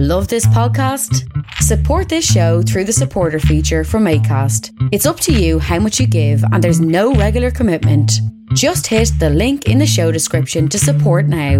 Love 0.00 0.28
this 0.28 0.46
podcast? 0.46 1.28
Support 1.54 2.08
this 2.08 2.24
show 2.24 2.62
through 2.62 2.84
the 2.84 2.92
supporter 2.92 3.40
feature 3.40 3.82
from 3.82 4.04
ACAST. 4.04 4.70
It's 4.92 5.06
up 5.06 5.18
to 5.18 5.32
you 5.32 5.58
how 5.58 5.80
much 5.80 5.98
you 5.98 6.06
give, 6.06 6.40
and 6.52 6.62
there's 6.62 6.80
no 6.80 7.14
regular 7.14 7.50
commitment. 7.50 8.12
Just 8.54 8.86
hit 8.86 9.10
the 9.18 9.28
link 9.28 9.66
in 9.66 9.78
the 9.78 9.88
show 9.88 10.12
description 10.12 10.68
to 10.68 10.78
support 10.78 11.26
now. 11.26 11.58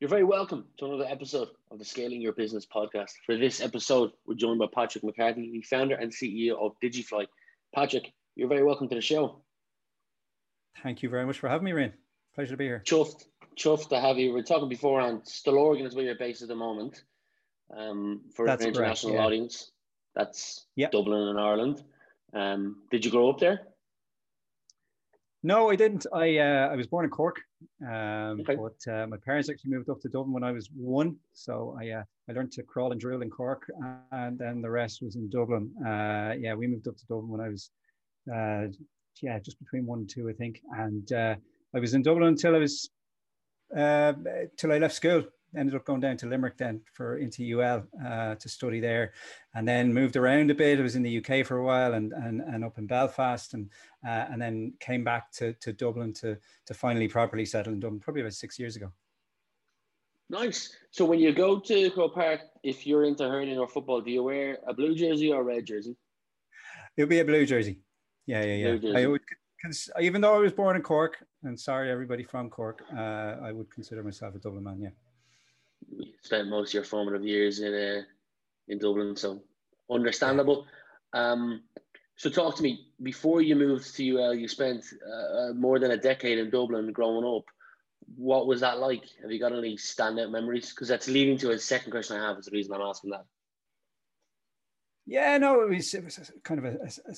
You're 0.00 0.08
very 0.08 0.24
welcome 0.24 0.64
to 0.78 0.86
another 0.86 1.04
episode 1.06 1.48
of 1.70 1.78
the 1.78 1.84
Scaling 1.84 2.22
Your 2.22 2.32
Business 2.32 2.64
podcast. 2.64 3.10
For 3.26 3.36
this 3.36 3.60
episode, 3.60 4.12
we're 4.26 4.36
joined 4.36 4.58
by 4.58 4.68
Patrick 4.74 5.04
McCarthy, 5.04 5.50
the 5.52 5.60
founder 5.60 5.96
and 5.96 6.10
CEO 6.10 6.56
of 6.58 6.72
Digifly. 6.82 7.26
Patrick, 7.74 8.14
you're 8.38 8.48
very 8.48 8.62
welcome 8.62 8.88
to 8.88 8.94
the 8.94 9.00
show. 9.00 9.42
Thank 10.82 11.02
you 11.02 11.08
very 11.08 11.26
much 11.26 11.40
for 11.40 11.48
having 11.48 11.64
me, 11.64 11.72
Rain. 11.72 11.92
Pleasure 12.36 12.52
to 12.52 12.56
be 12.56 12.66
here. 12.66 12.82
Chuffed, 12.86 13.24
chuffed 13.56 13.88
to 13.88 14.00
have 14.00 14.16
you. 14.16 14.32
We 14.32 14.40
are 14.40 14.44
talking 14.44 14.68
before 14.68 15.00
on 15.00 15.22
Stillorgan 15.22 15.84
is 15.84 15.96
where 15.96 16.04
you're 16.04 16.14
based 16.14 16.42
at 16.42 16.48
the 16.48 16.54
moment. 16.54 17.02
Um, 17.76 18.22
for 18.32 18.46
That's 18.46 18.62
an 18.62 18.68
international 18.68 19.12
correct, 19.12 19.20
yeah. 19.20 19.26
audience, 19.26 19.72
that's 20.14 20.66
yep. 20.76 20.92
Dublin 20.92 21.28
and 21.28 21.38
Ireland. 21.38 21.82
Um, 22.32 22.76
did 22.90 23.04
you 23.04 23.10
grow 23.10 23.28
up 23.28 23.40
there? 23.40 23.62
No, 25.42 25.68
I 25.68 25.76
didn't. 25.76 26.06
I 26.12 26.38
uh, 26.38 26.68
I 26.68 26.76
was 26.76 26.86
born 26.86 27.04
in 27.04 27.10
Cork, 27.10 27.40
um, 27.82 28.40
okay. 28.40 28.56
but 28.56 28.92
uh, 28.92 29.06
my 29.06 29.16
parents 29.18 29.50
actually 29.50 29.70
moved 29.72 29.90
up 29.90 30.00
to 30.00 30.08
Dublin 30.08 30.32
when 30.32 30.44
I 30.44 30.52
was 30.52 30.70
one. 30.74 31.16
So 31.32 31.76
I 31.78 31.90
uh, 31.90 32.02
I 32.28 32.32
learned 32.32 32.52
to 32.52 32.62
crawl 32.62 32.92
and 32.92 33.00
drill 33.00 33.22
in 33.22 33.30
Cork, 33.30 33.70
and 34.12 34.38
then 34.38 34.62
the 34.62 34.70
rest 34.70 35.02
was 35.02 35.16
in 35.16 35.28
Dublin. 35.28 35.70
Uh, 35.84 36.34
yeah, 36.38 36.54
we 36.54 36.66
moved 36.66 36.88
up 36.88 36.96
to 36.96 37.06
Dublin 37.06 37.28
when 37.28 37.40
I 37.40 37.48
was 37.48 37.70
yeah, 39.22 39.38
just 39.38 39.58
between 39.58 39.86
one 39.86 40.00
and 40.00 40.08
two, 40.08 40.28
I 40.28 40.32
think. 40.32 40.60
And 40.76 41.12
uh, 41.12 41.36
I 41.74 41.78
was 41.78 41.94
in 41.94 42.02
Dublin 42.02 42.28
until 42.28 42.54
I 42.54 42.58
was 42.58 42.90
uh, 43.76 44.12
till 44.56 44.72
I 44.72 44.78
left 44.78 44.94
school. 44.94 45.24
Ended 45.56 45.74
up 45.76 45.86
going 45.86 46.00
down 46.00 46.18
to 46.18 46.26
Limerick 46.26 46.58
then 46.58 46.82
for 46.92 47.16
into 47.16 47.58
UL 47.58 47.82
uh, 48.06 48.34
to 48.34 48.48
study 48.50 48.80
there, 48.80 49.14
and 49.54 49.66
then 49.66 49.94
moved 49.94 50.16
around 50.16 50.50
a 50.50 50.54
bit. 50.54 50.78
I 50.78 50.82
was 50.82 50.94
in 50.94 51.02
the 51.02 51.18
UK 51.18 51.46
for 51.46 51.56
a 51.56 51.64
while 51.64 51.94
and 51.94 52.12
and, 52.12 52.42
and 52.42 52.64
up 52.64 52.76
in 52.76 52.86
Belfast, 52.86 53.54
and 53.54 53.70
uh, 54.06 54.26
and 54.30 54.42
then 54.42 54.74
came 54.78 55.04
back 55.04 55.32
to, 55.32 55.54
to 55.54 55.72
Dublin 55.72 56.12
to 56.14 56.36
to 56.66 56.74
finally 56.74 57.08
properly 57.08 57.46
settle 57.46 57.72
in 57.72 57.80
Dublin, 57.80 58.00
probably 58.00 58.20
about 58.20 58.34
six 58.34 58.58
years 58.58 58.76
ago. 58.76 58.92
Nice. 60.30 60.76
So 60.90 61.06
when 61.06 61.18
you 61.18 61.32
go 61.32 61.58
to 61.58 61.90
Croke 61.92 62.14
Park, 62.14 62.40
if 62.62 62.86
you're 62.86 63.04
into 63.04 63.24
hurling 63.24 63.58
or 63.58 63.66
football, 63.66 64.02
do 64.02 64.10
you 64.10 64.22
wear 64.22 64.58
a 64.66 64.74
blue 64.74 64.94
jersey 64.94 65.32
or 65.32 65.40
a 65.40 65.44
red 65.44 65.64
jersey? 65.64 65.96
It'll 66.98 67.08
be 67.08 67.20
a 67.20 67.24
blue 67.24 67.46
jersey. 67.46 67.80
Yeah, 68.28 68.44
yeah, 68.44 68.76
yeah. 68.82 68.98
I 68.98 69.06
would, 69.06 69.22
even 70.02 70.20
though 70.20 70.34
I 70.34 70.38
was 70.38 70.52
born 70.52 70.76
in 70.76 70.82
Cork, 70.82 71.16
and 71.44 71.58
sorry 71.58 71.90
everybody 71.90 72.24
from 72.24 72.50
Cork, 72.50 72.82
uh, 72.94 73.36
I 73.42 73.52
would 73.52 73.70
consider 73.70 74.02
myself 74.02 74.34
a 74.34 74.38
Dublin 74.38 74.64
man. 74.64 74.82
Yeah. 74.82 74.90
You 75.96 76.12
spent 76.22 76.48
most 76.48 76.70
of 76.70 76.74
your 76.74 76.84
formative 76.84 77.24
years 77.24 77.60
in 77.60 77.72
uh, 77.72 78.02
in 78.68 78.78
Dublin, 78.78 79.16
so 79.16 79.40
understandable. 79.90 80.66
Um, 81.14 81.62
so 82.16 82.28
talk 82.28 82.54
to 82.56 82.62
me. 82.62 82.88
Before 83.02 83.40
you 83.40 83.56
moved 83.56 83.94
to 83.96 84.18
UL, 84.18 84.34
you 84.34 84.46
spent 84.46 84.84
uh, 85.10 85.54
more 85.54 85.78
than 85.78 85.92
a 85.92 85.96
decade 85.96 86.36
in 86.36 86.50
Dublin 86.50 86.92
growing 86.92 87.24
up. 87.24 87.44
What 88.14 88.46
was 88.46 88.60
that 88.60 88.78
like? 88.78 89.04
Have 89.22 89.32
you 89.32 89.40
got 89.40 89.52
any 89.52 89.78
standout 89.78 90.30
memories? 90.30 90.68
Because 90.68 90.88
that's 90.88 91.08
leading 91.08 91.38
to 91.38 91.52
a 91.52 91.58
second 91.58 91.92
question 91.92 92.18
I 92.18 92.28
have. 92.28 92.36
Is 92.36 92.44
the 92.44 92.50
reason 92.50 92.74
I'm 92.74 92.82
asking 92.82 93.12
that. 93.12 93.24
Yeah, 95.06 95.38
no, 95.38 95.62
it 95.62 95.70
was, 95.70 95.94
it 95.94 96.04
was 96.04 96.30
kind 96.42 96.58
of 96.58 96.66
a, 96.66 96.76
a, 96.82 97.10
a 97.10 97.14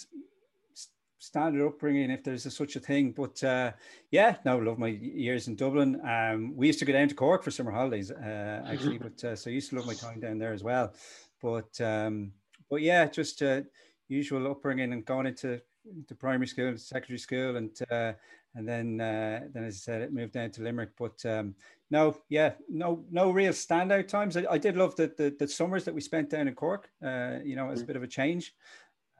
standard 1.21 1.65
upbringing 1.65 2.11
if 2.11 2.25
there's 2.25 2.47
a, 2.47 2.51
such 2.51 2.75
a 2.75 2.81
thing. 2.81 3.13
But 3.13 3.43
uh, 3.45 3.73
yeah, 4.11 4.37
no, 4.45 4.59
love 4.59 4.79
my 4.79 4.89
years 4.89 5.47
in 5.47 5.55
Dublin. 5.55 6.01
Um, 6.05 6.57
we 6.57 6.67
used 6.67 6.81
to 6.81 6.85
go 6.85 6.93
down 6.93 7.09
to 7.09 7.15
Cork 7.15 7.45
for 7.45 7.51
summer 7.51 7.71
holidays, 7.71 8.11
uh, 8.11 8.65
actually. 8.67 8.99
but 8.99 9.23
uh, 9.23 9.37
so 9.37 9.51
I 9.51 9.55
used 9.55 9.71
to 9.71 9.77
love 9.77 9.87
my 9.87 9.95
time 9.95 10.19
down 10.19 10.39
there 10.39 10.53
as 10.53 10.65
well. 10.65 10.93
But 11.41 11.81
um, 11.81 12.33
but 12.69 12.83
yeah, 12.83 13.07
just 13.07 13.43
uh, 13.43 13.63
usual 14.09 14.51
upbringing 14.51 14.93
and 14.93 15.05
going 15.05 15.27
into 15.27 15.61
into 15.95 16.15
primary 16.15 16.47
school, 16.47 16.77
secondary 16.77 17.19
school, 17.19 17.57
and 17.57 17.71
uh, 17.91 18.13
and 18.55 18.67
then 18.67 19.01
uh, 19.01 19.41
then 19.53 19.65
as 19.65 19.77
I 19.77 19.79
said, 19.79 20.03
it 20.03 20.13
moved 20.13 20.33
down 20.33 20.51
to 20.53 20.63
Limerick. 20.63 20.91
But 20.99 21.25
um, 21.27 21.55
no, 21.91 22.17
yeah, 22.31 22.53
no 22.69 23.05
no 23.11 23.31
real 23.31 23.53
standout 23.53 24.09
times. 24.09 24.39
I, 24.39 24.47
I 24.51 24.59
did 24.59 24.77
love 24.77 24.97
the, 24.97 25.13
the, 25.17 25.35
the 25.39 25.49
summers 25.49 25.85
that 25.85 25.95
we 25.95 26.01
spent 26.01 26.31
down 26.31 26.49
in 26.49 26.55
Cork. 26.55 26.89
you 27.03 27.57
know, 27.57 27.71
as 27.71 27.81
a 27.81 27.85
mm. 27.85 27.89
bit 27.89 27.97
of 27.97 28.03
a 28.03 28.09
change. 28.09 28.55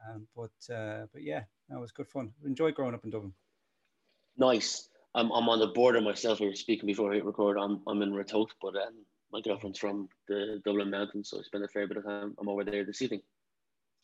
Um, 0.09 0.27
but 0.35 0.73
uh, 0.73 1.05
but 1.13 1.23
yeah, 1.23 1.43
that 1.69 1.79
was 1.79 1.91
good 1.91 2.07
fun. 2.07 2.31
Enjoy 2.45 2.71
growing 2.71 2.95
up 2.95 3.03
in 3.03 3.11
Dublin. 3.11 3.33
Nice. 4.37 4.89
I'm, 5.13 5.29
I'm 5.31 5.49
on 5.49 5.59
the 5.59 5.67
border 5.67 6.01
myself. 6.01 6.39
We 6.39 6.47
were 6.47 6.55
speaking 6.55 6.87
before 6.87 7.09
we 7.09 7.21
record. 7.21 7.57
I'm 7.57 7.81
I'm 7.87 8.01
in 8.01 8.13
Ratoath, 8.13 8.51
but 8.61 8.75
um, 8.75 9.05
my 9.31 9.41
girlfriend's 9.41 9.79
from 9.79 10.09
the 10.27 10.61
Dublin 10.65 10.89
Mountains, 10.89 11.29
so 11.29 11.39
I 11.39 11.43
spend 11.43 11.63
a 11.63 11.67
fair 11.67 11.87
bit 11.87 11.97
of 11.97 12.05
time. 12.05 12.35
I'm 12.39 12.49
over 12.49 12.63
there 12.63 12.85
this 12.85 13.01
evening. 13.01 13.21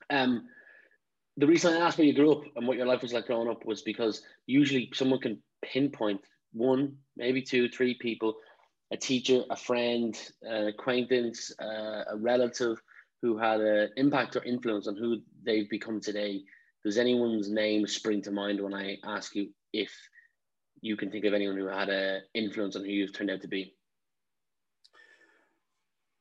Um, 0.09 0.47
the 1.37 1.47
reason 1.47 1.73
I 1.73 1.85
asked 1.85 1.97
where 1.97 2.07
you 2.07 2.13
grew 2.13 2.31
up 2.31 2.43
and 2.55 2.67
what 2.67 2.77
your 2.77 2.87
life 2.87 3.01
was 3.01 3.13
like 3.13 3.27
growing 3.27 3.49
up 3.49 3.65
was 3.65 3.81
because 3.81 4.23
usually 4.47 4.89
someone 4.93 5.19
can 5.19 5.37
pinpoint 5.61 6.21
one, 6.51 6.97
maybe 7.15 7.41
two, 7.41 7.69
three 7.69 7.93
people, 7.93 8.35
a 8.91 8.97
teacher, 8.97 9.43
a 9.49 9.55
friend, 9.55 10.17
an 10.41 10.67
acquaintance, 10.67 11.51
uh, 11.61 12.03
a 12.11 12.17
relative 12.17 12.81
who 13.21 13.37
had 13.37 13.59
an 13.59 13.89
impact 13.97 14.35
or 14.35 14.43
influence 14.43 14.87
on 14.87 14.95
who 14.95 15.17
they've 15.47 15.69
become 15.69 15.99
today. 15.99 16.43
Does 16.83 16.99
anyone's 16.99 17.49
name 17.49 17.87
spring 17.87 18.21
to 18.21 18.31
mind 18.31 18.61
when 18.61 18.75
I 18.75 18.97
ask 19.03 19.33
you 19.33 19.49
if 19.73 19.91
you 20.81 20.95
can 20.95 21.09
think 21.09 21.25
of 21.25 21.33
anyone 21.33 21.57
who 21.57 21.65
had 21.65 21.89
an 21.89 22.21
influence 22.35 22.75
on 22.75 22.83
who 22.83 22.91
you've 22.91 23.13
turned 23.13 23.31
out 23.31 23.41
to 23.41 23.47
be? 23.47 23.73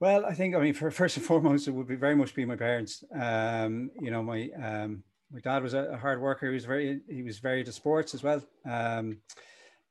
Well, 0.01 0.25
I 0.25 0.35
think 0.35 0.55
I 0.55 0.61
mean, 0.61 0.75
for, 0.75 0.91
first 0.91 1.17
and 1.17 1.27
foremost, 1.27 1.69
it 1.69 1.73
would 1.73 1.89
be 1.89 1.97
very 1.97 2.15
much 2.15 2.35
be 2.35 2.45
my 2.45 2.57
parents. 2.57 3.05
Um, 3.15 3.91
you 4.01 4.11
know, 4.11 4.23
my 4.23 4.49
um, 4.63 5.03
my 5.33 5.41
dad 5.41 5.63
was 5.63 5.75
a, 5.75 5.97
hard 5.97 6.21
worker. 6.21 6.47
He 6.49 6.55
was 6.55 6.65
very 6.65 7.01
he 7.09 7.23
was 7.23 7.39
very 7.39 7.61
into 7.61 7.73
sports 7.73 8.15
as 8.15 8.23
well. 8.23 8.43
Um, 8.69 9.19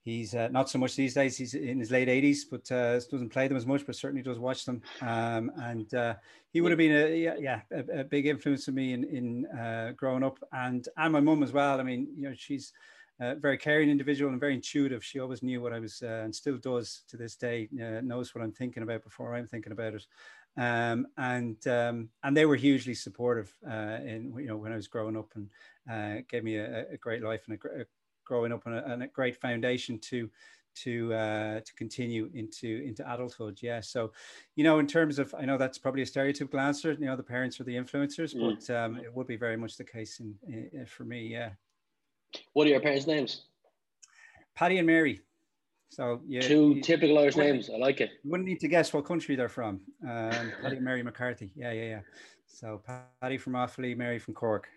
He's 0.06 0.36
uh, 0.36 0.50
not 0.50 0.70
so 0.70 0.78
much 0.78 0.96
these 0.96 1.16
days. 1.16 1.36
He's 1.36 1.56
in 1.56 1.80
his 1.80 1.90
late 1.90 2.08
80s, 2.08 2.42
but 2.50 2.72
uh, 2.72 3.00
doesn't 3.10 3.32
play 3.32 3.48
them 3.48 3.58
as 3.58 3.66
much, 3.66 3.88
but 3.88 3.96
certainly 3.96 4.22
does 4.22 4.38
watch 4.38 4.64
them. 4.64 4.84
Um, 5.02 5.52
and 5.58 5.92
uh, 5.96 6.14
he 6.52 6.62
would 6.62 6.72
have 6.72 6.78
been 6.78 6.96
a 6.96 7.16
yeah, 7.16 7.36
yeah 7.40 7.62
a, 7.72 8.02
a 8.02 8.04
big 8.04 8.28
influence 8.28 8.68
on 8.70 8.76
me 8.76 8.94
in 8.94 9.04
in 9.04 9.48
uh, 9.48 9.94
growing 9.98 10.24
up, 10.24 10.38
and 10.54 10.88
and 10.96 11.12
my 11.12 11.22
mum 11.22 11.42
as 11.42 11.52
well. 11.52 11.80
I 11.80 11.84
mean, 11.84 12.08
you 12.16 12.30
know, 12.30 12.36
she's 12.38 12.72
a 13.20 13.34
very 13.34 13.58
caring 13.58 13.90
individual 13.90 14.30
and 14.30 14.40
very 14.40 14.54
intuitive. 14.54 15.04
She 15.04 15.20
always 15.20 15.42
knew 15.42 15.60
what 15.60 15.74
I 15.74 15.80
was 15.80 16.04
uh, 16.04 16.22
and 16.24 16.36
still 16.36 16.58
does 16.58 17.02
to 17.08 17.18
this 17.18 17.36
day. 17.36 17.68
Uh, 17.74 18.02
knows 18.02 18.36
what 18.36 18.44
I'm 18.44 18.52
thinking 18.52 18.84
about 18.84 19.04
before 19.04 19.34
I'm 19.34 19.48
thinking 19.48 19.72
about 19.72 19.96
it. 19.96 20.06
Um, 20.56 21.08
and 21.18 21.68
um, 21.68 22.10
and 22.24 22.38
they 22.38 22.46
were 22.46 22.58
hugely 22.58 22.94
supportive 22.94 23.52
in 23.66 24.32
you 24.38 24.46
know 24.46 24.58
when 24.58 24.72
I 24.72 24.76
was 24.76 24.88
growing 24.88 25.18
up 25.18 25.34
and 25.34 26.28
gave 26.30 26.44
me 26.44 26.58
a, 26.58 26.92
a 26.92 26.98
great 26.98 27.24
life 27.24 27.48
and 27.48 27.58
a, 27.58 27.82
a 27.82 27.86
growing 28.26 28.52
up 28.52 28.64
on 28.66 28.74
a, 28.74 28.82
on 28.82 29.02
a 29.04 29.08
great 29.08 29.40
foundation 29.40 30.00
to 30.00 30.30
to 30.76 31.14
uh, 31.14 31.60
to 31.62 31.74
continue 31.76 32.30
into 32.34 32.84
into 32.86 33.10
adulthood. 33.14 33.60
Yeah. 33.62 33.80
So, 33.80 34.12
you 34.56 34.64
know, 34.64 34.80
in 34.80 34.88
terms 34.88 35.20
of, 35.20 35.34
I 35.38 35.46
know 35.46 35.58
that's 35.58 35.78
probably 35.78 36.02
a 36.02 36.06
stereotypical 36.06 36.60
answer. 36.60 36.92
You 36.92 37.06
know, 37.06 37.16
the 37.16 37.24
parents 37.24 37.60
are 37.60 37.64
the 37.64 37.76
influencers, 37.76 38.36
mm. 38.36 38.58
but 38.58 38.76
um, 38.76 38.98
it 38.98 39.14
would 39.14 39.28
be 39.28 39.38
very 39.38 39.58
much 39.58 39.78
the 39.78 39.86
case 39.86 40.20
in, 40.20 40.36
in, 40.48 40.86
for 40.86 41.06
me. 41.06 41.28
Yeah. 41.28 41.52
What 42.54 42.68
are 42.68 42.72
your 42.72 42.82
parents' 42.82 43.08
names? 43.08 43.44
Paddy 44.56 44.78
and 44.78 44.88
Mary. 44.88 45.22
So 45.90 46.20
yeah, 46.28 46.42
two 46.42 46.74
you, 46.76 46.82
typical 46.82 47.18
Irish 47.20 47.38
names. 47.38 47.70
I 47.74 47.78
like 47.78 48.02
it. 48.02 48.12
You 48.24 48.32
wouldn't 48.32 48.50
need 48.50 48.60
to 48.60 48.68
guess 48.68 48.92
what 48.92 49.06
country 49.06 49.36
they're 49.36 49.48
from. 49.48 49.80
Um, 50.04 50.52
Paddy 50.62 50.76
and 50.76 50.84
Mary 50.84 51.04
McCarthy. 51.04 51.52
Yeah, 51.56 51.72
yeah, 51.72 51.84
yeah. 51.84 52.00
So 52.48 52.82
Paddy 53.22 53.38
from 53.38 53.54
Offaly, 53.54 53.96
Mary 53.96 54.20
from 54.20 54.34
Cork. 54.34 54.68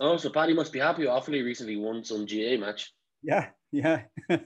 Oh, 0.00 0.16
so 0.16 0.30
Paddy 0.30 0.54
must 0.54 0.72
be 0.72 0.78
happy. 0.78 1.04
Offaly 1.04 1.44
recently 1.44 1.76
won 1.76 2.04
some 2.04 2.26
GA 2.26 2.56
match. 2.56 2.92
Yeah, 3.22 3.48
yeah. 3.72 4.02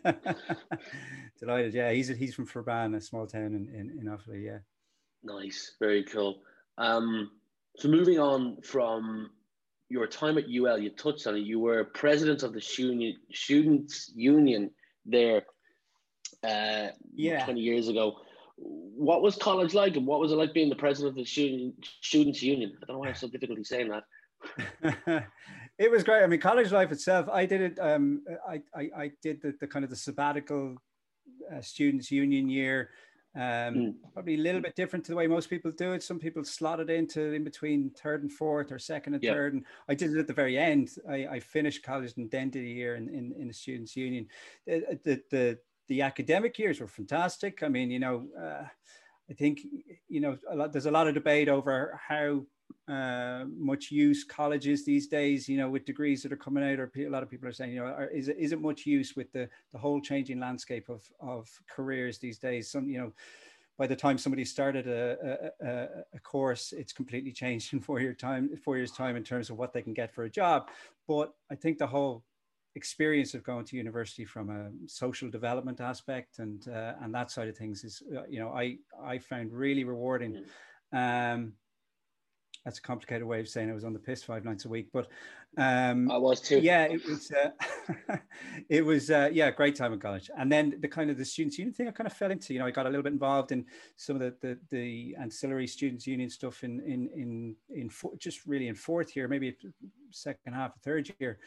Delighted. 1.41 1.75
Yeah, 1.75 1.93
he's 1.93 2.09
he's 2.09 2.35
from 2.35 2.47
Ferbane, 2.47 2.97
a 2.97 3.01
small 3.01 3.27
town 3.27 3.55
in 3.55 3.69
in, 3.75 3.99
in 3.99 4.07
Offaly. 4.07 4.45
Yeah. 4.45 4.59
Nice, 5.23 5.75
very 5.81 6.05
cool. 6.05 6.43
Um, 6.77 7.31
so 7.77 7.89
moving 7.89 8.19
on 8.19 8.61
from 8.63 9.31
your 9.89 10.07
time 10.07 10.39
at 10.39 10.45
UL, 10.49 10.79
you 10.79 10.91
touched 10.91 11.27
on 11.27 11.37
it. 11.37 11.41
You 11.41 11.61
were 11.61 11.85
president 11.85 12.43
of 12.43 12.53
the 12.53 12.61
student 12.61 13.17
students 13.33 14.13
union 14.15 14.71
there. 15.07 15.43
Uh, 16.45 16.89
yeah. 17.15 17.45
Twenty 17.45 17.61
years 17.61 17.89
ago. 17.89 18.19
What 18.61 19.23
was 19.23 19.37
college 19.37 19.73
like, 19.73 19.97
and 19.97 20.07
what 20.07 20.19
was 20.19 20.33
it 20.33 20.37
like 20.37 20.53
being 20.53 20.69
the 20.69 20.75
president 20.75 21.11
of 21.11 21.17
the 21.17 21.25
student 21.25 21.75
students 22.01 22.43
union? 22.43 22.73
I 22.77 22.87
don't 22.87 22.97
know 22.97 23.01
why 23.01 23.07
I 23.07 23.11
have 23.11 23.19
so 23.19 23.29
difficulty 23.29 23.63
saying 23.63 23.89
that. 23.91 24.03
it 25.79 25.91
was 25.91 26.05
great. 26.05 26.23
I 26.23 26.27
mean, 26.27 26.41
college 26.41 26.73
life 26.73 26.93
itself. 26.93 27.29
I 27.31 27.47
did 27.47 27.61
it. 27.61 27.79
Um, 27.81 28.23
I, 28.49 28.63
I, 28.75 28.91
I 28.97 29.13
did 29.23 29.43
the, 29.43 29.55
the 29.61 29.67
kind 29.67 29.85
of 29.85 29.91
the 29.91 29.97
sabbatical 29.97 30.77
uh, 31.55 31.61
students 31.61 32.11
union 32.11 32.49
year 32.49 32.91
Um, 33.35 33.43
mm. 33.43 33.95
Probably 34.13 34.35
a 34.35 34.39
little 34.39 34.61
bit 34.61 34.75
different 34.75 35.05
to 35.05 35.13
the 35.13 35.17
way 35.17 35.27
most 35.27 35.51
people 35.51 35.71
do 35.71 35.93
it. 35.93 36.03
Some 36.03 36.19
people 36.19 36.43
slot 36.45 36.81
it 36.81 36.91
into 36.91 37.33
in 37.33 37.45
between 37.45 37.91
third 37.91 38.23
and 38.23 38.33
fourth, 38.33 38.73
or 38.73 38.79
second 38.79 39.15
and 39.15 39.23
yeah. 39.23 39.33
third. 39.33 39.55
And 39.55 39.65
I 39.89 39.95
did 39.95 40.13
it 40.13 40.19
at 40.19 40.27
the 40.27 40.33
very 40.33 40.59
end. 40.59 40.91
I, 41.09 41.27
I 41.27 41.41
finished 41.41 41.85
college 41.85 42.15
and 42.17 42.31
then 42.31 42.51
did 42.51 42.65
a 42.65 42.69
year 42.69 42.97
in, 42.97 43.09
in, 43.09 43.35
in 43.39 43.49
the 43.49 43.55
Students' 43.55 43.97
Union. 43.97 44.27
The, 44.67 44.99
the, 45.05 45.23
the, 45.31 45.59
the 45.89 46.03
academic 46.03 46.59
years 46.59 46.81
were 46.81 46.89
fantastic. 46.89 47.63
I 47.63 47.69
mean, 47.69 47.91
you 47.91 48.01
know, 48.01 48.27
uh, 48.39 48.65
I 49.31 49.35
think 49.35 49.61
you 50.09 50.21
know 50.21 50.39
a 50.51 50.57
lot, 50.57 50.73
there's 50.73 50.87
a 50.87 50.91
lot 50.91 51.07
of 51.07 51.15
debate 51.15 51.49
over 51.49 52.01
how 52.09 52.45
uh, 52.89 53.45
much 53.57 53.91
use 53.91 54.25
colleges 54.25 54.85
these 54.85 55.09
days, 55.09 55.49
you 55.49 55.57
know, 55.57 55.69
with 55.69 55.85
degrees 55.85 56.23
that 56.23 56.33
are 56.33 56.37
coming 56.37 56.65
out, 56.65 56.79
or 56.79 56.91
a 56.97 57.09
lot 57.09 57.23
of 57.23 57.31
people 57.31 57.49
are 57.49 57.53
saying, 57.53 57.73
you 57.73 57.81
know, 57.81 57.87
are, 57.87 58.09
is, 58.09 58.29
is 58.29 58.53
it 58.53 58.61
much 58.61 58.87
use 58.87 59.15
with 59.15 59.31
the, 59.33 59.49
the 59.73 59.79
whole 59.79 60.01
changing 60.01 60.41
landscape 60.41 60.89
of, 60.89 61.03
of 61.21 61.49
careers 61.69 62.19
these 62.19 62.39
days? 62.39 62.71
Some, 62.71 62.89
you 62.89 62.99
know, 62.99 63.13
by 63.79 63.87
the 63.87 63.97
time 63.97 64.19
somebody 64.19 64.45
started 64.45 64.89
a, 64.89 65.53
a, 65.61 66.17
a, 66.17 66.21
course, 66.21 66.73
it's 66.73 66.93
completely 66.93 67.31
changed 67.31 67.73
in 67.73 67.81
four 67.81 68.01
year 68.01 68.13
time, 68.13 68.51
four 68.57 68.77
years 68.77 68.91
time 68.91 69.17
in 69.17 69.23
terms 69.23 69.51
of 69.51 69.57
what 69.57 69.73
they 69.73 69.83
can 69.83 69.95
get 69.95 70.13
for 70.13 70.25
a 70.25 70.31
job. 70.31 70.69
But 71.07 71.33
I 71.51 71.55
think 71.55 71.79
the 71.79 71.87
whole 71.87 72.25
experience 72.75 73.35
of 73.35 73.43
going 73.43 73.65
to 73.67 73.77
university 73.77 74.25
from 74.25 74.51
a 74.51 74.71
social 74.89 75.31
development 75.31 75.81
aspect 75.81 76.39
and 76.39 76.67
uh, 76.69 76.95
and 77.03 77.15
that 77.15 77.31
side 77.31 77.49
of 77.49 77.57
things 77.57 77.85
is, 77.85 78.03
uh, 78.17 78.23
you 78.29 78.41
know, 78.41 78.51
I 78.51 78.79
I 79.03 79.19
found 79.19 79.53
really 79.53 79.85
rewarding. 79.85 80.45
Mm. 80.93 81.35
Um, 81.35 81.53
that's 82.69 82.81
a 82.81 82.83
complicated 82.83 83.27
way 83.27 83.41
of 83.41 83.49
saying 83.49 83.71
I 83.71 83.73
was 83.73 83.85
on 83.85 83.95
the 83.95 83.99
piss 83.99 84.23
five 84.23 84.45
nights 84.45 84.67
a 84.67 84.69
week, 84.69 84.89
but 84.93 85.09
um, 85.57 86.11
I 86.11 86.19
was 86.19 86.39
too. 86.39 86.61
Yeah, 86.61 86.83
it 86.85 87.03
was. 87.07 87.33
Uh, 87.33 88.17
it 88.69 88.85
was 88.85 89.11
uh, 89.11 89.31
yeah, 89.33 89.51
great 89.51 89.75
time 89.75 89.95
in 89.95 89.99
college. 89.99 90.31
And 90.37 90.53
then 90.53 90.75
the 90.81 90.87
kind 90.87 91.09
of 91.11 91.17
the 91.17 91.25
students 91.25 91.57
union 91.57 91.73
thing 91.73 91.89
I 91.89 91.93
kind 91.93 92.07
of 92.07 92.13
fell 92.13 92.31
into. 92.31 92.53
You 92.53 92.59
know, 92.59 92.67
I 92.67 92.71
got 92.71 92.85
a 92.85 92.91
little 92.91 93.03
bit 93.03 93.15
involved 93.15 93.53
in 93.53 93.65
some 93.97 94.17
of 94.17 94.21
the 94.21 94.35
the, 94.43 94.59
the 94.69 95.17
ancillary 95.19 95.67
students 95.67 96.07
union 96.07 96.29
stuff 96.29 96.63
in 96.63 96.81
in 96.81 97.09
in 97.17 97.57
in 97.71 97.89
four, 97.89 98.13
just 98.19 98.45
really 98.45 98.69
in 98.69 98.75
fourth 98.75 99.17
year, 99.17 99.29
maybe 99.29 99.57
second 100.11 100.53
half 100.53 100.77
of 100.77 100.83
third 100.83 101.11
year, 101.21 101.39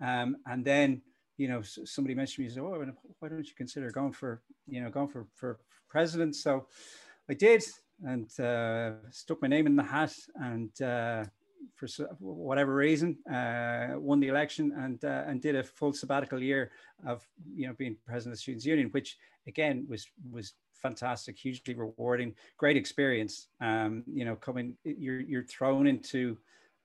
um, 0.00 0.38
and 0.46 0.64
then 0.64 1.02
you 1.36 1.48
know 1.48 1.60
somebody 1.60 2.14
mentioned 2.14 2.46
me 2.46 2.54
said, 2.54 2.62
oh, 2.62 2.86
why 3.18 3.28
don't 3.28 3.46
you 3.46 3.54
consider 3.54 3.90
going 3.90 4.12
for 4.12 4.40
you 4.66 4.82
know 4.82 4.88
going 4.88 5.08
for 5.08 5.26
for 5.34 5.58
president? 5.90 6.36
So 6.36 6.68
I 7.28 7.34
did 7.34 7.62
and 8.04 8.40
uh, 8.40 8.92
stuck 9.10 9.40
my 9.42 9.48
name 9.48 9.66
in 9.66 9.76
the 9.76 9.82
hat 9.82 10.14
and 10.36 10.70
uh, 10.82 11.24
for 11.74 11.86
whatever 12.18 12.74
reason 12.74 13.18
uh, 13.32 13.88
won 13.96 14.20
the 14.20 14.28
election 14.28 14.72
and 14.78 15.04
uh, 15.04 15.24
and 15.26 15.40
did 15.40 15.56
a 15.56 15.62
full 15.62 15.92
sabbatical 15.92 16.42
year 16.42 16.70
of 17.06 17.26
you 17.54 17.66
know 17.66 17.74
being 17.74 17.96
president 18.06 18.32
of 18.32 18.38
the 18.38 18.42
students 18.42 18.66
union 18.66 18.88
which 18.90 19.18
again 19.46 19.86
was 19.88 20.06
was 20.30 20.54
fantastic 20.80 21.38
hugely 21.38 21.74
rewarding 21.74 22.34
great 22.56 22.76
experience. 22.76 23.48
Um, 23.60 24.02
you 24.06 24.24
know 24.24 24.36
coming 24.36 24.76
you're 24.84 25.20
you're 25.20 25.44
thrown 25.44 25.86
into 25.86 26.38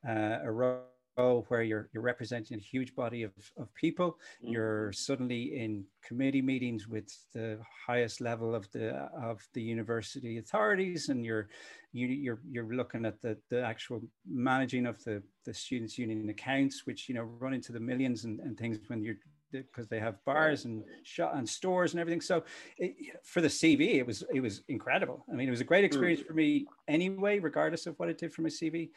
uh, 0.07 0.39
a 0.43 0.51
role 0.51 0.81
where 1.17 1.63
you're 1.63 1.89
you're 1.93 2.03
representing 2.03 2.57
a 2.57 2.61
huge 2.61 2.93
body 2.95 3.23
of, 3.23 3.31
of 3.57 3.73
people 3.73 4.17
mm-hmm. 4.43 4.53
you're 4.53 4.91
suddenly 4.91 5.57
in 5.57 5.83
committee 6.05 6.41
meetings 6.41 6.87
with 6.87 7.09
the 7.33 7.57
highest 7.87 8.21
level 8.21 8.53
of 8.53 8.69
the 8.71 8.89
of 9.21 9.47
the 9.53 9.61
university 9.61 10.37
authorities 10.37 11.09
and 11.09 11.25
you're 11.25 11.47
you, 11.93 12.07
you're 12.07 12.41
you're 12.49 12.75
looking 12.75 13.05
at 13.05 13.21
the 13.21 13.37
the 13.49 13.63
actual 13.63 14.01
managing 14.29 14.85
of 14.85 15.01
the 15.05 15.23
the 15.45 15.53
students 15.53 15.97
union 15.97 16.27
accounts 16.29 16.85
which 16.85 17.07
you 17.07 17.15
know 17.15 17.23
run 17.23 17.53
into 17.53 17.71
the 17.71 17.79
millions 17.79 18.25
and, 18.25 18.39
and 18.41 18.57
things 18.57 18.77
when 18.87 19.01
you're 19.01 19.15
because 19.51 19.87
they 19.87 19.99
have 19.99 20.15
bars 20.25 20.65
and 20.65 20.83
shop 21.03 21.31
and 21.35 21.47
stores 21.47 21.93
and 21.93 22.01
everything. 22.01 22.19
So 22.19 22.43
it, 22.77 22.95
for 23.23 23.39
the 23.39 23.47
CV, 23.47 23.95
it 23.95 24.05
was 24.05 24.21
it 24.33 24.41
was 24.41 24.63
incredible. 24.67 25.23
I 25.31 25.35
mean, 25.35 25.47
it 25.47 25.51
was 25.51 25.61
a 25.61 25.65
great 25.65 25.85
experience 25.85 26.21
mm. 26.21 26.27
for 26.27 26.33
me 26.33 26.65
anyway, 26.89 27.39
regardless 27.39 27.85
of 27.85 27.97
what 27.97 28.09
it 28.09 28.17
did 28.17 28.33
for 28.33 28.41
my 28.41 28.49
CV 28.49 28.89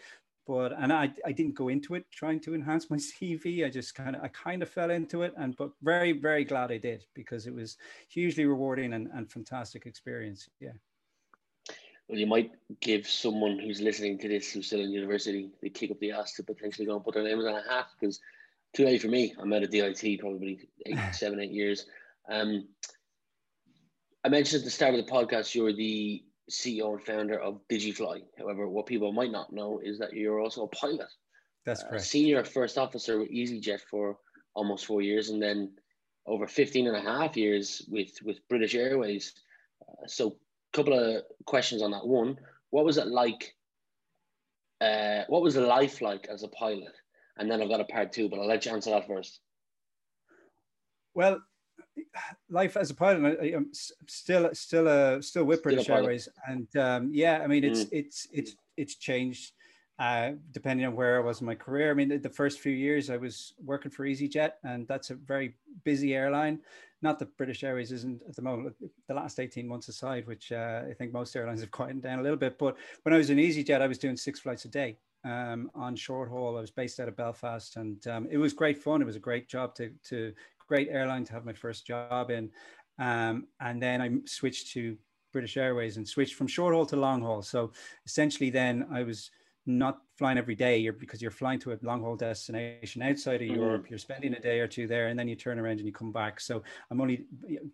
but 0.49 0.73
and 0.73 0.91
I, 0.91 1.13
I 1.27 1.33
didn't 1.33 1.55
go 1.55 1.69
into 1.69 1.95
it 1.95 2.07
trying 2.11 2.41
to 2.41 2.55
enhance 2.55 2.89
my 2.89 2.97
CV. 2.97 3.65
I 3.67 3.69
just 3.69 3.95
kind 3.95 4.17
of 4.17 4.23
I 4.23 4.29
kind 4.29 4.63
of 4.63 4.71
fell 4.71 4.91
into 4.91 5.23
it, 5.23 5.35
and 5.37 5.55
but 5.55 5.71
very 5.83 6.13
very 6.13 6.45
glad 6.45 6.73
I 6.73 6.79
did 6.79 7.05
because 7.15 7.47
it 7.47 7.55
was 7.55 7.77
hugely 8.09 8.47
rewarding 8.47 8.95
and, 8.95 9.09
and 9.15 9.31
fantastic 9.31 9.85
experience. 9.87 10.49
Yeah. 10.59 10.73
Well, 12.09 12.19
you 12.19 12.27
might 12.27 12.53
give 12.81 13.07
someone 13.07 13.59
who's 13.59 13.83
listening 13.83 14.19
to 14.21 14.29
this 14.29 14.51
who's 14.51 14.67
still 14.67 14.81
in 14.81 14.91
university 14.91 15.51
the 15.61 15.69
kick 15.69 15.91
up 15.91 16.01
the 16.01 16.13
ass 16.13 16.33
to 16.35 16.43
potentially 16.43 16.87
go 16.87 16.97
and 16.97 17.05
put 17.05 17.15
their 17.15 17.23
names 17.23 17.45
on 17.45 17.55
a 17.55 17.63
hat 17.71 17.89
because 18.01 18.19
too 18.75 18.87
late 18.87 19.03
for 19.03 19.09
me. 19.09 19.35
I'm 19.39 19.53
at 19.53 19.63
a 19.63 19.67
DIT 19.67 20.19
probably 20.19 20.67
eight, 20.87 20.99
seven, 21.13 21.41
eight 21.41 21.51
years. 21.51 21.85
Um, 22.31 22.67
I 24.25 24.31
mentioned 24.31 24.61
at 24.61 24.65
the 24.65 24.71
start 24.71 24.95
of 24.95 25.05
the 25.05 25.13
podcast 25.13 25.55
you're 25.55 25.75
the 25.75 26.25
CEO 26.51 26.95
and 26.95 27.03
founder 27.03 27.39
of 27.39 27.61
Digifly. 27.71 28.23
However, 28.39 28.69
what 28.69 28.87
people 28.87 29.13
might 29.13 29.31
not 29.33 29.53
know 29.53 29.81
is 29.83 29.99
that 29.99 30.13
you're 30.13 30.41
also 30.41 30.65
a 30.65 30.69
pilot. 30.69 31.09
That's 31.65 31.83
uh, 31.83 31.89
correct. 31.89 32.03
Uh, 32.03 32.05
senior 32.05 32.45
first 32.45 32.79
officer 32.79 33.19
with 33.19 33.31
EasyJet 33.31 33.81
for 33.91 34.19
almost 34.55 34.87
four 34.87 35.03
years, 35.03 35.31
and 35.31 35.43
then 35.43 35.73
over 36.27 36.47
15 36.47 36.87
and 36.87 36.97
a 36.97 37.01
half 37.01 37.37
years 37.37 37.85
with, 37.89 38.11
with 38.23 38.47
British 38.49 38.75
Airways. 38.75 39.35
Uh, 39.83 40.07
so, 40.07 40.37
a 40.73 40.77
couple 40.77 40.93
of 40.93 41.23
questions 41.47 41.83
on 41.83 41.91
that. 41.93 42.07
One, 42.07 42.39
what 42.71 42.85
was 42.85 42.99
it 42.99 43.07
like? 43.07 43.55
Uh, 44.81 45.25
what 45.29 45.43
was 45.43 45.55
the 45.55 45.61
life 45.63 46.01
like 46.01 46.27
as 46.31 46.43
a 46.43 46.49
pilot? 46.49 46.95
And 47.37 47.51
then 47.51 47.63
I've 47.63 47.69
got 47.69 47.81
a 47.81 47.85
part 47.85 48.13
two, 48.13 48.29
but 48.29 48.39
I'll 48.39 48.49
let 48.49 48.67
you 48.67 48.73
answer 48.73 48.91
that 48.91 49.07
first. 49.07 49.41
Well, 51.15 51.41
life 52.51 52.77
as 52.77 52.91
a 52.91 52.95
pilot, 52.95 53.39
I, 53.41 53.47
am 53.47 53.71
still 53.73 54.51
still 54.53 54.89
a 54.89 55.23
still 55.23 55.45
with 55.45 55.63
British 55.63 55.89
Airways, 55.89 56.29
and 56.47 56.69
um, 56.77 57.11
yeah, 57.13 57.41
I 57.43 57.47
mean 57.47 57.65
it's 57.65 57.85
mm. 57.85 57.89
it's 57.93 58.29
it's 58.33 58.57
it's 58.77 58.95
changed 58.97 59.53
uh, 59.99 60.33
depending 60.53 60.87
on 60.87 60.95
where 60.95 61.17
I 61.17 61.25
was 61.25 61.41
in 61.41 61.47
my 61.47 61.55
career. 61.55 61.91
I 61.91 61.95
mean, 61.95 62.09
the, 62.09 62.19
the, 62.19 62.31
first 62.31 62.61
few 62.61 62.73
years 62.73 63.11
I 63.11 63.17
was 63.17 63.55
working 63.65 63.91
for 63.91 64.05
EasyJet, 64.05 64.53
and 64.63 64.87
that's 64.87 65.11
a 65.11 65.17
very 65.17 65.57
busy 65.85 66.15
airline. 66.15 66.61
Not 67.03 67.19
that 67.19 67.37
British 67.37 67.65
Airways 67.65 67.93
isn't 67.93 68.23
at 68.29 68.37
the 68.37 68.43
moment. 68.43 68.77
The 69.09 69.15
last 69.15 69.41
eighteen 69.41 69.67
months 69.67 69.89
aside, 69.89 70.27
which 70.27 70.53
uh, 70.53 70.83
I 70.89 70.95
think 70.95 71.13
most 71.13 71.35
airlines 71.35 71.61
have 71.61 71.71
quieted 71.79 72.03
down 72.03 72.21
a 72.21 72.23
little 72.23 72.39
bit, 72.39 72.59
but 72.59 72.77
when 73.03 73.13
I 73.13 73.19
was 73.19 73.31
in 73.31 73.39
EasyJet, 73.39 73.83
I 73.83 73.87
was 73.87 73.99
doing 73.99 74.17
six 74.17 74.41
flights 74.41 74.65
a 74.65 74.69
day. 74.69 74.99
Um, 75.25 75.69
on 75.75 75.97
short 75.97 76.29
haul, 76.29 76.57
I 76.57 76.61
was 76.61 76.71
based 76.71 77.01
out 77.01 77.09
of 77.09 77.17
Belfast, 77.17 77.77
and 77.77 78.07
um, 78.07 78.29
it 78.31 78.39
was 78.39 78.53
great 78.53 78.79
fun. 78.79 79.03
It 79.03 79.07
was 79.07 79.17
a 79.17 79.21
great 79.21 79.49
job 79.49 79.75
to 79.77 79.91
to 80.11 80.33
great 80.69 80.89
airline 80.91 81.25
to 81.25 81.33
have 81.33 81.45
my 81.45 81.53
first 81.53 81.87
job 81.87 82.31
in. 82.31 82.51
Um, 82.99 83.47
and 83.61 83.83
then 83.83 84.03
I 84.03 84.11
switched 84.27 84.73
to 84.73 84.97
British 85.33 85.57
Airways 85.57 85.97
and 85.97 86.07
switched 86.07 86.35
from 86.35 86.47
short 86.47 86.75
haul 86.75 86.87
to 86.87 86.97
long 86.97 87.23
haul. 87.23 87.43
So 87.43 87.73
essentially, 88.07 88.51
then 88.51 88.87
I 88.93 89.03
was 89.03 89.31
not 89.67 89.99
flying 90.17 90.39
every 90.39 90.55
day 90.55 90.79
you're, 90.79 90.95
because 90.95 91.21
you're 91.21 91.31
flying 91.31 91.59
to 91.61 91.73
a 91.73 91.79
long 91.83 92.01
haul 92.01 92.17
destination 92.17 93.03
outside 93.03 93.43
of 93.43 93.49
mm-hmm. 93.49 93.61
Europe. 93.61 93.91
You're 93.91 93.99
spending 93.99 94.35
a 94.35 94.41
day 94.41 94.61
or 94.61 94.67
two 94.67 94.87
there, 94.87 95.09
and 95.09 95.19
then 95.19 95.29
you 95.29 95.37
turn 95.37 95.59
around 95.59 95.79
and 95.79 95.87
you 95.87 95.93
come 95.93 96.13
back. 96.13 96.41
So 96.41 96.63
I'm 96.91 97.01
only 97.01 97.27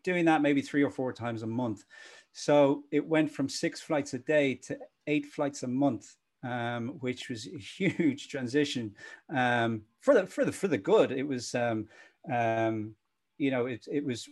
doing 0.02 0.24
that 0.26 0.42
maybe 0.42 0.60
three 0.60 0.82
or 0.82 0.90
four 0.90 1.12
times 1.12 1.42
a 1.42 1.46
month. 1.46 1.84
So 2.32 2.82
it 2.90 3.06
went 3.06 3.30
from 3.30 3.48
six 3.48 3.80
flights 3.80 4.12
a 4.14 4.18
day 4.18 4.56
to 4.66 4.76
eight 5.06 5.26
flights 5.26 5.62
a 5.62 5.68
month. 5.68 6.14
Um, 6.42 6.98
which 7.00 7.30
was 7.30 7.46
a 7.46 7.56
huge 7.78 8.28
transition 8.28 8.94
um, 9.34 9.80
for 10.00 10.12
the 10.12 10.26
for 10.26 10.44
the 10.44 10.52
for 10.52 10.68
the 10.68 10.76
good. 10.76 11.10
It 11.10 11.26
was 11.26 11.54
um, 11.54 11.86
um, 12.32 12.94
you 13.38 13.50
know, 13.50 13.66
it, 13.66 13.86
it 13.90 14.04
was 14.04 14.28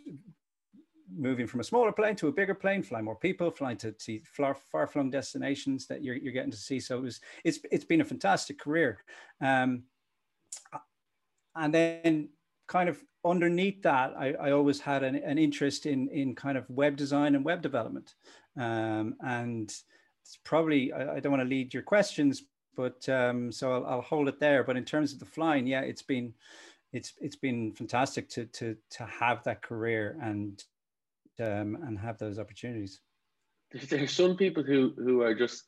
moving 1.16 1.46
from 1.46 1.60
a 1.60 1.64
smaller 1.64 1.92
plane 1.92 2.16
to 2.16 2.28
a 2.28 2.32
bigger 2.32 2.54
plane, 2.54 2.82
fly 2.82 3.00
more 3.00 3.16
people, 3.16 3.50
flying 3.50 3.76
to 3.78 3.94
see 3.98 4.22
far, 4.24 4.54
far 4.54 4.86
flung 4.86 5.10
destinations 5.10 5.86
that 5.86 6.02
you're, 6.02 6.16
you're 6.16 6.32
getting 6.32 6.50
to 6.50 6.56
see. 6.56 6.80
So 6.80 6.98
it 6.98 7.02
was, 7.02 7.20
it's, 7.44 7.58
it's 7.70 7.84
been 7.84 8.00
a 8.00 8.04
fantastic 8.04 8.58
career. 8.58 9.02
Um, 9.40 9.84
and 11.54 11.74
then 11.74 12.28
kind 12.66 12.88
of 12.88 13.02
underneath 13.24 13.82
that, 13.82 14.14
I, 14.16 14.32
I 14.34 14.52
always 14.52 14.80
had 14.80 15.02
an, 15.02 15.16
an, 15.16 15.38
interest 15.38 15.86
in, 15.86 16.08
in 16.08 16.34
kind 16.34 16.56
of 16.56 16.68
web 16.70 16.96
design 16.96 17.34
and 17.34 17.44
web 17.44 17.62
development. 17.62 18.14
Um, 18.56 19.16
and 19.20 19.68
it's 19.68 20.38
probably, 20.44 20.92
I, 20.92 21.16
I, 21.16 21.20
don't 21.20 21.32
want 21.32 21.42
to 21.42 21.48
lead 21.48 21.74
your 21.74 21.82
questions, 21.82 22.44
but 22.74 23.06
um, 23.08 23.52
so 23.52 23.72
I'll, 23.72 23.86
I'll 23.86 24.00
hold 24.02 24.28
it 24.28 24.40
there. 24.40 24.64
But 24.64 24.76
in 24.76 24.84
terms 24.84 25.12
of 25.12 25.18
the 25.18 25.26
flying, 25.26 25.66
yeah, 25.66 25.82
it's 25.82 26.02
been, 26.02 26.32
it's 26.92 27.14
it's 27.20 27.36
been 27.36 27.72
fantastic 27.72 28.28
to 28.30 28.46
to 28.46 28.76
to 28.90 29.06
have 29.06 29.42
that 29.44 29.62
career 29.62 30.18
and 30.22 30.62
um, 31.40 31.78
and 31.86 31.98
have 31.98 32.18
those 32.18 32.38
opportunities. 32.38 33.00
There's 33.88 34.12
some 34.12 34.36
people 34.36 34.62
who 34.62 34.92
who 34.96 35.22
are 35.22 35.34
just 35.34 35.64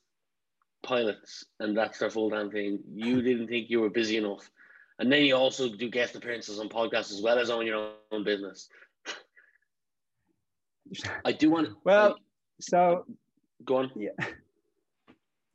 pilots 0.83 1.45
and 1.61 1.77
that's 1.77 1.99
their 1.99 2.11
full 2.11 2.31
time 2.31 2.51
thing. 2.51 2.81
You 2.93 3.23
didn't 3.29 3.49
think 3.49 3.71
you 3.71 3.81
were 3.81 3.91
busy 3.91 4.17
enough, 4.17 4.51
and 4.99 5.11
then 5.11 5.23
you 5.23 5.35
also 5.35 5.75
do 5.75 5.91
guest 5.91 6.15
appearances 6.15 6.61
on 6.61 6.69
podcasts 6.69 7.13
as 7.13 7.23
well 7.23 7.39
as 7.39 7.51
own 7.51 7.67
your 7.67 7.93
own 8.13 8.25
business. 8.25 8.69
I 11.25 11.33
do 11.33 11.51
want. 11.51 11.71
Well, 11.85 12.13
I, 12.13 12.17
so 12.61 13.07
go 13.65 13.77
on. 13.77 13.91
Yeah. 13.97 14.11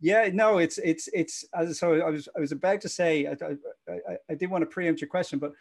Yeah, 0.01 0.29
no, 0.33 0.59
it's 0.59 0.77
it's 0.77 1.09
it's 1.13 1.45
as 1.53 1.79
so 1.79 1.93
I 1.95 2.09
was 2.09 2.29
I 2.35 2.39
was 2.39 2.51
about 2.51 2.81
to 2.81 2.89
say 2.89 3.27
I, 3.27 3.31
I, 3.31 3.91
I, 3.91 4.17
I 4.29 4.35
did 4.35 4.49
want 4.49 4.61
to 4.61 4.65
preempt 4.65 5.01
your 5.01 5.09
question, 5.09 5.39
but 5.39 5.53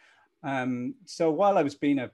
um, 0.43 0.95
so 1.05 1.29
while 1.31 1.57
I 1.57 1.63
was 1.63 1.75
being 1.75 1.99
a 1.99 2.09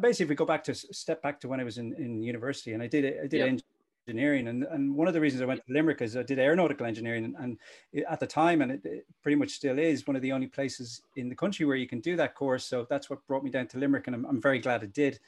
basically, 0.00 0.24
if 0.24 0.28
we 0.30 0.34
go 0.34 0.44
back 0.44 0.64
to 0.64 0.74
step 0.74 1.22
back 1.22 1.40
to 1.40 1.48
when 1.48 1.60
I 1.60 1.64
was 1.64 1.78
in, 1.78 1.94
in 1.94 2.22
university, 2.22 2.72
and 2.72 2.82
I 2.82 2.86
did 2.86 3.04
I 3.04 3.26
did 3.26 3.38
yep. 3.38 3.60
engineering, 4.06 4.48
and 4.48 4.64
and 4.64 4.94
one 4.94 5.08
of 5.08 5.14
the 5.14 5.20
reasons 5.20 5.42
I 5.42 5.46
went 5.46 5.64
to 5.64 5.72
Limerick 5.72 6.02
is 6.02 6.16
I 6.16 6.22
did 6.22 6.38
aeronautical 6.38 6.86
engineering, 6.86 7.24
and, 7.24 7.36
and 7.38 7.58
it, 7.92 8.04
at 8.10 8.20
the 8.20 8.26
time, 8.26 8.62
and 8.62 8.72
it, 8.72 8.80
it, 8.84 9.06
pretty 9.22 9.36
much 9.36 9.50
still 9.50 9.78
is 9.78 10.06
one 10.06 10.16
of 10.16 10.22
the 10.22 10.32
only 10.32 10.48
places 10.48 11.02
in 11.16 11.28
the 11.28 11.36
country 11.36 11.64
where 11.66 11.76
you 11.76 11.86
can 11.86 12.00
do 12.00 12.16
that 12.16 12.34
course. 12.34 12.64
So 12.64 12.86
that's 12.90 13.08
what 13.08 13.26
brought 13.26 13.44
me 13.44 13.50
down 13.50 13.68
to 13.68 13.78
Limerick, 13.78 14.08
and 14.08 14.16
I'm, 14.16 14.24
I'm 14.24 14.40
very 14.40 14.58
glad 14.58 14.82
it 14.82 14.92
did. 14.92 15.20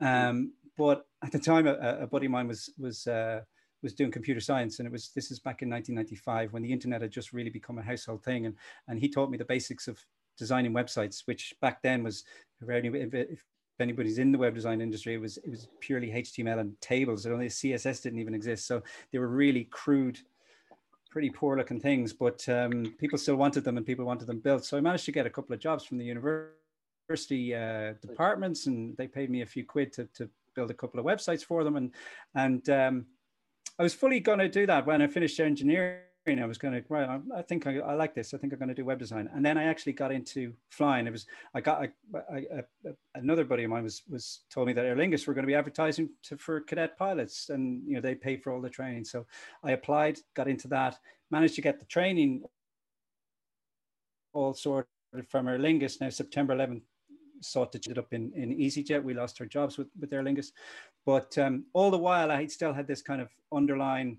Um, 0.00 0.52
but 0.78 1.06
at 1.22 1.32
the 1.32 1.38
time, 1.38 1.66
a, 1.66 1.74
a 2.00 2.06
buddy 2.06 2.26
of 2.26 2.32
mine 2.32 2.48
was 2.48 2.70
was 2.78 3.06
uh, 3.06 3.42
was 3.82 3.94
doing 3.94 4.10
computer 4.10 4.40
science, 4.40 4.78
and 4.78 4.86
it 4.86 4.92
was 4.92 5.10
this 5.14 5.30
is 5.30 5.38
back 5.38 5.62
in 5.62 5.70
1995 5.70 6.52
when 6.52 6.62
the 6.62 6.72
internet 6.72 7.02
had 7.02 7.10
just 7.10 7.32
really 7.32 7.50
become 7.50 7.78
a 7.78 7.82
household 7.82 8.22
thing, 8.22 8.46
and 8.46 8.54
and 8.88 8.98
he 8.98 9.08
taught 9.08 9.30
me 9.30 9.38
the 9.38 9.44
basics 9.44 9.88
of 9.88 9.98
designing 10.38 10.72
websites, 10.72 11.22
which 11.26 11.54
back 11.60 11.82
then 11.82 12.02
was 12.02 12.24
if, 12.62 13.14
if 13.14 13.44
anybody's 13.78 14.18
in 14.18 14.32
the 14.32 14.38
web 14.38 14.54
design 14.54 14.80
industry, 14.80 15.14
it 15.14 15.20
was 15.20 15.36
it 15.38 15.50
was 15.50 15.68
purely 15.80 16.08
HTML 16.10 16.60
and 16.60 16.80
tables. 16.80 17.26
Only 17.26 17.46
CSS 17.46 18.02
didn't 18.02 18.18
even 18.18 18.34
exist, 18.34 18.66
so 18.66 18.82
they 19.12 19.18
were 19.18 19.28
really 19.28 19.64
crude, 19.64 20.18
pretty 21.10 21.30
poor 21.30 21.56
looking 21.56 21.80
things. 21.80 22.12
But 22.12 22.48
um, 22.48 22.94
people 22.98 23.18
still 23.18 23.36
wanted 23.36 23.64
them, 23.64 23.76
and 23.76 23.86
people 23.86 24.04
wanted 24.04 24.26
them 24.26 24.40
built. 24.40 24.64
So 24.64 24.76
I 24.76 24.80
managed 24.80 25.04
to 25.06 25.12
get 25.12 25.26
a 25.26 25.30
couple 25.30 25.54
of 25.54 25.60
jobs 25.60 25.84
from 25.84 25.98
the 25.98 26.04
university 26.04 27.54
uh, 27.54 27.94
departments, 28.00 28.66
and 28.66 28.96
they 28.96 29.08
paid 29.08 29.30
me 29.30 29.42
a 29.42 29.46
few 29.46 29.64
quid 29.64 29.92
to, 29.94 30.06
to 30.14 30.28
build 30.54 30.70
a 30.70 30.74
couple 30.74 31.00
of 31.00 31.06
websites 31.06 31.44
for 31.44 31.64
them. 31.64 31.76
And 31.76 31.90
and 32.34 32.68
um, 32.70 33.06
I 33.80 33.82
was 33.82 33.94
fully 33.94 34.20
going 34.20 34.40
to 34.40 34.48
do 34.48 34.66
that 34.66 34.86
when 34.86 35.00
I 35.00 35.06
finished 35.06 35.40
engineering 35.40 36.00
I 36.28 36.44
was 36.44 36.58
going 36.58 36.74
to, 36.74 36.84
well, 36.90 37.22
I 37.34 37.40
think 37.40 37.66
I, 37.66 37.78
I, 37.78 37.94
like 37.94 38.14
this. 38.14 38.34
I 38.34 38.38
think 38.38 38.52
I'm 38.52 38.58
going 38.58 38.68
to 38.68 38.74
do 38.74 38.84
web 38.84 38.98
design. 38.98 39.28
And 39.34 39.44
then 39.44 39.56
I 39.56 39.64
actually 39.64 39.94
got 39.94 40.12
into 40.12 40.52
flying. 40.68 41.06
It 41.06 41.12
was, 41.12 41.26
I 41.54 41.62
got, 41.62 41.88
I, 42.14 42.36
I, 42.36 42.62
another 43.14 43.42
buddy 43.42 43.64
of 43.64 43.70
mine 43.70 43.82
was, 43.82 44.02
was 44.08 44.40
told 44.52 44.66
me 44.66 44.74
that 44.74 44.84
Aer 44.84 44.94
Lingus 44.94 45.26
were 45.26 45.32
going 45.32 45.44
to 45.44 45.50
be 45.50 45.54
advertising 45.54 46.10
to, 46.24 46.36
for 46.36 46.60
cadet 46.60 46.98
pilots 46.98 47.48
and, 47.48 47.82
you 47.86 47.94
know, 47.94 48.02
they 48.02 48.14
pay 48.14 48.36
for 48.36 48.52
all 48.52 48.60
the 48.60 48.68
training. 48.68 49.06
So 49.06 49.26
I 49.64 49.72
applied, 49.72 50.18
got 50.36 50.46
into 50.46 50.68
that, 50.68 50.98
managed 51.30 51.54
to 51.54 51.62
get 51.62 51.80
the 51.80 51.86
training 51.86 52.44
all 54.34 54.52
sorted 54.52 54.86
from 55.26 55.48
Aer 55.48 55.58
Lingus. 55.58 56.02
Now, 56.02 56.10
September 56.10 56.54
11th, 56.54 56.82
sought 57.40 57.72
to 57.72 57.78
get 57.78 57.98
up 57.98 58.12
in, 58.12 58.32
in 58.34 58.56
EasyJet. 58.56 59.02
We 59.02 59.14
lost 59.14 59.40
our 59.40 59.46
jobs 59.46 59.78
with, 59.78 59.88
with 59.98 60.12
Aer 60.12 60.22
Lingus. 60.22 60.52
But 61.06 61.36
um, 61.38 61.64
all 61.72 61.90
the 61.90 61.98
while, 61.98 62.30
I 62.30 62.46
still 62.46 62.72
had 62.72 62.86
this 62.86 63.02
kind 63.02 63.20
of 63.20 63.28
underlying 63.52 64.18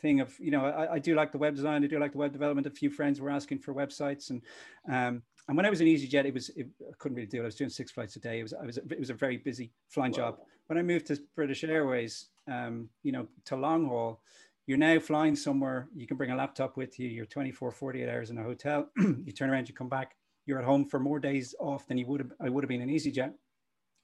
thing 0.00 0.20
of 0.20 0.36
you 0.40 0.50
know 0.50 0.66
I, 0.66 0.94
I, 0.94 0.98
do 0.98 1.14
like 1.14 1.30
the 1.30 1.38
web 1.38 1.54
design. 1.54 1.84
I 1.84 1.86
do 1.86 2.00
like 2.00 2.12
the 2.12 2.18
web 2.18 2.32
development. 2.32 2.66
A 2.66 2.70
few 2.70 2.90
friends 2.90 3.20
were 3.20 3.30
asking 3.30 3.60
for 3.60 3.72
websites. 3.72 4.30
And 4.30 4.42
um, 4.88 5.22
and 5.48 5.56
when 5.56 5.66
i 5.66 5.70
was 5.70 5.80
in 5.80 5.86
easyjet 5.86 6.24
it 6.24 6.34
was 6.34 6.50
it, 6.50 6.68
i 6.80 6.92
couldn't 6.98 7.16
really 7.16 7.28
do 7.28 7.38
it. 7.38 7.42
I 7.42 7.46
was 7.46 7.54
doing 7.54 7.70
six 7.70 7.92
flights 7.92 8.16
a 8.16 8.20
day. 8.20 8.40
It 8.40 8.42
was 8.42 8.52
i 8.52 8.66
was 8.66 8.78
it 8.78 8.98
was 8.98 9.10
a 9.10 9.14
very 9.14 9.36
busy 9.36 9.72
flying 9.88 10.12
wow. 10.12 10.16
job 10.16 10.38
when 10.66 10.78
i 10.78 10.82
moved 10.82 11.06
to 11.06 11.18
british 11.36 11.64
airways 11.64 12.28
um, 12.50 12.88
you 13.02 13.12
know 13.12 13.26
to 13.46 13.56
long 13.56 13.86
haul 13.86 14.20
you're 14.66 14.78
now 14.78 14.98
flying 15.00 15.34
somewhere. 15.34 15.88
You 15.94 16.06
can 16.06 16.16
bring 16.16 16.30
a 16.30 16.36
laptop 16.36 16.76
with 16.76 16.98
you. 16.98 17.08
You're 17.08 17.26
24 17.26 17.72
48 17.72 18.08
hours 18.08 18.30
in 18.30 18.38
a 18.38 18.42
hotel. 18.42 18.88
You 18.96 19.32
turn 19.32 19.50
around 19.50 19.68
you 19.68 19.74
come 19.74 19.88
back 19.88 20.14
you're 20.46 20.58
at 20.58 20.64
home 20.64 20.84
for 20.84 20.98
more 20.98 21.18
days 21.18 21.54
off 21.60 21.86
than 21.86 21.98
you 21.98 22.06
would 22.06 22.20
have 22.20 22.32
i 22.40 22.48
would 22.48 22.64
have 22.64 22.68
been 22.68 22.80
in 22.80 22.88
easyjet 22.88 23.32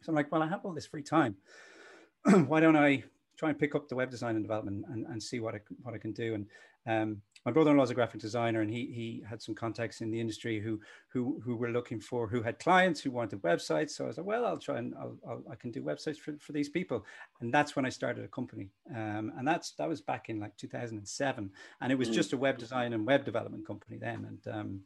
so 0.02 0.08
i'm 0.08 0.14
like 0.14 0.30
well 0.30 0.42
i 0.42 0.48
have 0.48 0.64
all 0.64 0.72
this 0.72 0.86
free 0.86 1.02
time 1.02 1.36
why 2.46 2.60
don't 2.60 2.76
i 2.76 3.02
try 3.38 3.50
and 3.50 3.58
pick 3.58 3.74
up 3.74 3.88
the 3.88 3.94
web 3.94 4.10
design 4.10 4.34
and 4.34 4.44
development 4.44 4.84
and, 4.90 5.06
and 5.06 5.22
see 5.22 5.38
what 5.38 5.54
I, 5.54 5.60
what 5.82 5.94
I 5.94 5.98
can 5.98 6.12
do. 6.12 6.34
And 6.34 6.46
um, 6.86 7.22
my 7.46 7.52
brother-in-law 7.52 7.84
is 7.84 7.90
a 7.90 7.94
graphic 7.94 8.20
designer 8.20 8.62
and 8.62 8.70
he, 8.70 8.86
he 8.86 9.22
had 9.28 9.40
some 9.40 9.54
contacts 9.54 10.00
in 10.00 10.10
the 10.10 10.20
industry 10.20 10.60
who, 10.60 10.80
who, 11.12 11.40
who 11.44 11.54
were 11.54 11.70
looking 11.70 12.00
for, 12.00 12.26
who 12.26 12.42
had 12.42 12.58
clients 12.58 13.00
who 13.00 13.12
wanted 13.12 13.40
websites. 13.42 13.90
So 13.90 14.04
I 14.04 14.06
was 14.08 14.18
like, 14.18 14.26
well, 14.26 14.44
I'll 14.44 14.58
try 14.58 14.78
and 14.78 14.92
I'll, 14.98 15.16
I'll 15.26 15.42
i 15.50 15.54
can 15.54 15.70
do 15.70 15.82
websites 15.82 16.16
for, 16.16 16.34
for 16.40 16.52
these 16.52 16.68
people. 16.68 17.06
And 17.40 17.54
that's 17.54 17.76
when 17.76 17.86
I 17.86 17.90
started 17.90 18.24
a 18.24 18.28
company. 18.28 18.70
Um, 18.90 19.32
and 19.38 19.46
that's, 19.46 19.70
that 19.72 19.88
was 19.88 20.00
back 20.00 20.28
in 20.28 20.40
like 20.40 20.56
2007. 20.56 21.50
And 21.80 21.92
it 21.92 21.98
was 21.98 22.08
mm. 22.08 22.14
just 22.14 22.32
a 22.32 22.36
web 22.36 22.58
design 22.58 22.92
and 22.92 23.06
web 23.06 23.24
development 23.24 23.66
company 23.66 23.98
then. 23.98 24.26
And 24.26 24.54
um, 24.54 24.80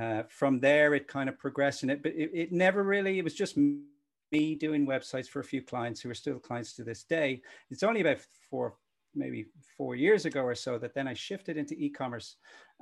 uh, 0.00 0.22
from 0.28 0.60
there, 0.60 0.94
it 0.94 1.08
kind 1.08 1.28
of 1.28 1.38
progressed 1.38 1.82
in 1.82 1.90
it, 1.90 2.02
but 2.02 2.12
it, 2.12 2.30
it 2.32 2.52
never 2.52 2.82
really, 2.82 3.18
it 3.18 3.24
was 3.24 3.34
just 3.34 3.56
me 3.56 4.54
doing 4.54 4.86
websites 4.86 5.28
for 5.28 5.40
a 5.40 5.44
few 5.44 5.62
clients 5.62 6.00
who 6.00 6.10
are 6.10 6.14
still 6.14 6.38
clients 6.38 6.74
to 6.74 6.84
this 6.84 7.02
day. 7.04 7.42
It's 7.70 7.82
only 7.82 8.00
about 8.00 8.18
four, 8.50 8.74
maybe 9.14 9.46
four 9.76 9.96
years 9.96 10.24
ago 10.24 10.42
or 10.42 10.54
so 10.54 10.78
that 10.78 10.94
then 10.94 11.08
I 11.08 11.14
shifted 11.14 11.56
into 11.56 11.74
e-commerce 11.74 12.36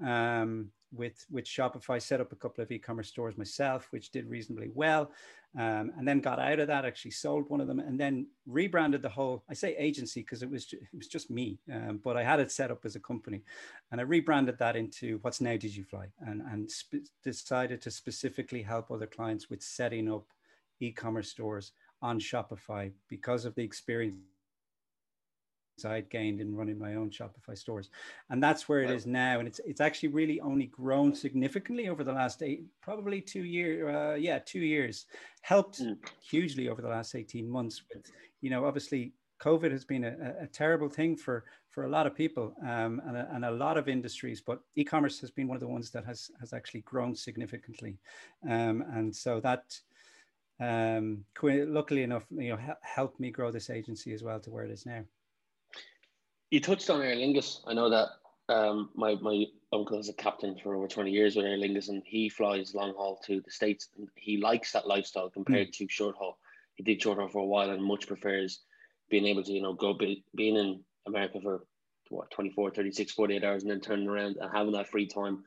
um, 0.04 0.70
with 0.93 1.25
with 1.31 1.45
Shopify. 1.45 2.00
Set 2.00 2.21
up 2.21 2.33
a 2.33 2.37
couple 2.37 2.62
of 2.62 2.71
e-commerce 2.71 3.09
stores 3.09 3.37
myself, 3.37 3.88
which 3.90 4.11
did 4.11 4.28
reasonably 4.28 4.71
well, 4.75 5.11
um, 5.59 5.93
and 5.97 6.07
then 6.07 6.21
got 6.21 6.38
out 6.38 6.59
of 6.59 6.69
that. 6.69 6.85
Actually 6.85 7.12
sold 7.12 7.49
one 7.49 7.61
of 7.61 7.66
them, 7.66 7.81
and 7.81 7.99
then 7.99 8.26
rebranded 8.47 9.02
the 9.02 9.09
whole. 9.09 9.45
I 9.49 9.55
say 9.55 9.76
agency 9.76 10.21
because 10.21 10.43
it 10.43 10.50
was 10.50 10.73
it 10.73 10.97
was 10.97 11.09
just 11.09 11.31
me, 11.31 11.59
um, 11.73 12.00
but 12.02 12.16
I 12.16 12.23
had 12.23 12.40
it 12.40 12.52
set 12.52 12.71
up 12.71 12.85
as 12.85 12.97
a 12.97 13.00
company, 13.00 13.43
and 13.90 14.00
I 14.00 14.05
rebranded 14.05 14.59
that 14.59 14.76
into 14.76 15.19
what's 15.23 15.40
now 15.40 15.57
DigiFly, 15.57 16.07
and 16.21 16.43
and 16.43 16.71
sp- 16.71 17.09
decided 17.23 17.83
to 17.83 17.90
specifically 17.90 18.62
help 18.62 18.90
other 18.90 19.07
clients 19.07 19.50
with 19.50 19.62
setting 19.62 20.12
up 20.12 20.26
e-commerce 20.81 21.31
stores 21.31 21.73
on 22.02 22.21
Shopify 22.21 22.93
because 23.09 23.45
of 23.45 23.55
the 23.55 23.62
experience 23.62 24.16
I'd 25.85 26.09
gained 26.09 26.40
in 26.40 26.56
running 26.56 26.78
my 26.78 26.95
own 26.95 27.11
Shopify 27.11 27.56
stores. 27.56 27.90
And 28.30 28.42
that's 28.42 28.68
where 28.68 28.80
it 28.80 28.90
is 28.90 29.06
now. 29.06 29.38
And 29.38 29.47
it's 29.49 29.61
it's 29.64 29.80
actually 29.80 30.09
really 30.11 30.40
only 30.40 30.66
grown 30.66 31.14
significantly 31.14 31.88
over 31.88 32.04
the 32.04 32.12
last 32.12 32.42
eight, 32.42 32.64
probably 32.80 33.21
two 33.21 33.45
years. 33.45 33.95
Uh, 33.95 34.14
yeah, 34.14 34.38
two 34.38 34.61
years. 34.61 35.06
Helped 35.42 35.83
mm. 35.83 35.97
hugely 36.23 36.68
over 36.68 36.83
the 36.83 36.88
last 36.88 37.14
18 37.14 37.49
months 37.49 37.83
with, 37.92 38.11
you 38.40 38.50
know, 38.50 38.64
obviously 38.64 39.12
COVID 39.40 39.71
has 39.71 39.85
been 39.85 40.04
a, 40.04 40.35
a 40.42 40.47
terrible 40.47 40.88
thing 40.88 41.16
for, 41.16 41.45
for 41.71 41.85
a 41.85 41.88
lot 41.88 42.06
of 42.06 42.14
people 42.14 42.54
um, 42.62 43.02
and, 43.06 43.16
a, 43.16 43.28
and 43.33 43.45
a 43.45 43.50
lot 43.50 43.76
of 43.76 43.88
industries, 43.88 44.40
but 44.40 44.61
e-commerce 44.76 45.21
has 45.21 45.30
been 45.30 45.47
one 45.47 45.56
of 45.56 45.61
the 45.61 45.68
ones 45.68 45.90
that 45.90 46.04
has, 46.04 46.30
has 46.40 46.52
actually 46.52 46.80
grown 46.83 47.14
significantly. 47.14 47.99
Um, 48.49 48.85
and 48.95 49.14
so 49.14 49.40
that, 49.40 49.78
um, 50.59 51.25
luckily 51.42 52.02
enough, 52.02 52.25
you 52.30 52.50
know, 52.50 52.59
helped 52.83 53.21
me 53.21 53.30
grow 53.30 53.50
this 53.50 53.68
agency 53.68 54.12
as 54.12 54.23
well 54.23 54.40
to 54.40 54.50
where 54.50 54.64
it 54.64 54.71
is 54.71 54.87
now. 54.87 55.04
You 56.50 56.61
touched 56.61 56.91
on 56.91 57.03
Aer 57.03 57.17
Lingus. 57.17 57.61
I 57.67 57.75
know 57.75 57.91
that 57.91 58.09
um, 58.49 58.91
my 58.95 59.17
my 59.17 59.47
uncle 59.73 59.99
is 59.99 60.09
a 60.09 60.15
captain 60.15 60.57
for 60.62 60.76
over 60.76 60.87
twenty 60.87 61.11
years 61.11 61.37
with 61.37 61.47
Aer 61.47 61.59
Lingus, 61.59 61.88
and 61.88 62.03
he 62.07 62.29
flies 62.29 62.75
long 62.75 62.95
haul 62.95 63.21
to 63.26 63.41
the 63.41 63.50
states, 63.50 63.88
and 63.99 64.09
he 64.15 64.37
likes 64.37 64.73
that 64.73 64.87
lifestyle 64.87 65.31
compared 65.31 65.69
mm. 65.69 65.73
to 65.73 65.88
short 65.88 66.17
haul. 66.17 66.38
He 66.75 66.85
did 66.85 67.03
short 67.03 67.19
haul 67.19 67.29
for 67.29 67.41
a 67.41 67.47
while, 67.47 67.71
and 67.71 67.83
much 67.83 68.07
prefers 68.07 68.61
being 69.11 69.26
able 69.26 69.43
to 69.43 69.53
you 69.53 69.62
know 69.62 69.75
go 69.75 69.95
be, 69.95 70.25
being 70.35 70.57
in 70.57 70.81
America 71.07 71.41
for 71.43 71.65
what 72.09 72.31
24, 72.31 72.71
36, 72.71 73.12
48 73.12 73.45
hours, 73.45 73.62
and 73.62 73.71
then 73.71 73.81
turning 73.81 74.09
around 74.09 74.37
and 74.41 74.50
having 74.53 74.73
that 74.73 74.88
free 74.88 75.07
time 75.07 75.43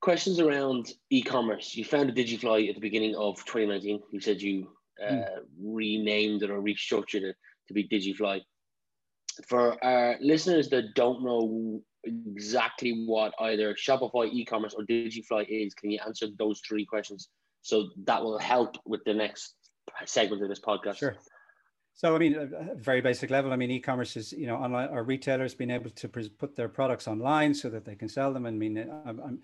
questions 0.00 0.38
around 0.38 0.92
e-commerce. 1.10 1.74
You 1.74 1.84
founded 1.84 2.16
DigiFly 2.16 2.68
at 2.68 2.74
the 2.74 2.80
beginning 2.80 3.16
of 3.16 3.36
2019. 3.46 4.00
You 4.12 4.20
said 4.20 4.42
you 4.42 4.68
uh, 5.02 5.12
mm. 5.12 5.26
renamed 5.62 6.42
it 6.42 6.50
or 6.50 6.60
restructured 6.60 7.22
it 7.22 7.36
to 7.68 7.74
be 7.74 7.88
DigiFly. 7.88 8.42
For 9.46 9.82
our 9.84 10.16
listeners 10.20 10.68
that 10.70 10.94
don't 10.94 11.22
know 11.22 11.82
exactly 12.04 13.04
what 13.06 13.34
either 13.40 13.74
Shopify, 13.74 14.32
e-commerce, 14.32 14.74
or 14.74 14.84
DigiFly 14.84 15.46
is, 15.48 15.74
can 15.74 15.90
you 15.90 15.98
answer 16.06 16.28
those 16.38 16.60
three 16.66 16.84
questions? 16.84 17.28
So 17.62 17.90
that 18.04 18.22
will 18.22 18.38
help 18.38 18.76
with 18.86 19.02
the 19.04 19.14
next 19.14 19.54
segment 20.04 20.42
of 20.42 20.48
this 20.48 20.60
podcast. 20.60 20.96
Sure. 20.98 21.16
So, 21.94 22.14
I 22.14 22.18
mean, 22.18 22.52
very 22.76 23.00
basic 23.00 23.30
level. 23.30 23.52
I 23.52 23.56
mean, 23.56 23.70
e-commerce 23.70 24.16
is, 24.16 24.32
you 24.32 24.46
know, 24.46 24.56
online 24.56 24.90
or 24.90 25.02
retailers 25.02 25.54
being 25.54 25.70
able 25.70 25.90
to 25.90 26.08
put 26.08 26.54
their 26.54 26.68
products 26.68 27.08
online 27.08 27.54
so 27.54 27.70
that 27.70 27.84
they 27.86 27.94
can 27.94 28.08
sell 28.08 28.32
them. 28.32 28.44
I 28.44 28.50
mean, 28.50 28.78
I'm, 29.06 29.18
I'm 29.20 29.40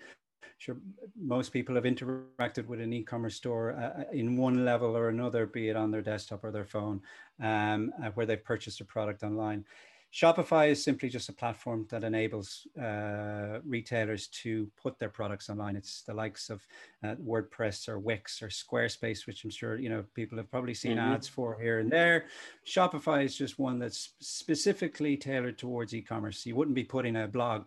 sure 0.63 0.77
most 1.21 1.51
people 1.51 1.75
have 1.75 1.83
interacted 1.83 2.67
with 2.67 2.79
an 2.79 2.93
e-commerce 2.93 3.35
store 3.35 3.73
uh, 3.73 4.01
uh, 4.01 4.03
in 4.13 4.37
one 4.37 4.63
level 4.63 4.95
or 4.95 5.09
another, 5.09 5.45
be 5.45 5.67
it 5.67 5.75
on 5.75 5.91
their 5.91 6.01
desktop 6.01 6.43
or 6.43 6.51
their 6.51 6.65
phone, 6.65 7.01
um, 7.41 7.91
uh, 8.01 8.09
where 8.13 8.25
they've 8.25 8.43
purchased 8.43 8.79
a 8.79 8.85
product 8.85 9.23
online. 9.23 9.65
Shopify 10.13 10.69
is 10.69 10.81
simply 10.81 11.09
just 11.09 11.27
a 11.27 11.33
platform 11.33 11.87
that 11.89 12.03
enables 12.03 12.67
uh, 12.79 13.59
retailers 13.65 14.27
to 14.27 14.69
put 14.81 14.99
their 14.99 15.09
products 15.09 15.49
online. 15.49 15.75
It's 15.75 16.03
the 16.03 16.13
likes 16.13 16.51
of 16.51 16.65
uh, 17.03 17.15
WordPress 17.15 17.89
or 17.89 17.97
Wix 17.97 18.41
or 18.43 18.47
Squarespace, 18.47 19.25
which 19.25 19.43
I'm 19.43 19.49
sure 19.49 19.79
you 19.79 19.89
know 19.89 20.03
people 20.13 20.37
have 20.37 20.51
probably 20.51 20.75
seen 20.75 20.97
mm-hmm. 20.97 21.13
ads 21.13 21.27
for 21.27 21.59
here 21.59 21.79
and 21.79 21.91
there. 21.91 22.25
Shopify 22.65 23.25
is 23.25 23.35
just 23.35 23.57
one 23.57 23.79
that's 23.79 24.13
specifically 24.19 25.17
tailored 25.17 25.57
towards 25.57 25.95
e-commerce. 25.95 26.45
You 26.45 26.55
wouldn't 26.55 26.75
be 26.75 26.83
putting 26.83 27.15
a 27.15 27.27
blog 27.27 27.63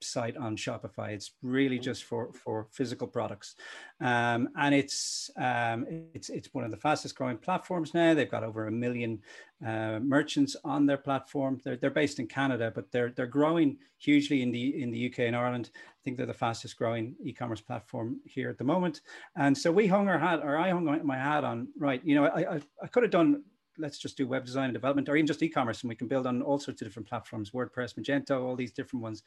site 0.00 0.36
on 0.36 0.56
Shopify. 0.56 1.10
It's 1.10 1.32
really 1.42 1.78
just 1.78 2.04
for 2.04 2.32
for 2.32 2.66
physical 2.70 3.06
products, 3.06 3.56
um, 4.00 4.48
and 4.56 4.74
it's 4.74 5.30
um, 5.36 5.86
it's 6.14 6.28
it's 6.28 6.52
one 6.52 6.64
of 6.64 6.70
the 6.70 6.76
fastest 6.76 7.16
growing 7.16 7.38
platforms 7.38 7.94
now. 7.94 8.14
They've 8.14 8.30
got 8.30 8.44
over 8.44 8.66
a 8.66 8.72
million 8.72 9.20
uh, 9.64 9.98
merchants 10.00 10.56
on 10.64 10.86
their 10.86 10.98
platform. 10.98 11.60
They're 11.64 11.76
they're 11.76 11.90
based 11.90 12.18
in 12.18 12.26
Canada, 12.26 12.72
but 12.74 12.90
they're 12.92 13.10
they're 13.10 13.26
growing 13.26 13.78
hugely 13.98 14.42
in 14.42 14.50
the 14.50 14.82
in 14.82 14.90
the 14.90 15.06
UK 15.06 15.20
and 15.20 15.36
Ireland. 15.36 15.70
I 15.74 16.00
think 16.04 16.16
they're 16.16 16.26
the 16.26 16.34
fastest 16.34 16.76
growing 16.76 17.16
e-commerce 17.24 17.60
platform 17.60 18.20
here 18.24 18.48
at 18.48 18.58
the 18.58 18.64
moment. 18.64 19.00
And 19.36 19.56
so 19.56 19.72
we 19.72 19.86
hung 19.86 20.08
our 20.08 20.18
hat, 20.18 20.40
or 20.42 20.56
I 20.56 20.70
hung 20.70 20.84
my 21.04 21.16
hat 21.16 21.44
on 21.44 21.68
right. 21.78 22.00
You 22.04 22.16
know, 22.16 22.26
I 22.26 22.56
I, 22.56 22.60
I 22.82 22.86
could 22.88 23.02
have 23.02 23.12
done 23.12 23.42
let's 23.78 23.98
just 23.98 24.16
do 24.16 24.26
web 24.26 24.44
design 24.44 24.64
and 24.64 24.72
development 24.72 25.08
or 25.08 25.16
even 25.16 25.26
just 25.26 25.42
e-commerce 25.42 25.82
and 25.82 25.88
we 25.88 25.94
can 25.94 26.08
build 26.08 26.26
on 26.26 26.42
all 26.42 26.58
sorts 26.58 26.80
of 26.80 26.88
different 26.88 27.06
platforms 27.06 27.50
wordpress 27.50 27.94
magento 27.94 28.42
all 28.42 28.56
these 28.56 28.72
different 28.72 29.02
ones 29.02 29.22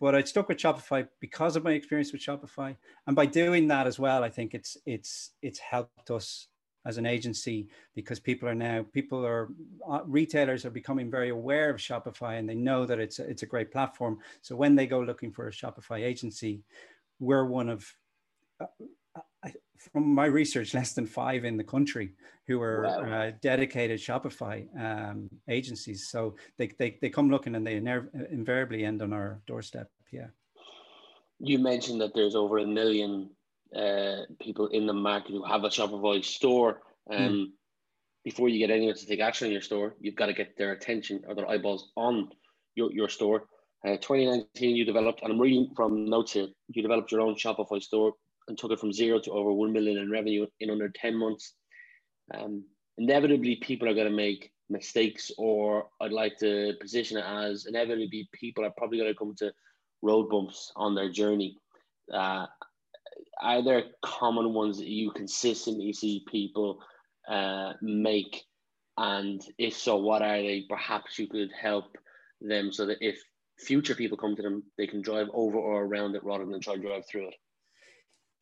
but 0.00 0.14
I 0.14 0.22
stuck 0.22 0.48
with 0.48 0.58
Shopify 0.58 1.08
because 1.20 1.56
of 1.56 1.64
my 1.64 1.72
experience 1.72 2.12
with 2.12 2.22
Shopify, 2.22 2.76
and 3.06 3.16
by 3.16 3.26
doing 3.26 3.68
that 3.68 3.86
as 3.86 3.98
well, 3.98 4.22
I 4.22 4.28
think 4.28 4.54
it's 4.54 4.76
it's 4.86 5.32
it's 5.42 5.58
helped 5.58 6.10
us 6.10 6.48
as 6.86 6.98
an 6.98 7.06
agency 7.06 7.66
because 7.94 8.20
people 8.20 8.48
are 8.48 8.54
now 8.54 8.84
people 8.92 9.26
are 9.26 9.48
uh, 9.90 10.00
retailers 10.04 10.64
are 10.64 10.70
becoming 10.70 11.10
very 11.10 11.30
aware 11.30 11.68
of 11.68 11.76
Shopify 11.76 12.38
and 12.38 12.48
they 12.48 12.54
know 12.54 12.86
that 12.86 13.00
it's 13.00 13.18
a, 13.18 13.28
it's 13.28 13.42
a 13.42 13.46
great 13.46 13.72
platform. 13.72 14.18
So 14.40 14.54
when 14.54 14.76
they 14.76 14.86
go 14.86 15.00
looking 15.00 15.32
for 15.32 15.48
a 15.48 15.52
Shopify 15.52 16.02
agency, 16.04 16.62
we're 17.18 17.44
one 17.44 17.68
of 17.68 17.92
uh, 18.60 18.66
from 19.92 20.14
my 20.14 20.26
research, 20.26 20.74
less 20.74 20.92
than 20.92 21.06
five 21.06 21.44
in 21.44 21.56
the 21.56 21.64
country 21.64 22.12
who 22.46 22.60
are 22.60 22.82
wow. 22.84 23.00
uh, 23.00 23.32
dedicated 23.42 23.98
Shopify 23.98 24.66
um, 24.80 25.28
agencies. 25.48 26.08
So 26.08 26.36
they, 26.58 26.70
they, 26.78 26.98
they 27.00 27.10
come 27.10 27.30
looking 27.30 27.54
and 27.54 27.66
they 27.66 27.76
invariably 27.76 28.84
end 28.84 29.02
on 29.02 29.12
our 29.12 29.40
doorstep. 29.46 29.90
Yeah. 30.12 30.28
You 31.38 31.58
mentioned 31.58 32.00
that 32.00 32.14
there's 32.14 32.34
over 32.34 32.58
a 32.58 32.66
million 32.66 33.30
uh, 33.74 34.22
people 34.40 34.68
in 34.68 34.86
the 34.86 34.92
market 34.92 35.32
who 35.32 35.44
have 35.44 35.64
a 35.64 35.68
Shopify 35.68 36.24
store. 36.24 36.80
Hmm. 37.10 37.16
Um, 37.16 37.32
mm. 37.32 37.46
Before 38.24 38.48
you 38.48 38.58
get 38.58 38.74
anyone 38.74 38.96
to 38.96 39.06
take 39.06 39.20
action 39.20 39.46
on 39.46 39.52
your 39.52 39.60
store, 39.60 39.94
you've 40.00 40.16
got 40.16 40.26
to 40.26 40.32
get 40.32 40.56
their 40.56 40.72
attention 40.72 41.22
or 41.28 41.36
their 41.36 41.48
eyeballs 41.48 41.92
on 41.96 42.30
your, 42.74 42.92
your 42.92 43.08
store. 43.08 43.44
Uh, 43.86 43.96
2019, 43.98 44.74
you 44.74 44.84
developed, 44.84 45.22
and 45.22 45.32
I'm 45.32 45.40
reading 45.40 45.70
from 45.76 46.10
notes 46.10 46.32
here, 46.32 46.48
you 46.68 46.82
developed 46.82 47.12
your 47.12 47.20
own 47.20 47.36
Shopify 47.36 47.80
store 47.80 48.14
and 48.48 48.56
took 48.56 48.72
it 48.72 48.80
from 48.80 48.92
zero 48.92 49.18
to 49.20 49.30
over 49.32 49.52
1 49.52 49.72
million 49.72 49.98
in 49.98 50.10
revenue 50.10 50.46
in 50.60 50.70
under 50.70 50.88
10 50.88 51.16
months. 51.16 51.54
Um, 52.34 52.64
inevitably, 52.98 53.56
people 53.56 53.88
are 53.88 53.94
going 53.94 54.10
to 54.10 54.16
make 54.16 54.52
mistakes, 54.68 55.30
or 55.38 55.88
I'd 56.00 56.12
like 56.12 56.38
to 56.38 56.74
position 56.80 57.18
it 57.18 57.24
as 57.26 57.66
inevitably, 57.66 58.28
people 58.32 58.64
are 58.64 58.72
probably 58.76 58.98
going 58.98 59.12
to 59.12 59.18
come 59.18 59.34
to 59.38 59.52
road 60.02 60.28
bumps 60.28 60.72
on 60.76 60.94
their 60.94 61.10
journey. 61.10 61.58
Uh, 62.12 62.46
are 63.40 63.62
there 63.62 63.84
common 64.02 64.52
ones 64.54 64.78
that 64.78 64.86
you 64.86 65.10
consistently 65.10 65.92
see 65.92 66.24
people 66.30 66.80
uh, 67.28 67.72
make? 67.82 68.44
And 68.96 69.42
if 69.58 69.76
so, 69.76 69.96
what 69.96 70.22
are 70.22 70.38
they? 70.38 70.64
Perhaps 70.68 71.18
you 71.18 71.28
could 71.28 71.50
help 71.60 71.96
them 72.40 72.72
so 72.72 72.86
that 72.86 72.98
if 73.00 73.22
future 73.58 73.94
people 73.94 74.16
come 74.16 74.36
to 74.36 74.42
them, 74.42 74.62
they 74.78 74.86
can 74.86 75.02
drive 75.02 75.28
over 75.32 75.58
or 75.58 75.84
around 75.84 76.14
it 76.14 76.24
rather 76.24 76.46
than 76.46 76.60
try 76.60 76.76
to 76.76 76.80
drive 76.80 77.04
through 77.10 77.28
it. 77.28 77.34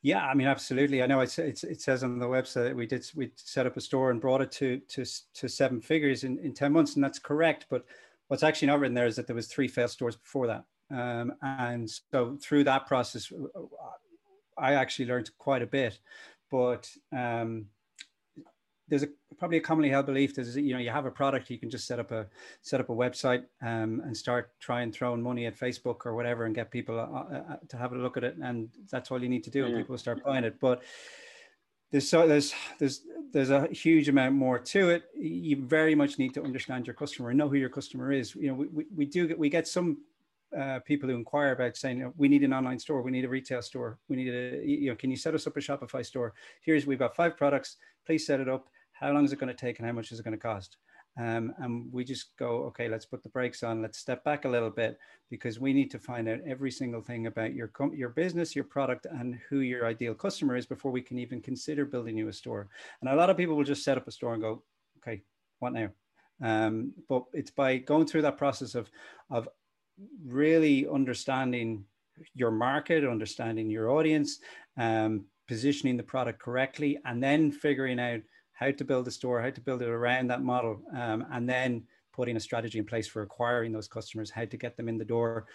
Yeah, 0.04 0.26
I 0.26 0.34
mean, 0.34 0.46
absolutely. 0.46 1.02
I 1.02 1.06
know 1.06 1.20
it's, 1.20 1.38
it's, 1.38 1.64
it 1.64 1.80
says 1.80 2.04
on 2.04 2.18
the 2.18 2.26
website 2.26 2.64
that 2.64 2.76
we 2.76 2.86
did 2.86 3.10
we 3.16 3.30
set 3.36 3.64
up 3.66 3.78
a 3.78 3.80
store 3.80 4.10
and 4.10 4.20
brought 4.20 4.42
it 4.42 4.52
to 4.52 4.78
to 4.90 5.04
to 5.32 5.48
seven 5.48 5.80
figures 5.80 6.24
in, 6.24 6.38
in 6.40 6.52
ten 6.52 6.72
months, 6.72 6.94
and 6.94 7.02
that's 7.02 7.18
correct. 7.18 7.64
But 7.70 7.86
what's 8.28 8.42
actually 8.42 8.68
not 8.68 8.80
written 8.80 8.94
there 8.94 9.06
is 9.06 9.16
that 9.16 9.26
there 9.26 9.34
was 9.34 9.46
three 9.46 9.66
failed 9.66 9.88
stores 9.88 10.14
before 10.14 10.46
that, 10.46 10.64
um, 10.90 11.32
and 11.40 11.90
so 11.90 12.36
through 12.38 12.64
that 12.64 12.86
process, 12.86 13.32
I 14.58 14.74
actually 14.74 15.06
learned 15.06 15.30
quite 15.38 15.62
a 15.62 15.66
bit. 15.66 15.98
But 16.50 16.86
um, 17.16 17.68
there's 18.88 19.04
a 19.04 19.08
probably 19.38 19.58
a 19.58 19.60
commonly 19.60 19.90
held 19.90 20.06
belief 20.06 20.38
is 20.38 20.54
that 20.54 20.62
you 20.62 20.72
know 20.72 20.78
you 20.78 20.90
have 20.90 21.06
a 21.06 21.10
product 21.10 21.50
you 21.50 21.58
can 21.58 21.70
just 21.70 21.86
set 21.86 21.98
up 21.98 22.10
a 22.10 22.26
set 22.62 22.80
up 22.80 22.88
a 22.88 22.92
website 22.92 23.44
um, 23.62 24.02
and 24.04 24.16
start 24.16 24.50
trying 24.60 24.92
throwing 24.92 25.22
money 25.22 25.46
at 25.46 25.58
Facebook 25.58 26.06
or 26.06 26.14
whatever 26.14 26.44
and 26.44 26.54
get 26.54 26.70
people 26.70 26.98
uh, 26.98 27.02
uh, 27.02 27.52
uh 27.52 27.56
to 27.68 27.76
have 27.76 27.92
a 27.92 27.96
look 27.96 28.16
at 28.16 28.24
it 28.24 28.36
and 28.42 28.68
that's 28.90 29.10
all 29.10 29.22
you 29.22 29.28
need 29.28 29.44
to 29.44 29.50
do 29.50 29.64
and 29.64 29.76
people 29.76 29.98
start 29.98 30.24
buying 30.24 30.44
it. 30.44 30.58
But 30.60 30.82
there's 31.90 32.08
so 32.08 32.26
there's 32.26 32.54
there's 32.78 33.02
there's 33.32 33.50
a 33.50 33.66
huge 33.68 34.08
amount 34.08 34.34
more 34.34 34.58
to 34.58 34.90
it. 34.90 35.04
You 35.16 35.56
very 35.56 35.94
much 35.94 36.18
need 36.18 36.34
to 36.34 36.42
understand 36.42 36.86
your 36.86 36.94
customer 36.94 37.30
and 37.30 37.38
know 37.38 37.48
who 37.48 37.56
your 37.56 37.68
customer 37.68 38.12
is. 38.12 38.34
You 38.34 38.48
know 38.48 38.54
we, 38.54 38.66
we, 38.66 38.84
we 38.96 39.06
do 39.06 39.28
get 39.28 39.38
we 39.38 39.48
get 39.48 39.68
some 39.68 39.98
uh, 40.56 40.78
people 40.80 41.08
who 41.08 41.16
inquire 41.16 41.52
about 41.52 41.76
saying, 41.76 41.98
know, 41.98 42.12
we 42.16 42.28
need 42.28 42.42
an 42.42 42.52
online 42.52 42.78
store, 42.78 43.02
we 43.02 43.10
need 43.10 43.24
a 43.24 43.28
retail 43.28 43.60
store, 43.60 43.98
we 44.08 44.16
need 44.16 44.28
a, 44.28 44.64
you 44.64 44.88
know, 44.88 44.94
can 44.94 45.10
you 45.10 45.16
set 45.16 45.34
us 45.34 45.46
up 45.46 45.56
a 45.56 45.60
Shopify 45.60 46.04
store? 46.04 46.32
Here's, 46.60 46.86
we've 46.86 46.98
got 46.98 47.16
five 47.16 47.36
products, 47.36 47.76
please 48.06 48.26
set 48.26 48.40
it 48.40 48.48
up 48.48 48.68
how 48.94 49.12
long 49.12 49.24
is 49.24 49.32
it 49.32 49.38
going 49.38 49.54
to 49.54 49.54
take 49.54 49.78
and 49.78 49.86
how 49.86 49.92
much 49.92 50.10
is 50.10 50.18
it 50.18 50.24
going 50.24 50.36
to 50.36 50.38
cost? 50.38 50.78
Um, 51.16 51.54
and 51.58 51.92
we 51.92 52.02
just 52.02 52.36
go, 52.36 52.64
okay, 52.64 52.88
let's 52.88 53.06
put 53.06 53.22
the 53.22 53.28
brakes 53.28 53.62
on. 53.62 53.80
Let's 53.80 53.98
step 53.98 54.24
back 54.24 54.44
a 54.44 54.48
little 54.48 54.70
bit 54.70 54.98
because 55.30 55.60
we 55.60 55.72
need 55.72 55.90
to 55.92 55.98
find 55.98 56.28
out 56.28 56.40
every 56.44 56.72
single 56.72 57.00
thing 57.00 57.26
about 57.26 57.54
your 57.54 57.68
com- 57.68 57.94
your 57.94 58.08
business, 58.08 58.56
your 58.56 58.64
product, 58.64 59.06
and 59.08 59.38
who 59.48 59.60
your 59.60 59.86
ideal 59.86 60.14
customer 60.14 60.56
is 60.56 60.66
before 60.66 60.90
we 60.90 61.02
can 61.02 61.18
even 61.18 61.40
consider 61.40 61.84
building 61.84 62.16
you 62.16 62.28
a 62.28 62.32
store. 62.32 62.68
And 63.00 63.08
a 63.08 63.14
lot 63.14 63.30
of 63.30 63.36
people 63.36 63.54
will 63.54 63.64
just 63.64 63.84
set 63.84 63.96
up 63.96 64.08
a 64.08 64.10
store 64.10 64.34
and 64.34 64.42
go, 64.42 64.64
okay, 64.98 65.22
what 65.60 65.72
now? 65.72 65.90
Um, 66.42 66.92
but 67.08 67.24
it's 67.32 67.52
by 67.52 67.76
going 67.76 68.06
through 68.06 68.22
that 68.22 68.38
process 68.38 68.74
of 68.74 68.90
of 69.30 69.48
really 70.26 70.88
understanding 70.88 71.84
your 72.34 72.50
market, 72.50 73.04
understanding 73.04 73.70
your 73.70 73.90
audience, 73.90 74.40
um, 74.76 75.26
positioning 75.46 75.96
the 75.96 76.02
product 76.02 76.40
correctly, 76.40 76.98
and 77.04 77.22
then 77.22 77.52
figuring 77.52 78.00
out 78.00 78.20
how 78.54 78.70
to 78.70 78.84
build 78.84 79.06
a 79.06 79.10
store, 79.10 79.42
how 79.42 79.50
to 79.50 79.60
build 79.60 79.82
it 79.82 79.88
around 79.88 80.30
that 80.30 80.42
model, 80.42 80.80
um, 80.96 81.26
and 81.32 81.48
then 81.48 81.82
putting 82.12 82.36
a 82.36 82.40
strategy 82.40 82.78
in 82.78 82.84
place 82.84 83.06
for 83.06 83.22
acquiring 83.22 83.72
those 83.72 83.88
customers, 83.88 84.30
how 84.30 84.44
to 84.44 84.56
get 84.56 84.76
them 84.76 84.88
in 84.88 84.96
the 84.96 85.04
door, 85.04 85.46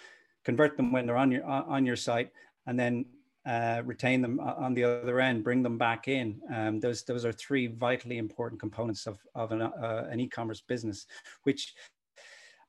convert 0.43 0.77
them 0.77 0.91
when 0.91 1.05
they're 1.05 1.17
on 1.17 1.31
your 1.31 1.43
on 1.45 1.85
your 1.85 1.95
site, 1.95 2.31
and 2.67 2.79
then 2.79 3.05
uh, 3.45 3.81
retain 3.85 4.21
them 4.21 4.39
on 4.39 4.73
the 4.73 4.83
other 4.83 5.19
end, 5.19 5.43
bring 5.43 5.63
them 5.63 5.77
back 5.77 6.07
in. 6.07 6.39
Um, 6.53 6.79
those 6.79 7.03
those 7.03 7.25
are 7.25 7.31
three 7.31 7.67
vitally 7.67 8.17
important 8.17 8.59
components 8.59 9.07
of 9.07 9.17
of 9.33 9.51
an, 9.51 9.61
uh, 9.61 10.07
an 10.11 10.19
e-commerce 10.19 10.61
business, 10.61 11.07
which 11.43 11.73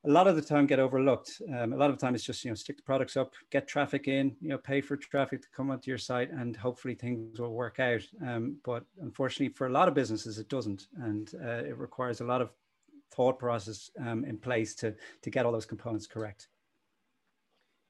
a 0.04 0.10
lot 0.10 0.26
of 0.26 0.34
the 0.34 0.42
time 0.42 0.66
get 0.66 0.78
overlooked. 0.78 1.42
Um, 1.54 1.72
a 1.72 1.76
lot 1.76 1.90
of 1.90 1.98
the 1.98 2.04
time 2.04 2.14
it's 2.14 2.24
just, 2.24 2.44
you 2.44 2.50
know, 2.50 2.54
stick 2.54 2.76
the 2.76 2.82
products 2.82 3.16
up, 3.16 3.34
get 3.50 3.68
traffic 3.68 4.08
in, 4.08 4.34
you 4.40 4.48
know, 4.48 4.58
pay 4.58 4.80
for 4.80 4.96
traffic 4.96 5.42
to 5.42 5.48
come 5.54 5.70
onto 5.70 5.90
your 5.90 5.98
site 5.98 6.30
and 6.30 6.56
hopefully 6.56 6.94
things 6.94 7.38
will 7.38 7.52
work 7.52 7.80
out. 7.80 8.02
Um, 8.26 8.56
but 8.64 8.84
unfortunately 9.02 9.54
for 9.54 9.66
a 9.66 9.72
lot 9.72 9.88
of 9.88 9.94
businesses, 9.94 10.38
it 10.38 10.48
doesn't. 10.48 10.86
And 11.02 11.30
uh, 11.44 11.64
it 11.64 11.76
requires 11.76 12.20
a 12.20 12.24
lot 12.24 12.40
of 12.40 12.50
thought 13.12 13.38
process 13.38 13.90
um, 14.00 14.24
in 14.24 14.38
place 14.38 14.74
to, 14.76 14.94
to 15.22 15.30
get 15.30 15.44
all 15.44 15.52
those 15.52 15.66
components 15.66 16.06
correct. 16.06 16.48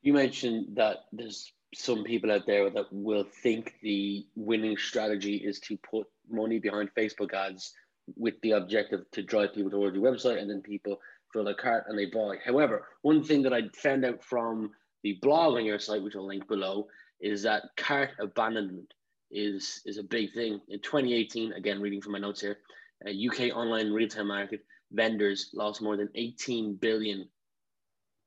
You 0.02 0.12
mentioned 0.12 0.76
that 0.76 1.04
there's 1.12 1.52
some 1.74 2.02
people 2.02 2.32
out 2.32 2.46
there 2.46 2.70
that 2.70 2.86
will 2.90 3.24
think 3.42 3.74
the 3.82 4.26
winning 4.34 4.76
strategy 4.76 5.36
is 5.36 5.60
to 5.60 5.76
put 5.76 6.08
money 6.28 6.58
behind 6.58 6.90
Facebook 6.96 7.32
ads 7.34 7.72
with 8.16 8.34
the 8.42 8.52
objective 8.52 9.08
to 9.12 9.22
drive 9.22 9.54
people 9.54 9.70
towards 9.70 9.96
your 9.96 10.10
website 10.10 10.40
and 10.40 10.50
then 10.50 10.62
people 10.62 10.98
fill 11.32 11.44
their 11.44 11.54
cart 11.54 11.84
and 11.88 11.98
they 11.98 12.06
buy. 12.06 12.36
However, 12.44 12.86
one 13.02 13.22
thing 13.22 13.42
that 13.42 13.52
I 13.52 13.62
found 13.74 14.04
out 14.04 14.22
from 14.22 14.70
the 15.02 15.18
blog 15.22 15.54
on 15.54 15.64
your 15.64 15.78
site, 15.78 16.02
which 16.02 16.16
I'll 16.16 16.26
link 16.26 16.46
below, 16.48 16.86
is 17.20 17.42
that 17.42 17.64
cart 17.76 18.10
abandonment 18.18 18.92
is 19.30 19.82
is 19.86 19.98
a 19.98 20.02
big 20.02 20.32
thing. 20.32 20.60
In 20.68 20.80
2018, 20.80 21.52
again, 21.52 21.80
reading 21.80 22.00
from 22.00 22.12
my 22.12 22.18
notes 22.18 22.40
here, 22.40 22.58
uh, 23.06 23.10
UK 23.10 23.56
online 23.56 23.92
retail 23.92 24.24
market 24.24 24.64
vendors 24.92 25.50
lost 25.54 25.82
more 25.82 25.96
than 25.96 26.08
18 26.14 26.74
billion 26.74 27.28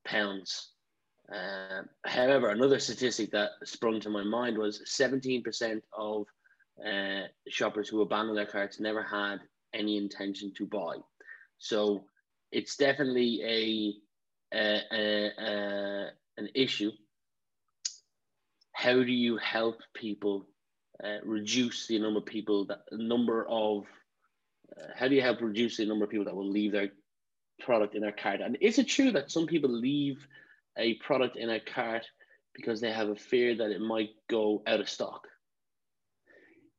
pounds. 0.05 0.69
Uh, 1.33 1.81
however, 2.05 2.49
another 2.49 2.79
statistic 2.79 3.31
that 3.31 3.51
sprung 3.63 3.99
to 3.99 4.09
my 4.09 4.23
mind 4.23 4.57
was 4.57 4.81
17% 4.87 5.81
of 5.97 6.25
uh, 6.85 7.27
shoppers 7.49 7.87
who 7.87 8.01
abandoned 8.01 8.37
their 8.37 8.45
carts 8.45 8.79
never 8.79 9.03
had 9.03 9.39
any 9.73 9.97
intention 9.97 10.53
to 10.57 10.65
buy. 10.65 10.95
So 11.57 12.05
it's 12.53 12.75
definitely 12.77 13.41
a, 14.53 14.57
a, 14.57 14.81
a, 14.91 15.31
a 15.37 16.07
an 16.37 16.49
issue. 16.55 16.91
How 18.71 18.93
do 18.93 19.11
you 19.11 19.37
help 19.37 19.81
people 19.93 20.45
uh, 21.03 21.17
reduce 21.23 21.87
the 21.87 21.99
number 21.99 22.19
of 22.19 22.25
people 22.25 22.65
that 22.65 22.81
number 22.91 23.45
of 23.47 23.85
uh, 24.75 24.87
how 24.95 25.07
do 25.07 25.15
you 25.15 25.21
help 25.21 25.41
reduce 25.41 25.77
the 25.77 25.85
number 25.85 26.05
of 26.05 26.11
people 26.11 26.25
that 26.25 26.35
will 26.35 26.49
leave 26.49 26.71
their 26.71 26.89
product 27.59 27.95
in 27.95 28.01
their 28.01 28.11
cart? 28.11 28.41
And 28.41 28.57
is 28.61 28.79
it 28.79 28.87
true 28.87 29.11
that 29.11 29.31
some 29.31 29.47
people 29.47 29.69
leave 29.69 30.17
a 30.77 30.95
product 30.95 31.35
in 31.35 31.49
a 31.49 31.59
cart 31.59 32.05
because 32.55 32.81
they 32.81 32.91
have 32.91 33.09
a 33.09 33.15
fear 33.15 33.55
that 33.55 33.71
it 33.71 33.81
might 33.81 34.09
go 34.29 34.63
out 34.65 34.79
of 34.79 34.89
stock? 34.89 35.27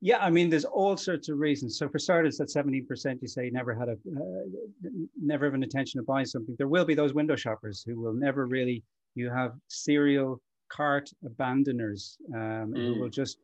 Yeah, 0.05 0.19
I 0.19 0.29
mean, 0.29 0.51
there's 0.51 0.67
all 0.67 0.99
sorts 0.99 1.31
of 1.31 1.39
reasons. 1.39 1.79
So 1.79 1.89
for 1.89 1.99
starters, 1.99 2.37
that 2.37 2.49
17% 2.49 3.23
you 3.23 3.27
say 3.27 3.49
never 3.49 3.75
had 3.75 3.89
a, 3.89 3.93
uh, 3.93 4.91
never 5.19 5.47
have 5.47 5.55
an 5.55 5.63
intention 5.63 5.99
of 5.99 6.05
buying 6.05 6.27
something. 6.27 6.55
There 6.59 6.69
will 6.69 6.85
be 6.85 6.95
those 6.95 7.15
window 7.15 7.37
shoppers 7.37 7.83
who 7.87 7.99
will 7.99 8.13
never 8.13 8.45
really 8.47 8.85
You 9.15 9.31
have 9.31 9.53
serial 9.69 10.43
cart 10.69 11.09
abandoners 11.25 12.19
um, 12.35 12.75
mm. 12.75 12.77
who 12.77 13.01
will 13.01 13.09
just 13.09 13.39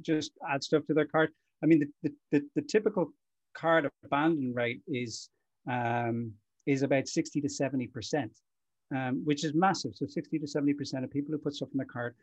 just 0.00 0.32
add 0.52 0.64
stuff 0.64 0.84
to 0.86 0.94
their 0.94 1.04
cart. 1.04 1.30
I 1.62 1.66
mean, 1.66 1.78
the, 1.78 1.88
the, 2.02 2.12
the, 2.32 2.40
the 2.56 2.62
typical 2.62 3.12
cart 3.54 3.88
abandon 4.04 4.52
rate 4.52 4.80
is 4.88 5.30
um, 5.70 6.32
is 6.66 6.82
about 6.82 7.06
60 7.06 7.40
to 7.40 7.48
70 7.48 7.86
percent, 7.86 8.32
um, 8.96 9.22
which 9.24 9.44
is 9.44 9.54
massive. 9.54 9.92
So 9.94 10.06
60 10.06 10.40
to 10.40 10.46
70 10.48 10.74
percent 10.74 11.04
of 11.04 11.10
people 11.12 11.30
who 11.30 11.38
put 11.38 11.54
stuff 11.54 11.68
in 11.72 11.78
their 11.78 11.86
cart 11.86 12.16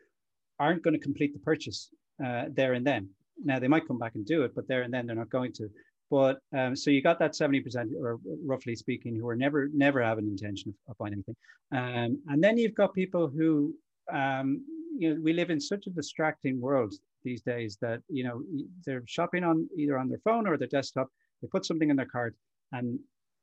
aren't 0.58 0.82
going 0.82 0.98
to 0.98 1.00
complete 1.08 1.32
the 1.32 1.40
purchase 1.40 1.88
uh, 2.22 2.44
there 2.50 2.74
and 2.74 2.86
then. 2.86 3.08
Now 3.44 3.58
they 3.58 3.68
might 3.68 3.86
come 3.86 3.98
back 3.98 4.14
and 4.14 4.26
do 4.26 4.42
it, 4.42 4.54
but 4.54 4.68
there 4.68 4.82
and 4.82 4.92
then 4.92 5.06
they're 5.06 5.16
not 5.16 5.30
going 5.30 5.52
to. 5.54 5.68
But 6.10 6.38
um, 6.56 6.74
so 6.74 6.90
you 6.90 7.02
got 7.02 7.18
that 7.18 7.32
70%, 7.32 7.92
or 8.02 8.18
roughly 8.44 8.74
speaking, 8.74 9.14
who 9.14 9.28
are 9.28 9.36
never 9.36 9.68
never 9.74 10.02
have 10.02 10.18
an 10.18 10.26
intention 10.26 10.70
of, 10.70 10.92
of 10.92 10.98
buying 10.98 11.12
anything. 11.12 11.36
Um, 11.72 12.22
and 12.28 12.42
then 12.42 12.56
you've 12.56 12.74
got 12.74 12.94
people 12.94 13.28
who 13.28 13.74
um, 14.12 14.64
you 14.96 15.14
know, 15.14 15.20
we 15.22 15.32
live 15.32 15.50
in 15.50 15.60
such 15.60 15.86
a 15.86 15.90
distracting 15.90 16.60
world 16.60 16.94
these 17.24 17.42
days 17.42 17.76
that 17.82 18.00
you 18.08 18.24
know 18.24 18.42
they're 18.86 19.02
shopping 19.06 19.44
on 19.44 19.68
either 19.76 19.98
on 19.98 20.08
their 20.08 20.20
phone 20.24 20.46
or 20.46 20.56
their 20.56 20.68
desktop. 20.68 21.08
They 21.42 21.48
put 21.48 21.66
something 21.66 21.90
in 21.90 21.96
their 21.96 22.06
cart, 22.06 22.34
and 22.72 22.98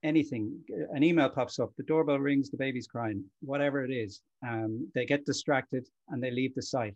anything, 0.05 0.59
an 0.93 1.03
email 1.03 1.29
pops 1.29 1.59
up, 1.59 1.71
the 1.77 1.83
doorbell 1.83 2.19
rings, 2.19 2.49
the 2.49 2.57
baby's 2.57 2.87
crying, 2.87 3.23
whatever 3.41 3.83
it 3.83 3.91
is, 3.91 4.21
um, 4.47 4.87
they 4.93 5.05
get 5.05 5.25
distracted 5.25 5.87
and 6.09 6.21
they 6.21 6.31
leave 6.31 6.53
the 6.53 6.61
site. 6.61 6.95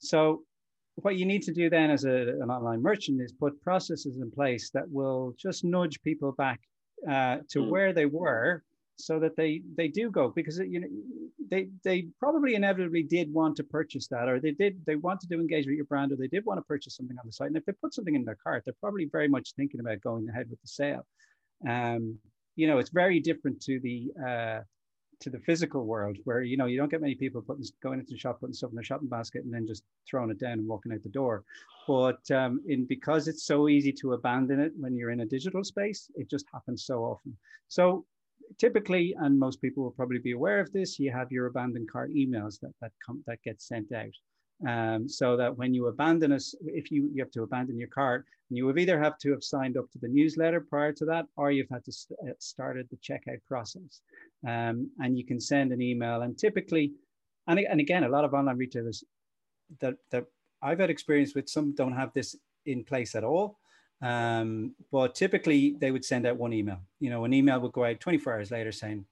So 0.00 0.42
what 0.96 1.16
you 1.16 1.26
need 1.26 1.42
to 1.42 1.52
do 1.52 1.70
then 1.70 1.90
as 1.90 2.04
a, 2.04 2.10
an 2.40 2.50
online 2.50 2.82
merchant 2.82 3.20
is 3.20 3.32
put 3.32 3.60
processes 3.62 4.18
in 4.18 4.30
place 4.30 4.70
that 4.70 4.88
will 4.90 5.34
just 5.38 5.64
nudge 5.64 6.00
people 6.02 6.32
back 6.32 6.60
uh, 7.08 7.38
to 7.48 7.60
mm. 7.60 7.68
where 7.68 7.92
they 7.92 8.06
were 8.06 8.62
so 8.96 9.18
that 9.18 9.36
they 9.36 9.62
they 9.76 9.88
do 9.88 10.10
go 10.10 10.28
because 10.28 10.58
you 10.58 10.80
know 10.80 10.86
they 11.50 11.68
they 11.82 12.06
probably 12.20 12.54
inevitably 12.54 13.02
did 13.02 13.32
want 13.32 13.56
to 13.56 13.64
purchase 13.64 14.06
that 14.06 14.28
or 14.28 14.38
they 14.38 14.52
did 14.52 14.80
they 14.86 14.96
wanted 14.96 15.28
to 15.28 15.34
engage 15.36 15.66
with 15.66 15.74
your 15.74 15.86
brand 15.86 16.12
or 16.12 16.16
they 16.16 16.28
did 16.28 16.44
want 16.44 16.58
to 16.58 16.62
purchase 16.62 16.96
something 16.96 17.16
on 17.18 17.26
the 17.26 17.32
site 17.32 17.48
and 17.48 17.56
if 17.56 17.64
they 17.64 17.72
put 17.72 17.94
something 17.94 18.14
in 18.14 18.24
their 18.24 18.38
cart 18.42 18.62
they're 18.64 18.74
probably 18.80 19.08
very 19.10 19.28
much 19.28 19.54
thinking 19.54 19.80
about 19.80 20.00
going 20.02 20.28
ahead 20.28 20.48
with 20.50 20.60
the 20.60 20.68
sale 20.68 21.06
um, 21.68 22.16
you 22.54 22.66
know 22.66 22.78
it's 22.78 22.90
very 22.90 23.18
different 23.18 23.60
to 23.60 23.80
the 23.80 24.12
uh, 24.24 24.60
to 25.22 25.30
the 25.30 25.38
physical 25.40 25.84
world 25.84 26.16
where 26.24 26.42
you 26.42 26.56
know 26.56 26.66
you 26.66 26.76
don't 26.76 26.90
get 26.90 27.00
many 27.00 27.14
people 27.14 27.40
putting 27.40 27.64
going 27.82 27.98
into 28.00 28.12
the 28.12 28.18
shop 28.18 28.40
putting 28.40 28.54
stuff 28.54 28.70
in 28.70 28.76
their 28.76 28.84
shopping 28.84 29.08
basket 29.08 29.44
and 29.44 29.52
then 29.52 29.66
just 29.66 29.84
throwing 30.08 30.30
it 30.30 30.38
down 30.38 30.52
and 30.52 30.68
walking 30.68 30.92
out 30.92 31.02
the 31.02 31.08
door. 31.08 31.44
But 31.86 32.28
um, 32.30 32.60
in 32.66 32.84
because 32.84 33.28
it's 33.28 33.44
so 33.44 33.68
easy 33.68 33.92
to 33.92 34.12
abandon 34.12 34.60
it 34.60 34.72
when 34.78 34.94
you're 34.94 35.10
in 35.10 35.20
a 35.20 35.26
digital 35.26 35.64
space 35.64 36.10
it 36.14 36.28
just 36.28 36.46
happens 36.52 36.84
so 36.84 37.04
often. 37.04 37.36
So 37.68 38.04
typically 38.58 39.14
and 39.20 39.38
most 39.38 39.62
people 39.62 39.82
will 39.82 39.90
probably 39.92 40.18
be 40.18 40.32
aware 40.32 40.60
of 40.60 40.70
this 40.72 40.98
you 40.98 41.10
have 41.10 41.32
your 41.32 41.46
abandoned 41.46 41.90
cart 41.90 42.10
emails 42.10 42.60
that 42.60 42.72
that 42.80 42.92
come 43.04 43.22
that 43.26 43.42
get 43.42 43.62
sent 43.62 43.92
out 43.92 44.12
um, 44.66 45.08
so 45.08 45.36
that 45.36 45.56
when 45.56 45.74
you 45.74 45.86
abandon 45.86 46.32
us, 46.32 46.54
if 46.64 46.90
you, 46.90 47.10
you 47.12 47.22
have 47.22 47.32
to 47.32 47.42
abandon 47.42 47.78
your 47.78 47.88
cart, 47.88 48.24
and 48.50 48.56
you 48.56 48.66
have 48.68 48.78
either 48.78 49.00
have 49.00 49.18
to 49.18 49.30
have 49.30 49.42
signed 49.42 49.76
up 49.76 49.90
to 49.90 49.98
the 49.98 50.08
newsletter 50.08 50.60
prior 50.60 50.92
to 50.92 51.04
that, 51.06 51.26
or 51.36 51.50
you've 51.50 51.70
had 51.70 51.84
to 51.84 51.92
st- 51.92 52.18
uh, 52.28 52.32
started 52.38 52.86
the 52.90 52.96
checkout 52.96 53.40
process. 53.48 54.02
Um, 54.46 54.90
and 55.00 55.16
you 55.16 55.24
can 55.24 55.40
send 55.40 55.72
an 55.72 55.80
email. 55.80 56.22
And 56.22 56.36
typically, 56.36 56.92
and, 57.46 57.58
and 57.58 57.80
again, 57.80 58.04
a 58.04 58.08
lot 58.08 58.24
of 58.24 58.34
online 58.34 58.58
retailers 58.58 59.04
that, 59.80 59.94
that 60.10 60.26
I've 60.60 60.78
had 60.78 60.90
experience 60.90 61.34
with, 61.34 61.48
some 61.48 61.74
don't 61.74 61.96
have 61.96 62.12
this 62.12 62.36
in 62.66 62.84
place 62.84 63.14
at 63.14 63.24
all. 63.24 63.58
Um, 64.02 64.74
but 64.90 65.14
typically, 65.14 65.76
they 65.78 65.90
would 65.90 66.04
send 66.04 66.26
out 66.26 66.36
one 66.36 66.52
email. 66.52 66.80
You 67.00 67.10
know, 67.10 67.24
an 67.24 67.32
email 67.32 67.60
would 67.60 67.72
go 67.72 67.84
out 67.84 68.00
24 68.00 68.34
hours 68.34 68.50
later 68.50 68.72
saying, 68.72 69.04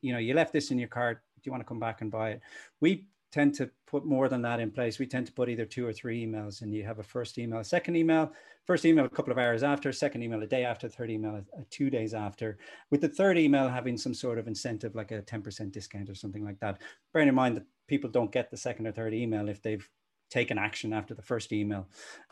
you 0.00 0.12
know, 0.12 0.18
you 0.18 0.34
left 0.34 0.52
this 0.52 0.70
in 0.70 0.78
your 0.78 0.88
cart. 0.88 1.22
Do 1.36 1.48
you 1.48 1.52
want 1.52 1.62
to 1.62 1.68
come 1.68 1.80
back 1.80 2.02
and 2.02 2.10
buy 2.10 2.30
it? 2.30 2.40
We 2.80 3.06
tend 3.32 3.54
to 3.54 3.70
put 3.86 4.04
more 4.04 4.28
than 4.28 4.42
that 4.42 4.60
in 4.60 4.70
place. 4.70 4.98
We 4.98 5.06
tend 5.06 5.26
to 5.26 5.32
put 5.32 5.48
either 5.48 5.64
two 5.64 5.86
or 5.86 5.92
three 5.92 6.24
emails, 6.24 6.60
and 6.60 6.72
you 6.72 6.84
have 6.84 6.98
a 6.98 7.02
first 7.02 7.38
email, 7.38 7.60
a 7.60 7.64
second 7.64 7.96
email, 7.96 8.32
first 8.66 8.84
email 8.84 9.06
a 9.06 9.08
couple 9.08 9.32
of 9.32 9.38
hours 9.38 9.62
after, 9.62 9.90
second 9.90 10.22
email 10.22 10.42
a 10.42 10.46
day 10.46 10.64
after, 10.64 10.88
third 10.88 11.10
email 11.10 11.42
a, 11.58 11.64
two 11.70 11.90
days 11.90 12.12
after, 12.12 12.58
with 12.90 13.00
the 13.00 13.08
third 13.08 13.38
email 13.38 13.68
having 13.68 13.96
some 13.96 14.14
sort 14.14 14.38
of 14.38 14.46
incentive 14.46 14.94
like 14.94 15.10
a 15.10 15.22
10% 15.22 15.72
discount 15.72 16.10
or 16.10 16.14
something 16.14 16.44
like 16.44 16.60
that. 16.60 16.80
Bearing 17.12 17.28
in 17.28 17.34
mind 17.34 17.56
that 17.56 17.64
people 17.88 18.10
don't 18.10 18.30
get 18.30 18.50
the 18.50 18.56
second 18.56 18.86
or 18.86 18.92
third 18.92 19.14
email 19.14 19.48
if 19.48 19.62
they've 19.62 19.88
taken 20.30 20.58
action 20.58 20.92
after 20.92 21.14
the 21.14 21.22
first 21.22 21.52
email. 21.52 21.88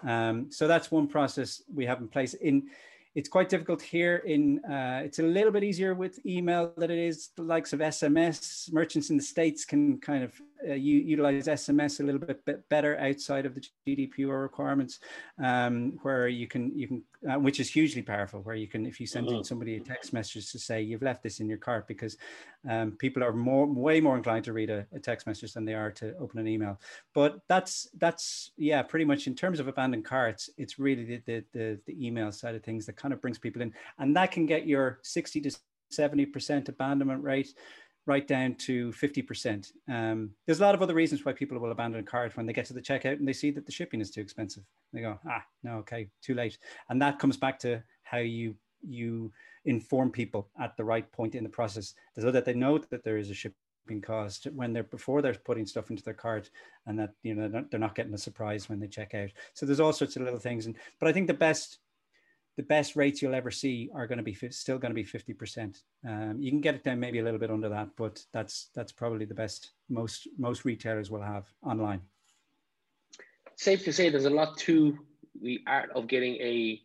Um, 0.07 0.51
so 0.51 0.69
that's 0.69 0.91
one 0.91 1.07
process 1.07 1.63
we 1.73 1.87
have 1.87 2.01
in 2.01 2.09
place. 2.09 2.35
In 2.35 2.69
it's 3.15 3.29
quite 3.29 3.49
difficult 3.49 3.83
here 3.83 4.23
in, 4.25 4.65
uh, 4.65 5.03
it's 5.05 5.19
a 5.19 5.23
little 5.23 5.51
bit 5.51 5.65
easier 5.65 5.95
with 5.95 6.25
email 6.25 6.73
than 6.77 6.91
it 6.91 6.99
is 6.99 7.31
the 7.37 7.43
likes 7.43 7.73
of 7.73 7.81
SMS. 7.81 8.73
Merchants 8.73 9.11
in 9.11 9.17
the 9.17 9.23
States 9.23 9.65
can 9.65 9.99
kind 9.99 10.23
of 10.23 10.41
uh, 10.69 10.75
utilize 10.75 11.47
SMS 11.47 12.01
a 12.01 12.03
little 12.03 12.21
bit, 12.21 12.45
bit 12.45 12.69
better 12.69 12.99
outside 12.99 13.47
of 13.47 13.55
the 13.55 13.63
GDPR 13.87 14.43
requirements, 14.43 15.01
um, 15.43 15.99
where 16.03 16.29
you 16.29 16.47
can 16.47 16.77
you 16.77 16.89
can 16.89 17.03
uh, 17.29 17.39
which 17.39 17.61
is 17.61 17.71
hugely 17.71 18.03
powerful. 18.03 18.41
Where 18.41 18.55
you 18.55 18.67
can 18.67 18.87
if 18.87 19.01
you 19.01 19.07
send 19.07 19.29
in 19.29 19.35
mm-hmm. 19.35 19.43
somebody 19.43 19.77
a 19.77 19.81
text 19.81 20.13
message 20.13 20.51
to 20.53 20.59
say 20.59 20.83
you've 20.83 21.03
left 21.03 21.23
this 21.23 21.41
in 21.41 21.49
your 21.49 21.59
cart, 21.59 21.87
because 21.89 22.17
um, 22.69 22.93
people 22.93 23.25
are 23.25 23.33
more 23.33 23.67
way 23.67 24.01
more 24.01 24.17
inclined 24.17 24.45
to 24.45 24.53
read 24.53 24.71
a, 24.71 24.87
a, 24.95 24.99
text 24.99 25.27
message 25.27 25.53
than 25.55 25.65
they 25.65 25.75
are 25.75 25.91
to 25.93 26.17
open 26.19 26.39
an 26.39 26.49
email. 26.49 26.81
But 27.15 27.41
that's 27.49 27.89
that's 27.99 28.53
yeah, 28.57 28.83
pretty 28.83 29.05
much 29.05 29.27
in 29.27 29.35
terms 29.35 29.61
of 29.61 29.69
abandoned 29.69 30.05
carts, 30.05 30.51
it's 30.59 30.79
really 30.79 31.05
the 31.05 31.23
the 31.27 31.45
the, 31.53 31.81
the 31.87 32.07
email 32.07 32.33
side 32.33 32.55
of 32.55 32.63
things 32.63 32.87
that 32.87 32.97
kind 32.97 33.15
of 33.15 33.21
brings 33.21 33.39
people 33.39 33.63
in, 33.63 33.73
and 33.99 34.17
that 34.17 34.33
can 34.33 34.47
get 34.47 34.67
your 34.67 35.01
sixty 35.03 35.41
to 35.41 35.51
70% 35.91 36.69
abandonment 36.69 37.23
rate 37.23 37.53
right 38.11 38.27
down 38.27 38.57
to 38.57 38.91
50%. 38.91 39.71
Um, 39.89 40.31
there's 40.45 40.59
a 40.59 40.65
lot 40.65 40.75
of 40.75 40.83
other 40.83 40.95
reasons 40.95 41.25
why 41.25 41.33
people 41.33 41.57
will 41.61 41.71
abandon 41.71 42.01
a 42.01 42.03
cart 42.03 42.37
when 42.37 42.45
they 42.45 42.53
get 42.53 42.65
to 42.67 42.75
the 42.75 42.83
checkout 42.83 43.19
and 43.21 43.27
they 43.27 43.33
see 43.33 43.53
that 43.53 43.67
the 43.67 43.73
shipping 43.73 44.01
is 44.01 44.11
too 44.11 44.21
expensive. 44.21 44.65
They 44.93 45.01
go, 45.01 45.17
ah, 45.29 45.45
no, 45.63 45.75
okay, 45.77 46.09
too 46.21 46.35
late. 46.35 46.59
And 46.89 47.01
that 47.01 47.21
comes 47.21 47.37
back 47.37 47.59
to 47.61 47.83
how 48.03 48.19
you 48.19 48.57
you 48.83 49.31
inform 49.67 50.11
people 50.11 50.49
at 50.59 50.77
the 50.77 50.85
right 50.85 51.11
point 51.13 51.35
in 51.35 51.45
the 51.45 51.51
process 51.51 51.95
so 52.19 52.31
that 52.33 52.45
they 52.45 52.55
know 52.55 52.79
that 52.79 53.05
there 53.05 53.19
is 53.19 53.31
a 53.31 53.35
shipping 53.35 54.01
cost 54.03 54.49
when 54.55 54.73
they're 54.73 54.83
before 54.83 55.23
they're 55.23 55.35
putting 55.35 55.67
stuff 55.67 55.91
into 55.91 56.03
their 56.03 56.15
cart 56.15 56.51
and 56.87 56.99
that 56.99 57.11
you 57.23 57.35
know 57.35 57.43
they're 57.43 57.61
not, 57.61 57.71
they're 57.71 57.87
not 57.87 57.95
getting 57.95 58.15
a 58.15 58.19
surprise 58.19 58.69
when 58.69 58.81
they 58.81 58.89
check 58.89 59.15
out 59.15 59.29
so 59.53 59.67
there's 59.67 59.81
all 59.81 59.93
sorts 59.93 60.17
of 60.17 60.23
little 60.23 60.39
things 60.39 60.65
and 60.65 60.77
but 60.99 61.09
i 61.09 61.13
think 61.13 61.27
the 61.27 61.35
best 61.35 61.79
the 62.61 62.67
best 62.67 62.95
rates 62.95 63.23
you'll 63.23 63.35
ever 63.35 63.51
see 63.51 63.89
are 63.95 64.07
going 64.07 64.19
to 64.19 64.23
be 64.23 64.35
still 64.51 64.77
going 64.77 64.95
to 64.95 64.95
be 64.95 65.03
50%. 65.03 65.81
Um, 66.07 66.37
you 66.39 66.51
can 66.51 66.61
get 66.61 66.75
it 66.75 66.85
down 66.85 67.01
maybe 67.01 67.19
a 67.19 67.25
little 67.25 67.41
bit 67.41 67.51
under 67.51 67.71
that, 67.71 67.89
but 67.97 68.23
that's 68.35 68.69
that's 68.75 68.93
probably 68.93 69.25
the 69.25 69.35
best 69.35 69.71
most 69.89 70.29
most 70.37 70.67
retailers 70.67 71.11
will 71.11 71.23
have 71.23 71.47
online. 71.65 72.03
Safe 73.57 73.83
to 73.85 73.95
say 73.95 74.11
there's 74.11 74.27
a 74.27 74.39
lot 74.43 74.59
to 74.59 74.99
the 75.41 75.61
art 75.67 75.89
of 75.95 76.07
getting 76.07 76.35
a, 76.35 76.83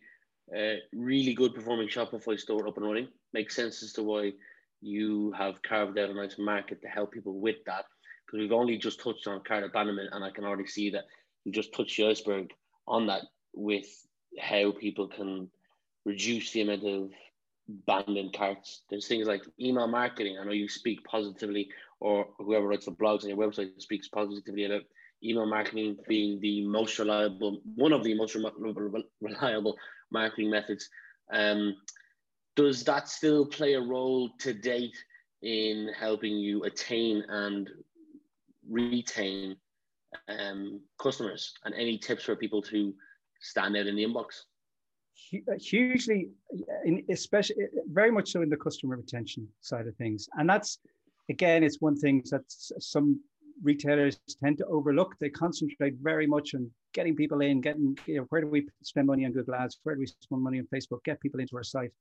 a 0.56 0.80
really 0.94 1.34
good 1.34 1.54
performing 1.54 1.90
Shopify 1.90 2.40
store 2.40 2.66
up 2.70 2.78
and 2.78 2.86
running. 2.86 3.10
Makes 3.34 3.58
sense 3.58 3.84
as 3.84 3.92
to 3.94 4.04
why 4.04 4.32
you 4.80 5.34
have 5.34 5.62
carved 5.62 6.00
out 6.00 6.10
a 6.10 6.14
nice 6.14 6.38
market 6.40 6.82
to 6.84 6.88
help 6.88 7.12
people 7.12 7.38
with 7.38 7.58
that. 7.66 7.84
Because 8.26 8.40
we've 8.40 8.54
only 8.54 8.78
just 8.78 9.02
touched 9.02 9.28
on 9.28 9.44
cart 9.44 9.66
abandonment, 9.66 10.12
and 10.14 10.24
I 10.24 10.32
can 10.32 10.46
already 10.46 10.68
see 10.68 10.90
that 10.92 11.04
you 11.44 11.52
just 11.52 11.74
touched 11.74 11.98
the 11.98 12.08
iceberg 12.08 12.54
on 12.88 13.08
that 13.08 13.24
with 13.54 13.88
how 14.40 14.72
people 14.72 15.10
can 15.10 15.50
reduce 16.06 16.52
the 16.52 16.62
amount 16.62 16.84
of 16.84 17.10
abandoned 17.68 18.34
carts. 18.34 18.82
There's 18.90 19.08
things 19.08 19.28
like 19.28 19.44
email 19.60 19.88
marketing. 19.88 20.38
I 20.40 20.46
know 20.46 20.52
you 20.52 20.70
speak 20.70 21.04
positively, 21.04 21.70
or 22.00 22.28
whoever 22.38 22.68
writes 22.68 22.86
the 22.86 22.92
blogs 22.92 23.24
on 23.24 23.30
your 23.30 23.38
website 23.38 23.82
speaks 23.82 24.08
positively 24.08 24.66
about 24.66 24.84
email 25.24 25.46
marketing 25.46 25.98
being 26.08 26.40
the 26.40 26.66
most 26.66 27.00
reliable, 27.00 27.62
one 27.76 27.94
of 27.94 28.04
the 28.04 28.14
most 28.14 28.38
reliable 29.22 29.78
marketing 30.12 30.52
methods. 30.52 30.90
Um, 31.32 31.76
does 32.56 32.84
that 32.84 33.10
still 33.10 33.46
play 33.46 33.74
a 33.74 33.82
role 33.82 34.30
to 34.40 34.54
date 34.54 34.96
in 35.42 35.90
helping 35.98 36.38
you 36.38 36.64
attain 36.64 37.24
and 37.28 37.70
retain 38.70 39.58
um, 40.28 40.82
customers? 41.02 41.54
And 41.64 41.74
any 41.74 41.98
tips 41.98 42.24
for 42.24 42.36
people 42.36 42.62
to 42.64 42.94
stand 43.42 43.76
out 43.76 43.88
in 43.88 43.96
the 43.96 44.06
inbox? 44.06 44.44
Uh, 45.34 45.58
hugely, 45.60 46.30
uh, 46.54 46.82
in, 46.84 47.04
especially 47.10 47.56
uh, 47.64 47.82
very 47.88 48.12
much 48.12 48.32
so 48.32 48.42
in 48.42 48.50
the 48.50 48.58
customer 48.58 48.98
retention 48.98 49.48
side 49.62 49.88
of 49.88 49.96
things. 49.96 50.28
And 50.38 50.50
that's, 50.50 50.80
again, 51.30 51.64
it's 51.64 51.80
one 51.82 51.98
thing 51.98 52.24
that 52.32 52.44
some 52.48 53.20
retailers 53.64 54.20
tend 54.44 54.58
to 54.58 54.66
overlook. 54.66 55.16
They 55.20 55.30
concentrate 55.30 55.96
very 56.02 56.28
much 56.28 56.54
on 56.54 56.70
getting 56.94 57.16
people 57.16 57.42
in, 57.42 57.62
getting, 57.62 57.98
you 58.06 58.18
know, 58.18 58.26
where 58.30 58.42
do 58.42 58.48
we 58.48 58.68
spend 58.84 59.08
money 59.08 59.26
on 59.26 59.32
Google 59.32 59.56
Ads? 59.56 59.80
Where 59.84 59.96
do 59.96 60.02
we 60.02 60.08
spend 60.08 60.42
money 60.42 60.60
on 60.60 60.68
Facebook? 60.74 61.04
Get 61.04 61.22
people 61.22 61.40
into 61.40 61.56
our 61.56 61.64
site. 61.64 61.92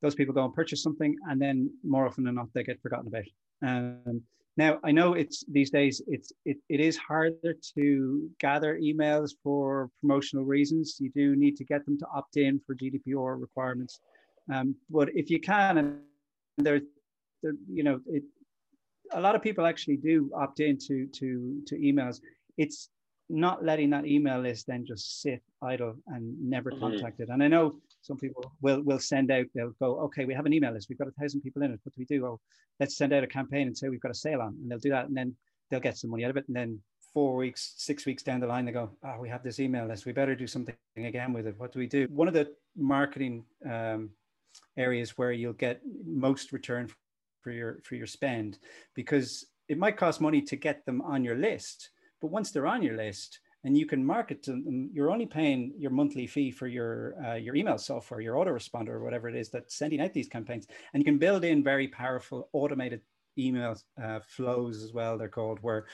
Those 0.00 0.14
people 0.14 0.34
go 0.34 0.44
and 0.44 0.54
purchase 0.54 0.82
something, 0.82 1.16
and 1.28 1.40
then 1.40 1.70
more 1.82 2.06
often 2.06 2.24
than 2.24 2.36
not, 2.36 2.48
they 2.52 2.62
get 2.62 2.80
forgotten 2.82 3.08
about. 3.08 3.24
Um, 3.68 4.22
now, 4.56 4.78
I 4.84 4.92
know 4.92 5.14
it's 5.14 5.44
these 5.50 5.70
days 5.70 6.00
it's 6.06 6.32
it, 6.44 6.58
it 6.68 6.78
is 6.78 6.96
harder 6.96 7.56
to 7.76 8.30
gather 8.38 8.78
emails 8.78 9.32
for 9.42 9.90
promotional 10.00 10.44
reasons. 10.44 10.96
You 11.00 11.10
do 11.10 11.34
need 11.34 11.56
to 11.56 11.64
get 11.64 11.84
them 11.84 11.98
to 11.98 12.06
opt 12.14 12.36
in 12.36 12.60
for 12.64 12.76
GDPR 12.76 13.40
requirements. 13.40 13.98
Um, 14.52 14.76
but 14.88 15.08
if 15.14 15.28
you 15.28 15.40
can, 15.40 15.78
and 15.78 15.98
there, 16.58 16.80
there, 17.42 17.54
you 17.68 17.82
know, 17.82 18.00
it, 18.06 18.22
a 19.12 19.20
lot 19.20 19.34
of 19.34 19.42
people 19.42 19.66
actually 19.66 19.96
do 19.96 20.30
opt 20.36 20.60
into 20.60 21.06
to 21.06 21.18
to 21.18 21.62
to 21.66 21.74
emails. 21.76 22.20
It's 22.56 22.90
not 23.28 23.64
letting 23.64 23.90
that 23.90 24.06
email 24.06 24.38
list 24.40 24.66
then 24.68 24.84
just 24.86 25.20
sit 25.22 25.42
idle 25.62 25.96
and 26.08 26.36
never 26.40 26.70
mm-hmm. 26.70 26.80
contacted. 26.80 27.28
And 27.28 27.42
I 27.42 27.48
know 27.48 27.80
some 28.04 28.18
people 28.18 28.52
will 28.60 28.82
will 28.82 28.98
send 28.98 29.30
out, 29.30 29.46
they'll 29.54 29.74
go, 29.80 29.98
okay, 30.00 30.26
we 30.26 30.34
have 30.34 30.44
an 30.44 30.52
email 30.52 30.72
list, 30.72 30.88
we've 30.88 30.98
got 30.98 31.08
a 31.08 31.20
thousand 31.20 31.40
people 31.40 31.62
in 31.62 31.72
it. 31.72 31.80
What 31.82 31.94
do 31.94 31.98
we 31.98 32.04
do? 32.04 32.26
Oh, 32.26 32.40
let's 32.78 32.96
send 32.96 33.14
out 33.14 33.24
a 33.24 33.26
campaign 33.26 33.66
and 33.66 33.76
say 33.76 33.88
we've 33.88 34.00
got 34.00 34.10
a 34.10 34.14
sale 34.14 34.42
on, 34.42 34.56
and 34.60 34.70
they'll 34.70 34.78
do 34.78 34.90
that, 34.90 35.06
and 35.06 35.16
then 35.16 35.34
they'll 35.70 35.80
get 35.80 35.96
some 35.96 36.10
money 36.10 36.24
out 36.24 36.30
of 36.30 36.36
it. 36.36 36.44
And 36.46 36.56
then 36.56 36.80
four 37.14 37.34
weeks, 37.36 37.72
six 37.78 38.04
weeks 38.04 38.22
down 38.22 38.40
the 38.40 38.46
line, 38.46 38.66
they 38.66 38.72
go, 38.72 38.90
oh, 39.04 39.20
we 39.20 39.30
have 39.30 39.42
this 39.42 39.58
email 39.58 39.86
list, 39.86 40.04
we 40.04 40.12
better 40.12 40.34
do 40.34 40.46
something 40.46 40.74
again 40.98 41.32
with 41.32 41.46
it. 41.46 41.58
What 41.58 41.72
do 41.72 41.78
we 41.78 41.86
do? 41.86 42.06
One 42.10 42.28
of 42.28 42.34
the 42.34 42.52
marketing 42.76 43.44
um, 43.68 44.10
areas 44.76 45.16
where 45.16 45.32
you'll 45.32 45.54
get 45.54 45.80
most 46.04 46.52
return 46.52 46.90
for 47.40 47.52
your 47.52 47.80
for 47.84 47.94
your 47.94 48.06
spend 48.06 48.58
because 48.94 49.46
it 49.68 49.78
might 49.78 49.96
cost 49.96 50.20
money 50.20 50.42
to 50.42 50.56
get 50.56 50.84
them 50.86 51.00
on 51.02 51.22
your 51.22 51.36
list 51.36 51.90
but 52.20 52.30
once 52.30 52.50
they're 52.50 52.66
on 52.66 52.82
your 52.82 52.96
list 52.96 53.40
and 53.64 53.76
you 53.76 53.86
can 53.86 54.04
market 54.04 54.42
to 54.44 54.52
them, 54.52 54.90
you're 54.92 55.10
only 55.10 55.26
paying 55.26 55.72
your 55.78 55.90
monthly 55.90 56.26
fee 56.26 56.50
for 56.50 56.66
your 56.66 57.14
uh, 57.26 57.34
your 57.34 57.56
email 57.56 57.78
software, 57.78 58.20
your 58.20 58.36
autoresponder, 58.36 58.90
or 58.90 59.02
whatever 59.02 59.28
it 59.28 59.34
is 59.34 59.48
that's 59.48 59.74
sending 59.74 60.00
out 60.00 60.12
these 60.12 60.28
campaigns. 60.28 60.66
And 60.92 61.00
you 61.00 61.04
can 61.04 61.18
build 61.18 61.44
in 61.44 61.64
very 61.64 61.88
powerful 61.88 62.48
automated 62.52 63.00
email 63.38 63.76
uh, 64.02 64.20
flows 64.26 64.82
as 64.82 64.92
well. 64.92 65.18
They're 65.18 65.28
called 65.28 65.58
where, 65.62 65.86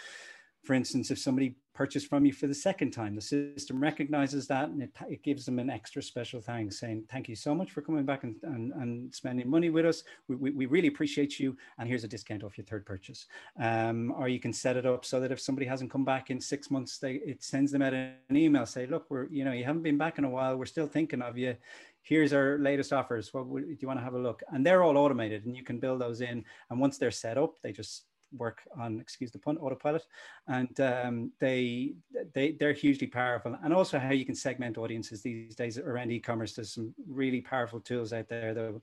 for 0.65 0.75
instance, 0.75 1.11
if 1.11 1.19
somebody 1.19 1.57
purchase 1.75 2.05
from 2.05 2.27
you 2.27 2.33
for 2.33 2.47
the 2.47 2.55
second 2.55 2.91
time. 2.91 3.15
The 3.15 3.21
system 3.21 3.81
recognizes 3.81 4.47
that 4.49 4.69
and 4.69 4.83
it, 4.83 4.91
it 5.09 5.23
gives 5.23 5.45
them 5.45 5.59
an 5.59 5.71
extra 5.71 6.03
special 6.03 6.41
thanks 6.41 6.79
saying, 6.79 7.05
thank 7.11 7.29
you 7.29 7.37
so 7.37 7.55
much 7.55 7.71
for 7.71 7.81
coming 7.81 8.05
back 8.05 8.25
and, 8.25 8.37
and, 8.43 8.73
and 8.73 9.15
spending 9.15 9.49
money 9.49 9.71
with 9.71 9.87
us. 9.87 10.03
We, 10.29 10.37
we, 10.37 10.51
we, 10.51 10.67
really 10.67 10.89
appreciate 10.89 11.39
you. 11.39 11.57
And 11.79 11.89
here's 11.89 12.05
a 12.05 12.09
discount 12.09 12.45
off 12.45 12.59
your 12.59 12.65
third 12.65 12.85
purchase. 12.85 13.27
Um, 13.61 14.13
or 14.17 14.29
you 14.29 14.41
can 14.41 14.53
set 14.53 14.77
it 14.77 14.87
up 14.87 15.05
so 15.05 15.21
that 15.21 15.33
if 15.33 15.41
somebody 15.41 15.67
hasn't 15.67 15.91
come 15.91 16.05
back 16.05 16.31
in 16.31 16.41
six 16.41 16.71
months, 16.71 16.99
they, 16.99 17.15
it 17.15 17.43
sends 17.43 17.73
them 17.73 17.83
out 17.83 17.95
an 17.95 18.15
email, 18.33 18.67
say, 18.67 18.87
look, 18.87 19.07
we're, 19.09 19.29
you 19.29 19.45
know, 19.45 19.53
you 19.53 19.65
haven't 19.65 19.83
been 19.83 19.99
back 19.99 20.19
in 20.19 20.25
a 20.25 20.31
while. 20.31 20.57
We're 20.57 20.67
still 20.67 20.87
thinking 20.87 21.23
of 21.23 21.39
you. 21.39 21.57
Here's 22.03 22.33
our 22.33 22.59
latest 22.59 22.93
offers. 22.93 23.33
What 23.33 23.47
do 23.49 23.77
you 23.79 23.89
want 23.89 24.01
to 24.01 24.05
have 24.05 24.15
a 24.15 24.19
look? 24.19 24.43
And 24.49 24.65
they're 24.65 24.83
all 24.83 24.97
automated 24.97 25.45
and 25.45 25.57
you 25.57 25.63
can 25.63 25.79
build 25.79 26.01
those 26.01 26.21
in. 26.21 26.45
And 26.71 26.81
once 26.81 26.99
they're 26.99 27.11
set 27.11 27.39
up, 27.39 27.55
they 27.63 27.73
just 27.73 28.05
work 28.37 28.63
on, 28.79 29.01
excuse 29.01 29.31
the 29.31 29.39
pun, 29.39 29.59
autopilot, 29.59 30.07
and 30.49 30.81
um, 30.81 31.33
they 31.41 31.95
they 32.35 32.53
they're 32.53 32.73
hugely 32.73 33.07
powerful. 33.07 33.57
And 33.63 33.73
also 33.73 33.99
how 33.99 34.13
you 34.13 34.25
can 34.25 34.35
segment 34.35 34.79
audiences 34.79 35.23
these 35.23 35.55
days 35.55 35.79
around 35.79 36.11
e-commerce. 36.11 36.55
There's 36.55 36.73
some 36.73 36.95
really 37.09 37.41
powerful 37.41 37.81
tools 37.81 38.13
out 38.13 38.29
there 38.29 38.55
that 38.55 38.81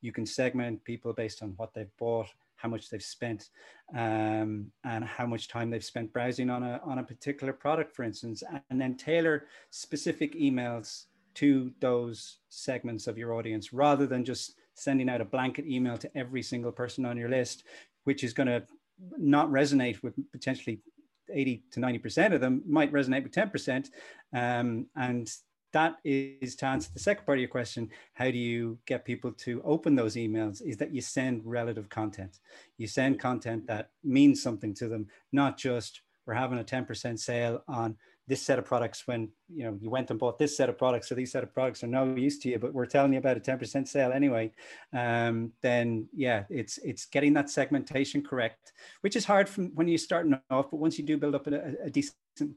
you 0.00 0.12
can 0.12 0.26
segment 0.26 0.82
people 0.84 1.12
based 1.12 1.42
on 1.42 1.54
what 1.56 1.74
they've 1.74 1.96
bought, 1.98 2.28
how 2.56 2.68
much 2.68 2.90
they've 2.90 3.02
spent, 3.02 3.50
um, 3.94 4.70
and 4.84 5.04
how 5.04 5.26
much 5.26 5.48
time 5.48 5.70
they've 5.70 5.84
spent 5.84 6.12
browsing 6.12 6.50
on 6.50 6.62
a 6.62 6.80
on 6.84 6.98
a 6.98 7.04
particular 7.04 7.52
product, 7.52 7.94
for 7.94 8.02
instance, 8.02 8.42
and 8.70 8.80
then 8.80 8.96
tailor 8.96 9.46
specific 9.70 10.34
emails 10.34 11.04
to 11.34 11.72
those 11.80 12.38
segments 12.48 13.06
of 13.06 13.16
your 13.16 13.34
audience 13.34 13.72
rather 13.72 14.06
than 14.06 14.24
just 14.24 14.56
sending 14.74 15.08
out 15.08 15.20
a 15.20 15.24
blanket 15.24 15.64
email 15.66 15.96
to 15.96 16.10
every 16.16 16.42
single 16.42 16.72
person 16.72 17.04
on 17.04 17.16
your 17.16 17.28
list 17.28 17.64
which 18.04 18.24
is 18.24 18.32
going 18.32 18.46
to 18.46 18.62
not 19.16 19.50
resonate 19.50 20.02
with 20.02 20.14
potentially 20.32 20.80
80 21.32 21.62
to 21.72 21.80
90% 21.80 22.34
of 22.34 22.40
them, 22.40 22.62
might 22.66 22.92
resonate 22.92 23.22
with 23.22 23.32
10%. 23.32 23.90
Um, 24.32 24.86
and 24.96 25.30
that 25.72 25.96
is 26.04 26.56
to 26.56 26.66
answer 26.66 26.90
the 26.92 27.00
second 27.00 27.24
part 27.24 27.38
of 27.38 27.40
your 27.40 27.48
question 27.48 27.88
how 28.14 28.30
do 28.30 28.38
you 28.38 28.78
get 28.86 29.04
people 29.04 29.32
to 29.32 29.62
open 29.64 29.94
those 29.94 30.16
emails 30.16 30.60
is 30.62 30.76
that 30.76 30.92
you 30.92 31.00
send 31.00 31.42
relative 31.44 31.88
content 31.88 32.40
you 32.76 32.86
send 32.86 33.20
content 33.20 33.66
that 33.66 33.90
means 34.02 34.42
something 34.42 34.74
to 34.74 34.88
them 34.88 35.06
not 35.32 35.56
just 35.56 36.02
we're 36.26 36.34
having 36.34 36.58
a 36.58 36.64
10% 36.64 37.18
sale 37.18 37.62
on 37.66 37.96
this 38.30 38.42
set 38.42 38.58
of 38.58 38.64
products 38.64 39.06
when 39.06 39.28
you 39.52 39.64
know 39.64 39.76
you 39.80 39.90
went 39.90 40.10
and 40.10 40.18
bought 40.18 40.38
this 40.38 40.56
set 40.56 40.68
of 40.68 40.78
products 40.78 41.08
so 41.08 41.14
these 41.14 41.32
set 41.32 41.42
of 41.42 41.52
products 41.52 41.84
are 41.84 41.88
no 41.88 42.04
use 42.14 42.38
to 42.38 42.48
you 42.48 42.58
but 42.58 42.72
we're 42.72 42.86
telling 42.86 43.12
you 43.12 43.18
about 43.18 43.36
a 43.36 43.40
10% 43.40 43.86
sale 43.86 44.12
anyway 44.12 44.50
um, 44.96 45.52
then 45.62 46.08
yeah 46.14 46.44
it's 46.48 46.78
it's 46.78 47.04
getting 47.06 47.34
that 47.34 47.50
segmentation 47.50 48.22
correct 48.22 48.72
which 49.02 49.16
is 49.16 49.24
hard 49.24 49.48
from 49.48 49.74
when 49.74 49.88
you're 49.88 49.98
starting 49.98 50.38
off 50.50 50.70
but 50.70 50.78
once 50.78 50.98
you 50.98 51.04
do 51.04 51.18
build 51.18 51.34
up 51.34 51.46
a, 51.46 51.74
a 51.84 51.90
decent 51.90 52.14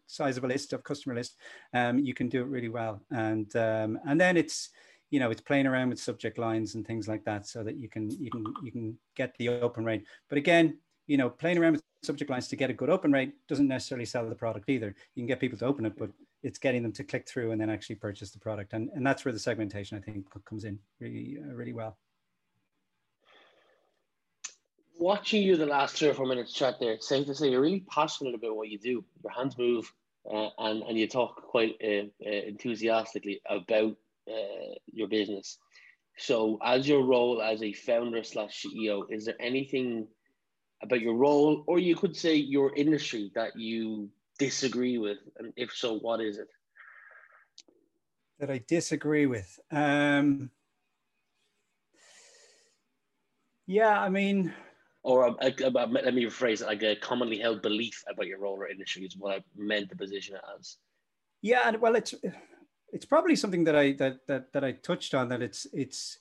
size 0.08 0.38
of 0.38 0.44
a 0.44 0.48
list 0.48 0.72
of 0.74 0.84
customer 0.84 1.16
list 1.16 1.36
um, 1.74 2.00
you 2.00 2.14
can 2.14 2.30
do 2.30 2.42
it 2.42 2.48
really 2.48 2.70
well. 2.70 3.02
And 3.12 3.54
um, 3.56 4.00
and 4.06 4.20
then 4.20 4.38
it's 4.38 4.70
you 5.10 5.20
know 5.20 5.30
it's 5.30 5.42
playing 5.42 5.68
around 5.68 5.90
with 5.90 6.00
subject 6.00 6.38
lines 6.38 6.76
and 6.76 6.86
things 6.86 7.08
like 7.08 7.24
that 7.26 7.48
so 7.48 7.64
that 7.64 7.78
you 7.78 7.90
can 7.90 8.10
you 8.12 8.32
can 8.32 8.44
you 8.64 8.72
can 8.72 8.98
get 9.16 9.36
the 9.38 9.50
open 9.50 9.86
rate 9.86 10.06
but 10.28 10.38
again 10.40 10.80
you 11.08 11.18
know, 11.18 11.30
playing 11.30 11.58
around 11.58 11.74
with 11.74 11.84
subject 12.04 12.30
lines 12.30 12.48
to 12.50 12.56
get 12.56 12.70
a 12.70 12.74
good 12.74 12.90
open 12.90 13.12
rate 13.12 13.34
doesn't 13.48 13.68
necessarily 13.68 14.06
sell 14.06 14.28
the 14.28 14.36
product 14.36 14.70
either. 14.70 14.96
You 15.16 15.22
can 15.22 15.28
get 15.28 15.40
people 15.40 15.58
to 15.60 15.66
open 15.66 15.86
it, 15.86 15.98
but 15.98 16.10
it's 16.44 16.60
getting 16.60 16.84
them 16.84 16.92
to 16.94 17.04
click 17.04 17.28
through 17.28 17.52
and 17.52 17.62
then 17.62 17.70
actually 17.70 17.96
purchase 17.96 18.32
the 18.32 18.40
product. 18.40 18.74
And, 18.74 18.90
and 18.94 19.06
that's 19.06 19.24
where 19.26 19.32
the 19.32 19.40
segmentation, 19.40 19.98
I 19.98 20.02
think, 20.02 20.26
comes 20.46 20.66
in 20.66 20.80
really, 21.00 21.38
uh, 21.42 21.54
really 21.54 21.74
well. 21.74 21.98
Watching 25.00 25.42
you 25.42 25.58
the 25.58 25.66
last 25.66 25.96
three 25.98 26.10
or 26.10 26.14
four 26.14 26.28
minutes 26.28 26.54
chat 26.54 26.76
there, 26.80 26.94
it's 26.94 27.08
safe 27.08 27.26
to 27.28 27.36
say 27.36 27.50
you're 27.50 27.62
really 27.62 27.86
passionate 27.90 28.36
about 28.36 28.56
what 28.56 28.70
you 28.70 28.78
do. 28.78 29.04
Your 29.24 29.34
hands 29.34 29.58
move 29.58 29.92
uh, 30.32 30.50
and, 30.60 30.84
and 30.84 30.98
you 30.98 31.08
talk 31.08 31.42
quite 31.48 31.76
uh, 31.84 32.06
uh 32.26 32.30
enthusiastically 32.30 33.42
about 33.50 33.96
uh, 34.30 34.76
your 34.92 35.08
business. 35.08 35.58
So, 36.18 36.60
as 36.64 36.88
your 36.88 37.04
role 37.04 37.42
as 37.42 37.64
a 37.64 37.74
founder 37.74 38.24
slash 38.24 38.64
CEO, 38.64 39.04
is 39.10 39.26
there 39.26 39.42
anything 39.42 40.08
about 40.84 41.02
your 41.02 41.16
role, 41.16 41.64
or 41.66 41.80
you 41.80 41.96
could 41.96 42.16
say 42.16 42.36
your 42.36 42.76
industry 42.76 43.32
that 43.34 43.58
you 43.58 44.10
disagree 44.38 44.98
with, 44.98 45.18
and 45.38 45.54
if 45.56 45.74
so, 45.74 45.98
what 45.98 46.22
is 46.22 46.38
it? 46.38 46.50
That 48.40 48.52
I 48.52 48.62
disagree 48.68 49.26
with. 49.26 49.60
Um, 49.72 50.52
yeah, 53.66 54.00
I 54.00 54.10
mean, 54.10 54.54
or 55.04 55.28
a, 55.28 55.36
a, 55.42 55.54
a, 55.64 55.70
let 55.70 56.14
me 56.14 56.26
rephrase 56.26 56.62
it 56.62 56.68
like 56.68 56.84
a 56.84 56.96
commonly 56.98 57.40
held 57.40 57.62
belief 57.62 58.04
about 58.10 58.28
your 58.28 58.40
role 58.40 58.58
or 58.58 58.68
industry 58.68 59.06
is 59.06 59.16
what 59.18 59.36
I 59.36 59.44
meant 59.56 59.90
to 59.90 59.96
position 59.96 60.36
it 60.36 60.42
as. 60.60 60.78
Yeah, 61.42 61.62
and 61.66 61.80
well, 61.80 61.96
it's 61.96 62.14
it's 62.92 63.06
probably 63.06 63.36
something 63.36 63.64
that 63.64 63.76
I 63.76 63.94
that 63.94 64.20
that 64.28 64.52
that 64.54 64.64
I 64.64 64.74
touched 64.74 65.14
on 65.14 65.30
that 65.30 65.42
it's 65.42 65.66
it's 65.74 66.20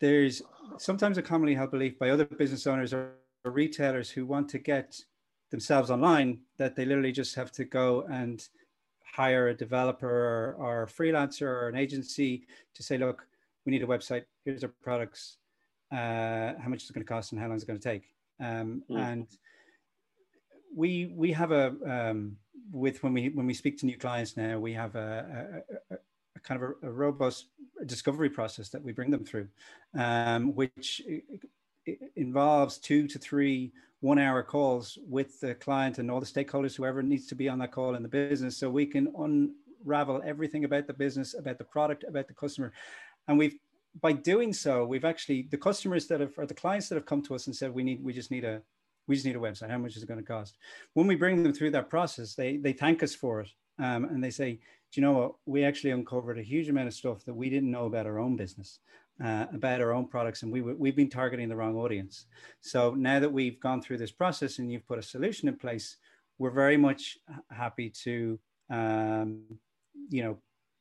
there's 0.00 0.42
sometimes 0.78 1.18
a 1.18 1.22
commonly 1.22 1.54
held 1.54 1.70
belief 1.70 1.98
by 1.98 2.10
other 2.10 2.24
business 2.24 2.66
owners 2.66 2.92
or 2.92 3.14
retailers 3.50 4.10
who 4.10 4.24
want 4.26 4.48
to 4.50 4.58
get 4.58 5.02
themselves 5.50 5.90
online 5.90 6.40
that 6.58 6.76
they 6.76 6.84
literally 6.84 7.12
just 7.12 7.34
have 7.34 7.52
to 7.52 7.64
go 7.64 8.02
and 8.10 8.48
hire 9.04 9.48
a 9.48 9.54
developer 9.54 10.08
or, 10.08 10.54
or 10.58 10.82
a 10.84 10.86
freelancer 10.86 11.42
or 11.42 11.68
an 11.68 11.76
agency 11.76 12.46
to 12.74 12.82
say, 12.82 12.96
look, 12.96 13.26
we 13.64 13.72
need 13.72 13.82
a 13.82 13.86
website. 13.86 14.24
Here's 14.44 14.64
our 14.64 14.72
products. 14.82 15.36
Uh, 15.92 16.54
how 16.58 16.68
much 16.68 16.82
is 16.82 16.90
it 16.90 16.94
going 16.94 17.04
to 17.04 17.12
cost 17.12 17.32
and 17.32 17.40
how 17.40 17.48
long 17.48 17.56
is 17.56 17.62
it 17.62 17.66
going 17.66 17.78
to 17.78 17.88
take? 17.88 18.14
Um, 18.40 18.82
mm. 18.90 18.98
And 18.98 19.26
we 20.74 21.12
we 21.14 21.32
have 21.32 21.52
a 21.52 21.74
um, 21.86 22.36
with 22.72 23.02
when 23.02 23.12
we 23.12 23.28
when 23.28 23.46
we 23.46 23.54
speak 23.54 23.78
to 23.78 23.86
new 23.86 23.98
clients 23.98 24.36
now, 24.36 24.58
we 24.58 24.72
have 24.72 24.96
a, 24.96 25.62
a, 25.90 25.94
a, 25.94 25.98
a 26.36 26.40
kind 26.40 26.62
of 26.62 26.70
a, 26.82 26.90
robust 26.90 27.48
discovery 27.84 28.30
process 28.30 28.70
that 28.70 28.82
we 28.82 28.92
bring 28.92 29.10
them 29.10 29.24
through, 29.24 29.48
um, 29.98 30.54
which 30.54 31.02
involves 32.22 32.78
two 32.78 33.06
to 33.08 33.18
three 33.18 33.72
one 34.00 34.18
hour 34.18 34.42
calls 34.42 34.98
with 35.08 35.38
the 35.40 35.54
client 35.54 35.98
and 35.98 36.10
all 36.10 36.18
the 36.18 36.26
stakeholders, 36.26 36.74
whoever 36.74 37.02
needs 37.02 37.26
to 37.28 37.36
be 37.36 37.48
on 37.48 37.58
that 37.60 37.70
call 37.70 37.94
in 37.94 38.02
the 38.02 38.08
business. 38.08 38.56
So 38.56 38.68
we 38.68 38.84
can 38.84 39.12
unravel 39.16 40.22
everything 40.24 40.64
about 40.64 40.88
the 40.88 40.92
business, 40.92 41.34
about 41.34 41.58
the 41.58 41.64
product, 41.64 42.04
about 42.08 42.26
the 42.26 42.34
customer. 42.34 42.72
And 43.28 43.38
we've, 43.38 43.56
by 44.00 44.12
doing 44.12 44.52
so, 44.52 44.84
we've 44.84 45.04
actually, 45.04 45.46
the 45.50 45.56
customers 45.56 46.08
that 46.08 46.20
have, 46.20 46.32
or 46.36 46.46
the 46.46 46.54
clients 46.54 46.88
that 46.88 46.96
have 46.96 47.06
come 47.06 47.22
to 47.22 47.34
us 47.36 47.46
and 47.46 47.54
said, 47.54 47.72
we 47.72 47.84
need, 47.84 48.02
we 48.02 48.12
just 48.12 48.32
need 48.32 48.44
a, 48.44 48.60
we 49.06 49.14
just 49.14 49.26
need 49.26 49.36
a 49.36 49.40
website. 49.40 49.70
How 49.70 49.78
much 49.78 49.96
is 49.96 50.02
it 50.02 50.08
going 50.08 50.20
to 50.20 50.26
cost? 50.26 50.58
When 50.94 51.06
we 51.06 51.14
bring 51.14 51.42
them 51.42 51.52
through 51.52 51.70
that 51.72 51.88
process, 51.88 52.34
they, 52.34 52.56
they 52.56 52.72
thank 52.72 53.04
us 53.04 53.14
for 53.14 53.40
it. 53.42 53.50
Um, 53.78 54.04
and 54.06 54.22
they 54.22 54.30
say, 54.30 54.50
do 54.52 55.00
you 55.00 55.02
know 55.02 55.12
what? 55.12 55.32
We 55.46 55.64
actually 55.64 55.92
uncovered 55.92 56.38
a 56.38 56.42
huge 56.42 56.68
amount 56.68 56.88
of 56.88 56.94
stuff 56.94 57.24
that 57.24 57.34
we 57.34 57.48
didn't 57.50 57.70
know 57.70 57.86
about 57.86 58.06
our 58.06 58.18
own 58.18 58.34
business 58.34 58.80
uh, 59.22 59.46
about 59.52 59.80
our 59.80 59.92
own 59.92 60.08
products 60.08 60.42
and 60.42 60.52
we, 60.52 60.60
we've 60.60 60.96
been 60.96 61.10
targeting 61.10 61.48
the 61.48 61.56
wrong 61.56 61.76
audience. 61.76 62.26
So 62.60 62.94
now 62.94 63.20
that 63.20 63.32
we've 63.32 63.60
gone 63.60 63.82
through 63.82 63.98
this 63.98 64.12
process 64.12 64.58
and 64.58 64.70
you've 64.70 64.86
put 64.86 64.98
a 64.98 65.02
solution 65.02 65.48
in 65.48 65.56
place, 65.56 65.96
we're 66.38 66.50
very 66.50 66.76
much 66.76 67.18
happy 67.50 67.90
to, 68.04 68.38
um, 68.70 69.42
you 70.08 70.22
know, 70.22 70.38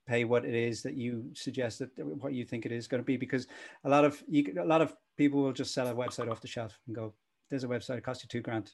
pay 0.07 0.23
what 0.23 0.45
it 0.45 0.55
is 0.55 0.81
that 0.81 0.95
you 0.95 1.25
suggest 1.33 1.79
that 1.79 1.89
what 1.97 2.33
you 2.33 2.43
think 2.43 2.65
it 2.65 2.71
is 2.71 2.87
going 2.87 3.01
to 3.01 3.05
be 3.05 3.17
because 3.17 3.47
a 3.83 3.89
lot 3.89 4.03
of 4.03 4.21
you, 4.27 4.53
a 4.59 4.65
lot 4.65 4.81
of 4.81 4.95
people 5.17 5.41
will 5.41 5.53
just 5.53 5.73
sell 5.73 5.87
a 5.87 5.93
website 5.93 6.29
off 6.29 6.41
the 6.41 6.47
shelf 6.47 6.79
and 6.87 6.95
go, 6.95 7.13
there's 7.49 7.63
a 7.63 7.67
website, 7.67 7.97
it 7.97 8.03
costs 8.03 8.23
you 8.23 8.27
two 8.27 8.41
grand. 8.41 8.71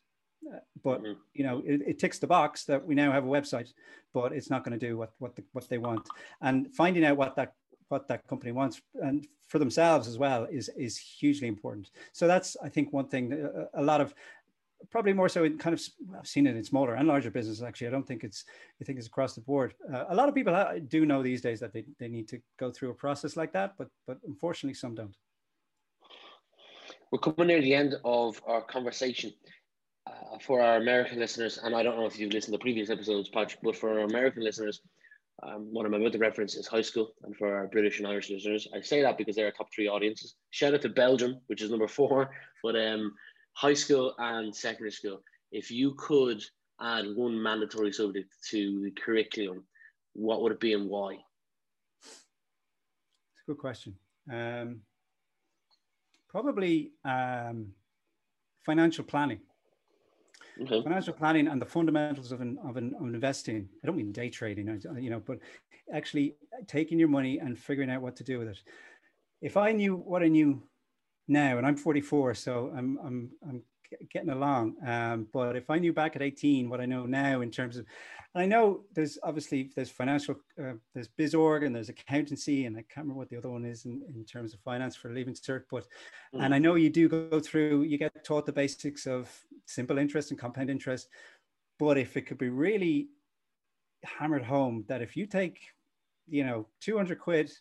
Uh, 0.54 0.60
but 0.84 1.02
mm-hmm. 1.02 1.20
you 1.34 1.43
know 1.43 1.62
it, 1.65 1.82
it, 1.86 2.00
ticks 2.00 2.20
the 2.20 2.28
box 2.28 2.63
that 2.63 2.86
we 2.86 2.93
now 2.93 3.12
have 3.12 3.26
a 3.26 3.28
website 3.28 3.74
but 4.13 4.32
it's 4.32 4.52
not 4.52 4.63
going 4.63 4.78
to 4.80 4.88
do 4.88 4.96
what 4.96 5.12
what 5.17 5.36
the, 5.36 5.43
what 5.52 5.67
they 5.67 5.80
want 5.80 6.08
and 6.41 6.74
finding 6.76 7.04
out 7.04 7.17
what 7.17 7.36
that 7.36 7.54
what 7.89 8.08
that 8.08 8.28
company 8.28 8.52
wants 8.52 8.82
and 9.04 9.28
for 9.47 9.60
themselves 9.60 10.08
as 10.08 10.17
well 10.17 10.45
is 10.52 10.69
is 10.78 10.97
hugely 10.97 11.47
important 11.47 11.91
so 12.12 12.28
that's 12.28 12.58
i 12.63 12.69
think 12.69 12.91
one 12.91 13.08
thing 13.08 13.34
a, 13.34 13.82
a 13.82 13.84
lot 13.84 14.02
of 14.02 14.13
probably 14.89 15.13
more 15.13 15.30
so 15.30 15.43
in 15.43 15.58
kind 15.58 15.73
of 15.73 15.82
I've 16.17 16.28
seen 16.28 16.47
it 16.47 16.56
in 16.56 16.63
smaller 16.63 16.95
and 16.95 17.08
larger 17.08 17.32
businesses. 17.32 17.63
Actually, 17.63 17.88
I 17.88 17.91
don't 17.91 18.08
think 18.08 18.23
it's 18.23 18.45
I 18.82 18.86
think 18.86 18.97
it's 18.97 19.08
across 19.08 19.34
the 19.34 19.41
board. 19.41 19.73
Uh, 19.91 20.06
a 20.10 20.15
lot 20.15 20.30
of 20.30 20.36
people 20.36 20.54
do 20.88 21.06
know 21.06 21.23
these 21.23 21.41
days 21.41 21.60
that 21.60 21.73
they, 21.73 21.86
they 22.00 22.08
need 22.08 22.28
to 22.30 22.39
go 22.58 22.71
through 22.71 22.91
a 22.91 22.93
process 22.93 23.36
like 23.36 23.52
that, 23.54 23.73
but 23.78 23.89
but 24.06 24.17
unfortunately, 24.28 24.76
some 24.76 24.95
don't. 24.95 25.15
We're 27.12 27.19
coming 27.19 27.47
near 27.47 27.62
the 27.62 27.73
end 27.73 27.95
of 28.04 28.41
our 28.45 28.62
conversation. 28.62 29.34
Uh, 30.06 30.38
for 30.39 30.62
our 30.62 30.78
American 30.78 31.19
listeners, 31.19 31.60
and 31.62 31.76
I 31.76 31.84
don't 31.84 31.97
know 31.97 32.06
if 32.06 32.17
you've 32.17 32.32
listened 32.32 32.54
to 32.54 32.60
previous 32.60 32.89
episodes, 32.89 33.28
Patrick, 33.28 33.60
but 33.62 33.76
for 33.76 33.89
our 33.89 34.06
American 34.06 34.41
listeners, 34.41 34.80
um, 35.43 35.71
one 35.71 35.86
of 35.86 35.91
my 35.91 36.04
other 36.04 36.17
references 36.17 36.62
is 36.62 36.67
high 36.67 36.82
school, 36.82 37.13
and 37.23 37.36
for 37.36 37.56
our 37.56 37.67
British 37.67 38.00
and 38.00 38.08
Irish 38.08 38.30
listeners, 38.30 38.67
I 38.73 38.82
say 38.82 39.02
that 39.02 39.17
because 39.17 39.36
they're 39.36 39.45
our 39.45 39.52
top 39.52 39.67
three 39.73 39.88
audiences. 39.88 40.36
Shout 40.50 40.73
out 40.73 40.82
to 40.82 40.89
Belgium, 40.89 41.41
which 41.47 41.62
is 41.62 41.69
number 41.69 41.88
four, 42.00 42.32
but 42.63 42.76
um, 42.76 43.13
high 43.54 43.76
school 43.76 44.15
and 44.17 44.56
secondary 44.56 44.91
school. 44.91 45.21
If 45.52 45.69
you 45.71 45.93
could 45.97 46.43
add 46.82 47.06
one 47.15 47.41
mandatory 47.41 47.91
subject 47.91 48.34
to 48.50 48.84
the 48.84 48.91
curriculum, 48.91 49.63
what 50.13 50.41
would 50.41 50.52
it 50.52 50.60
be 50.60 50.73
and 50.73 50.89
why? 50.89 51.17
It's 52.04 53.43
a 53.47 53.52
good 53.52 53.60
question. 53.60 53.95
Um, 54.32 54.82
probably 56.30 56.91
um, 57.06 57.67
financial 58.65 59.04
planning. 59.04 59.39
Okay. 60.62 60.82
Financial 60.82 61.13
planning 61.13 61.48
and 61.48 61.62
the 61.62 61.65
fundamentals 61.65 62.32
of, 62.32 62.41
an, 62.41 62.58
of, 62.65 62.78
an, 62.78 62.96
of 63.00 63.06
investing. 63.06 63.70
I 63.84 63.88
don't 63.88 63.98
mean 63.98 64.12
day 64.12 64.30
trading, 64.30 64.82
you 65.00 65.10
know, 65.10 65.20
but 65.20 65.39
actually 65.93 66.36
taking 66.67 67.00
your 67.00 67.08
money 67.10 67.39
and 67.39 67.58
figuring 67.58 67.89
out 67.89 68.02
what 68.02 68.15
to 68.17 68.24
do 68.24 68.39
with 68.39 68.50
it. 68.50 68.60
If 69.41 69.58
I 69.58 69.72
knew 69.72 69.96
what 69.96 70.24
I 70.24 70.28
knew 70.28 70.63
now, 71.28 71.58
and 71.58 71.67
I'm 71.67 71.78
44, 71.78 72.34
so 72.34 72.74
I'm 72.76 72.98
I'm 73.04 73.32
I'm 73.48 73.63
getting 74.12 74.30
along. 74.30 74.76
Um, 74.86 75.28
but 75.32 75.56
if 75.56 75.70
I 75.70 75.80
knew 75.80 75.93
back 75.93 76.15
at 76.15 76.22
18 76.22 76.70
what 76.70 76.82
I 76.82 76.86
know 76.86 77.06
now 77.06 77.41
in 77.41 77.52
terms 77.52 77.78
of, 77.78 77.86
I 78.36 78.46
know 78.46 78.82
there's 78.93 79.17
obviously 79.24 79.72
there's 79.76 79.89
financial, 79.89 80.36
uh, 80.62 80.74
there's 80.93 81.08
BizOrg 81.08 81.65
and 81.65 81.76
there's 81.76 81.89
accountancy, 81.89 82.65
and 82.65 82.76
I 82.76 82.82
can't 82.82 83.06
remember 83.06 83.20
what 83.20 83.30
the 83.30 83.38
other 83.38 83.50
one 83.50 83.65
is 83.65 83.86
in, 83.86 84.02
in 84.13 84.26
terms 84.26 84.54
of 84.54 84.60
finance 84.62 84.96
for 84.96 85.13
leaving 85.13 85.34
cert. 85.34 85.63
But 85.70 85.86
mm. 86.34 86.43
and 86.43 86.54
I 86.54 86.60
know 86.60 86.76
you 86.76 86.89
do 86.89 87.10
go 87.10 87.39
through, 87.39 87.84
you 87.84 87.98
get 87.98 88.24
taught 88.24 88.46
the 88.46 88.54
basics 88.54 89.08
of 89.08 89.30
simple 89.67 89.97
interest 89.97 90.32
and 90.32 90.39
compound 90.39 90.69
interest. 90.69 91.10
But 91.77 91.97
if 91.97 92.17
it 92.17 92.23
could 92.23 92.39
be 92.39 92.49
really 92.49 93.10
hammered 94.03 94.43
home 94.43 94.86
that 94.88 95.01
if 95.01 95.15
you 95.15 95.27
take, 95.27 95.60
you 96.27 96.43
know, 96.43 96.67
200 96.82 97.19
quid 97.19 97.51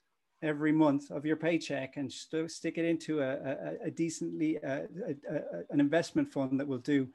every 0.43 0.73
month 0.73 1.11
of 1.11 1.25
your 1.25 1.37
paycheck 1.37 1.97
and 1.97 2.13
st- 2.13 2.51
stick 2.51 2.79
it 2.79 2.85
into 2.85 3.21
a, 3.21 3.33
a, 3.33 3.87
a 3.87 3.91
decently 3.91 4.59
uh, 4.63 4.83
a, 5.31 5.63
an 5.71 5.81
investment 5.81 6.31
fund 6.31 6.61
that 6.61 6.69
will 6.69 6.79
do 6.79 7.09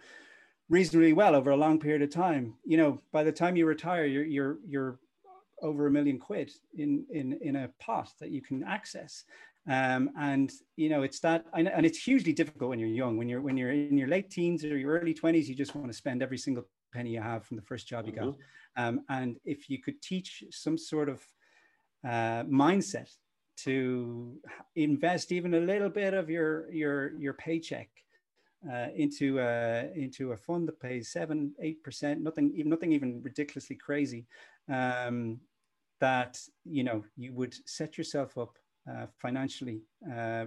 reasonably 0.70 1.14
well 1.14 1.36
over 1.36 1.52
a 1.52 1.56
long 1.56 1.80
period 1.80 2.02
of 2.02 2.10
time 2.10 2.56
you 2.66 2.78
know 2.78 3.00
by 3.12 3.24
the 3.24 3.32
time 3.32 3.56
you 3.56 3.66
retire 3.66 4.06
you're 4.06 4.26
you're 4.26 4.58
you're 4.66 5.00
over 5.62 5.86
a 5.86 5.92
million 5.92 6.18
quid 6.18 6.52
in 6.76 7.06
in 7.12 7.38
in 7.42 7.56
a 7.58 7.70
pot 7.80 8.10
that 8.20 8.32
you 8.32 8.42
can 8.42 8.64
access 8.64 9.24
um, 9.68 10.10
and 10.20 10.52
you 10.76 10.90
know 10.90 11.04
it's 11.04 11.20
that 11.20 11.46
and 11.54 11.86
it's 11.86 12.00
hugely 12.04 12.34
difficult 12.34 12.70
when 12.70 12.80
you're 12.80 12.90
young 12.90 13.18
when 13.18 13.30
you're 13.30 13.42
when 13.42 13.58
you're 13.58 13.72
in 13.72 13.98
your 13.98 14.08
late 14.08 14.30
teens 14.32 14.64
or 14.64 14.78
your 14.78 15.00
early 15.00 15.14
20s 15.14 15.46
you 15.46 15.56
just 15.56 15.76
want 15.76 15.88
to 15.88 15.94
spend 15.94 16.24
every 16.24 16.38
single 16.38 16.66
penny 16.94 17.12
you 17.12 17.22
have 17.22 17.46
from 17.46 17.58
the 17.58 17.64
first 17.64 17.88
job 17.88 18.06
you 18.06 18.12
got 18.12 18.26
mm-hmm. 18.26 18.84
um, 18.84 19.02
and 19.10 19.38
if 19.46 19.70
you 19.70 19.82
could 19.82 20.02
teach 20.02 20.44
some 20.50 20.78
sort 20.78 21.10
of 21.10 21.22
uh, 22.08 22.44
mindset 22.44 23.10
to 23.58 24.36
invest 24.76 25.32
even 25.32 25.54
a 25.54 25.60
little 25.60 25.90
bit 25.90 26.14
of 26.14 26.30
your 26.30 26.72
your 26.72 27.14
your 27.20 27.34
paycheck 27.34 27.90
uh, 28.72 28.88
into 28.96 29.40
a, 29.40 29.90
into 29.96 30.32
a 30.32 30.38
fund 30.38 30.68
that 30.68 30.80
pays 30.80 31.12
seven 31.12 31.54
eight 31.62 31.84
percent 31.84 32.22
nothing 32.22 32.52
even 32.56 32.70
nothing 32.70 32.92
even 32.92 33.22
ridiculously 33.22 33.76
crazy 33.76 34.26
um, 34.72 35.40
that 36.00 36.40
you 36.66 36.84
know 36.84 37.04
you 37.16 37.34
would 37.34 37.56
set 37.66 37.98
yourself 37.98 38.38
up 38.38 38.58
uh, 38.90 39.06
financially 39.20 39.82
uh, 40.14 40.46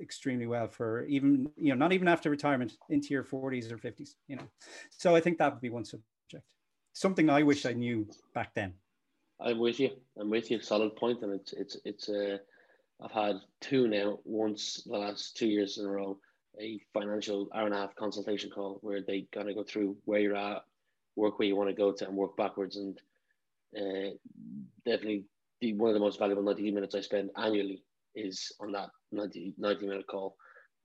extremely 0.00 0.46
well 0.46 0.66
for 0.68 1.04
even 1.04 1.50
you 1.56 1.70
know 1.70 1.76
not 1.76 1.92
even 1.92 2.08
after 2.08 2.30
retirement 2.30 2.72
into 2.88 3.08
your 3.08 3.22
40s 3.22 3.70
or 3.70 3.76
50s 3.76 4.14
you 4.28 4.36
know 4.36 4.48
so 4.88 5.14
i 5.14 5.20
think 5.20 5.36
that 5.36 5.52
would 5.52 5.60
be 5.60 5.68
one 5.68 5.84
subject 5.84 6.54
something 6.94 7.28
i 7.28 7.42
wish 7.42 7.66
i 7.66 7.72
knew 7.72 8.08
back 8.34 8.54
then 8.54 8.72
I'm 9.40 9.58
with 9.58 9.80
you. 9.80 9.90
I'm 10.18 10.30
with 10.30 10.50
you. 10.50 10.60
Solid 10.60 10.96
point, 10.96 11.22
and 11.22 11.32
it's 11.32 11.52
it's 11.52 11.76
it's. 11.84 12.08
Uh, 12.08 12.38
I've 13.02 13.12
had 13.12 13.36
two 13.60 13.88
now. 13.88 14.18
Once 14.24 14.82
the 14.84 14.98
last 14.98 15.36
two 15.36 15.46
years 15.46 15.78
in 15.78 15.86
a 15.86 15.88
row, 15.88 16.18
a 16.60 16.78
financial 16.92 17.48
hour 17.54 17.64
and 17.64 17.74
a 17.74 17.78
half 17.78 17.94
consultation 17.94 18.50
call 18.50 18.78
where 18.82 19.00
they 19.00 19.26
kind 19.32 19.48
of 19.48 19.54
go 19.56 19.62
through 19.62 19.96
where 20.04 20.20
you're 20.20 20.36
at, 20.36 20.64
work 21.16 21.38
where 21.38 21.48
you 21.48 21.56
want 21.56 21.70
to 21.70 21.74
go 21.74 21.92
to, 21.92 22.06
and 22.06 22.16
work 22.16 22.36
backwards. 22.36 22.76
And 22.76 23.00
uh, 23.76 24.10
definitely, 24.84 25.24
the, 25.60 25.74
one 25.74 25.90
of 25.90 25.94
the 25.94 26.00
most 26.00 26.18
valuable 26.18 26.42
90 26.42 26.70
minutes 26.70 26.94
I 26.94 27.00
spend 27.00 27.30
annually 27.36 27.82
is 28.14 28.52
on 28.60 28.72
that 28.72 28.90
90, 29.12 29.54
90 29.58 29.86
minute 29.86 30.06
call. 30.06 30.36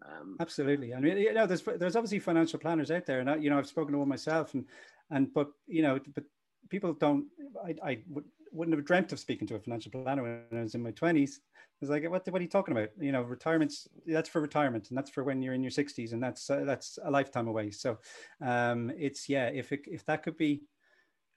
Um, 0.05 0.35
Absolutely. 0.39 0.93
I 0.93 0.99
mean, 0.99 1.17
you 1.17 1.33
know, 1.33 1.47
there's 1.47 1.63
there's 1.63 1.95
obviously 1.95 2.19
financial 2.19 2.59
planners 2.59 2.91
out 2.91 3.05
there, 3.05 3.21
and 3.21 3.29
I, 3.29 3.37
you 3.37 3.49
know, 3.49 3.57
I've 3.57 3.67
spoken 3.67 3.93
to 3.93 3.99
one 3.99 4.09
myself, 4.09 4.53
and 4.53 4.65
and 5.09 5.33
but 5.33 5.47
you 5.67 5.81
know, 5.81 5.99
but 6.13 6.25
people 6.69 6.93
don't. 6.93 7.25
I, 7.63 7.75
I 7.83 7.99
would 8.09 8.25
wouldn't 8.55 8.75
have 8.75 8.85
dreamt 8.85 9.11
of 9.11 9.19
speaking 9.19 9.47
to 9.47 9.55
a 9.55 9.59
financial 9.59 9.91
planner 9.91 10.23
when 10.23 10.59
I 10.59 10.63
was 10.63 10.75
in 10.75 10.81
my 10.81 10.91
20s. 10.91 11.31
I 11.35 11.81
was 11.81 11.89
like, 11.89 12.09
what, 12.09 12.25
what 12.27 12.39
are 12.39 12.43
you 12.43 12.49
talking 12.49 12.71
about? 12.71 12.89
You 12.97 13.11
know, 13.11 13.21
retirement's 13.21 13.87
that's 14.07 14.29
for 14.29 14.39
retirement 14.41 14.87
and 14.89 14.97
that's 14.97 15.09
for 15.09 15.23
when 15.23 15.41
you're 15.41 15.53
in 15.53 15.61
your 15.61 15.71
60s 15.71 16.13
and 16.13 16.23
that's 16.23 16.49
uh, 16.49 16.63
that's 16.65 16.97
a 17.03 17.11
lifetime 17.11 17.47
away. 17.47 17.71
So 17.71 17.97
um, 18.41 18.91
it's 18.97 19.27
yeah, 19.27 19.47
if 19.47 19.71
it, 19.71 19.81
if 19.85 20.05
that 20.05 20.23
could 20.23 20.37
be 20.37 20.61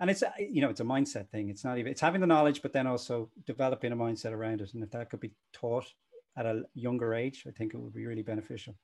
and 0.01 0.11
it's 0.11 0.23
you 0.39 0.61
know 0.61 0.71
it's 0.71 0.81
a 0.81 0.85
mindset 0.85 1.29
thing 1.29 1.49
it's 1.49 1.65
not 1.65 1.79
even 1.79 1.91
it's 1.91 2.01
having 2.01 2.21
the 2.21 2.27
knowledge 2.27 2.63
but 2.63 2.73
then 2.73 2.87
also 2.87 3.31
developing 3.47 3.93
a 3.93 3.97
mindset 3.97 4.33
around 4.33 4.61
it 4.61 4.73
and 4.75 4.83
if 4.83 4.91
that 4.91 5.11
could 5.11 5.21
be 5.21 5.33
taught 5.53 5.87
at 6.37 6.47
a 6.47 6.63
younger 6.75 7.15
age 7.15 7.45
i 7.47 7.51
think 7.51 7.75
it 7.75 7.79
would 7.79 7.95
be 7.95 8.07
really 8.07 8.23
beneficial 8.23 8.75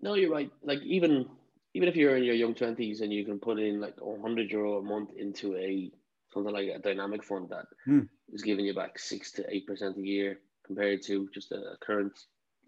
no 0.00 0.14
you're 0.14 0.32
right 0.32 0.50
like 0.62 0.80
even 0.82 1.26
even 1.74 1.88
if 1.88 1.94
you're 1.94 2.16
in 2.16 2.24
your 2.24 2.34
young 2.34 2.54
20s 2.54 3.00
and 3.00 3.12
you 3.12 3.24
can 3.24 3.38
put 3.38 3.58
in 3.58 3.80
like 3.80 3.94
100 4.00 4.50
euro 4.50 4.78
a 4.78 4.82
month 4.82 5.10
into 5.16 5.56
a 5.56 5.90
something 6.32 6.52
like 6.52 6.68
a 6.68 6.78
dynamic 6.78 7.24
fund 7.24 7.48
that 7.50 7.66
mm. 7.86 8.08
is 8.32 8.42
giving 8.42 8.64
you 8.64 8.74
back 8.74 8.98
six 8.98 9.30
to 9.32 9.44
eight 9.48 9.66
percent 9.66 9.96
a 9.96 10.00
year 10.00 10.38
compared 10.66 11.02
to 11.02 11.28
just 11.34 11.52
a 11.52 11.76
current 11.80 12.12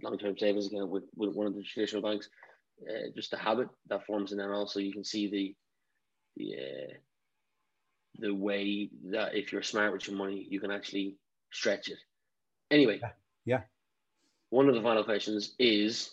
long-term 0.03 0.37
savings 0.37 0.67
account 0.67 0.91
with, 0.91 1.05
with 1.17 1.35
one 1.35 1.47
of 1.47 1.55
the 1.55 1.63
traditional 1.63 2.03
banks. 2.03 2.29
Uh, 2.83 3.11
just 3.15 3.33
a 3.33 3.37
habit 3.37 3.69
that 3.89 4.05
forms, 4.05 4.33
and 4.33 4.41
then 4.41 4.51
also 4.51 4.81
you 4.81 4.93
can 4.93 5.05
see 5.05 5.31
the 5.31 5.55
the 6.37 6.55
uh, 6.57 6.93
the 8.19 8.35
way 8.35 8.91
that 9.11 9.35
if 9.35 9.53
you're 9.53 9.63
smart 9.63 9.93
with 9.93 10.07
your 10.07 10.17
money, 10.17 10.47
you 10.49 10.61
can 10.61 10.71
actually 10.71 11.17
stretch 11.51 11.89
it. 11.89 11.99
Anyway, 12.71 12.99
yeah. 13.01 13.11
yeah. 13.45 13.61
One 14.51 14.69
of 14.69 14.75
the 14.75 14.83
final 14.83 15.05
questions 15.05 15.55
is 15.59 16.13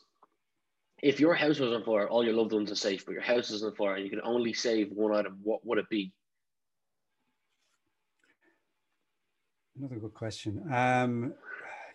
if 1.01 1.19
your 1.19 1.33
house 1.33 1.59
was 1.59 1.73
on 1.73 1.83
fire, 1.83 2.07
all 2.07 2.23
your 2.23 2.33
loved 2.33 2.53
ones 2.53 2.71
are 2.71 2.75
safe, 2.75 3.05
but 3.05 3.13
your 3.13 3.21
house 3.21 3.49
is 3.51 3.63
on 3.63 3.75
fire 3.75 3.95
and 3.95 4.03
you 4.03 4.09
can 4.09 4.21
only 4.23 4.53
save 4.53 4.91
one 4.91 5.15
item, 5.15 5.39
what 5.43 5.65
would 5.65 5.77
it 5.77 5.89
be? 5.89 6.11
Another 9.77 9.95
good 9.95 10.13
question. 10.13 10.61
Um, 10.73 11.33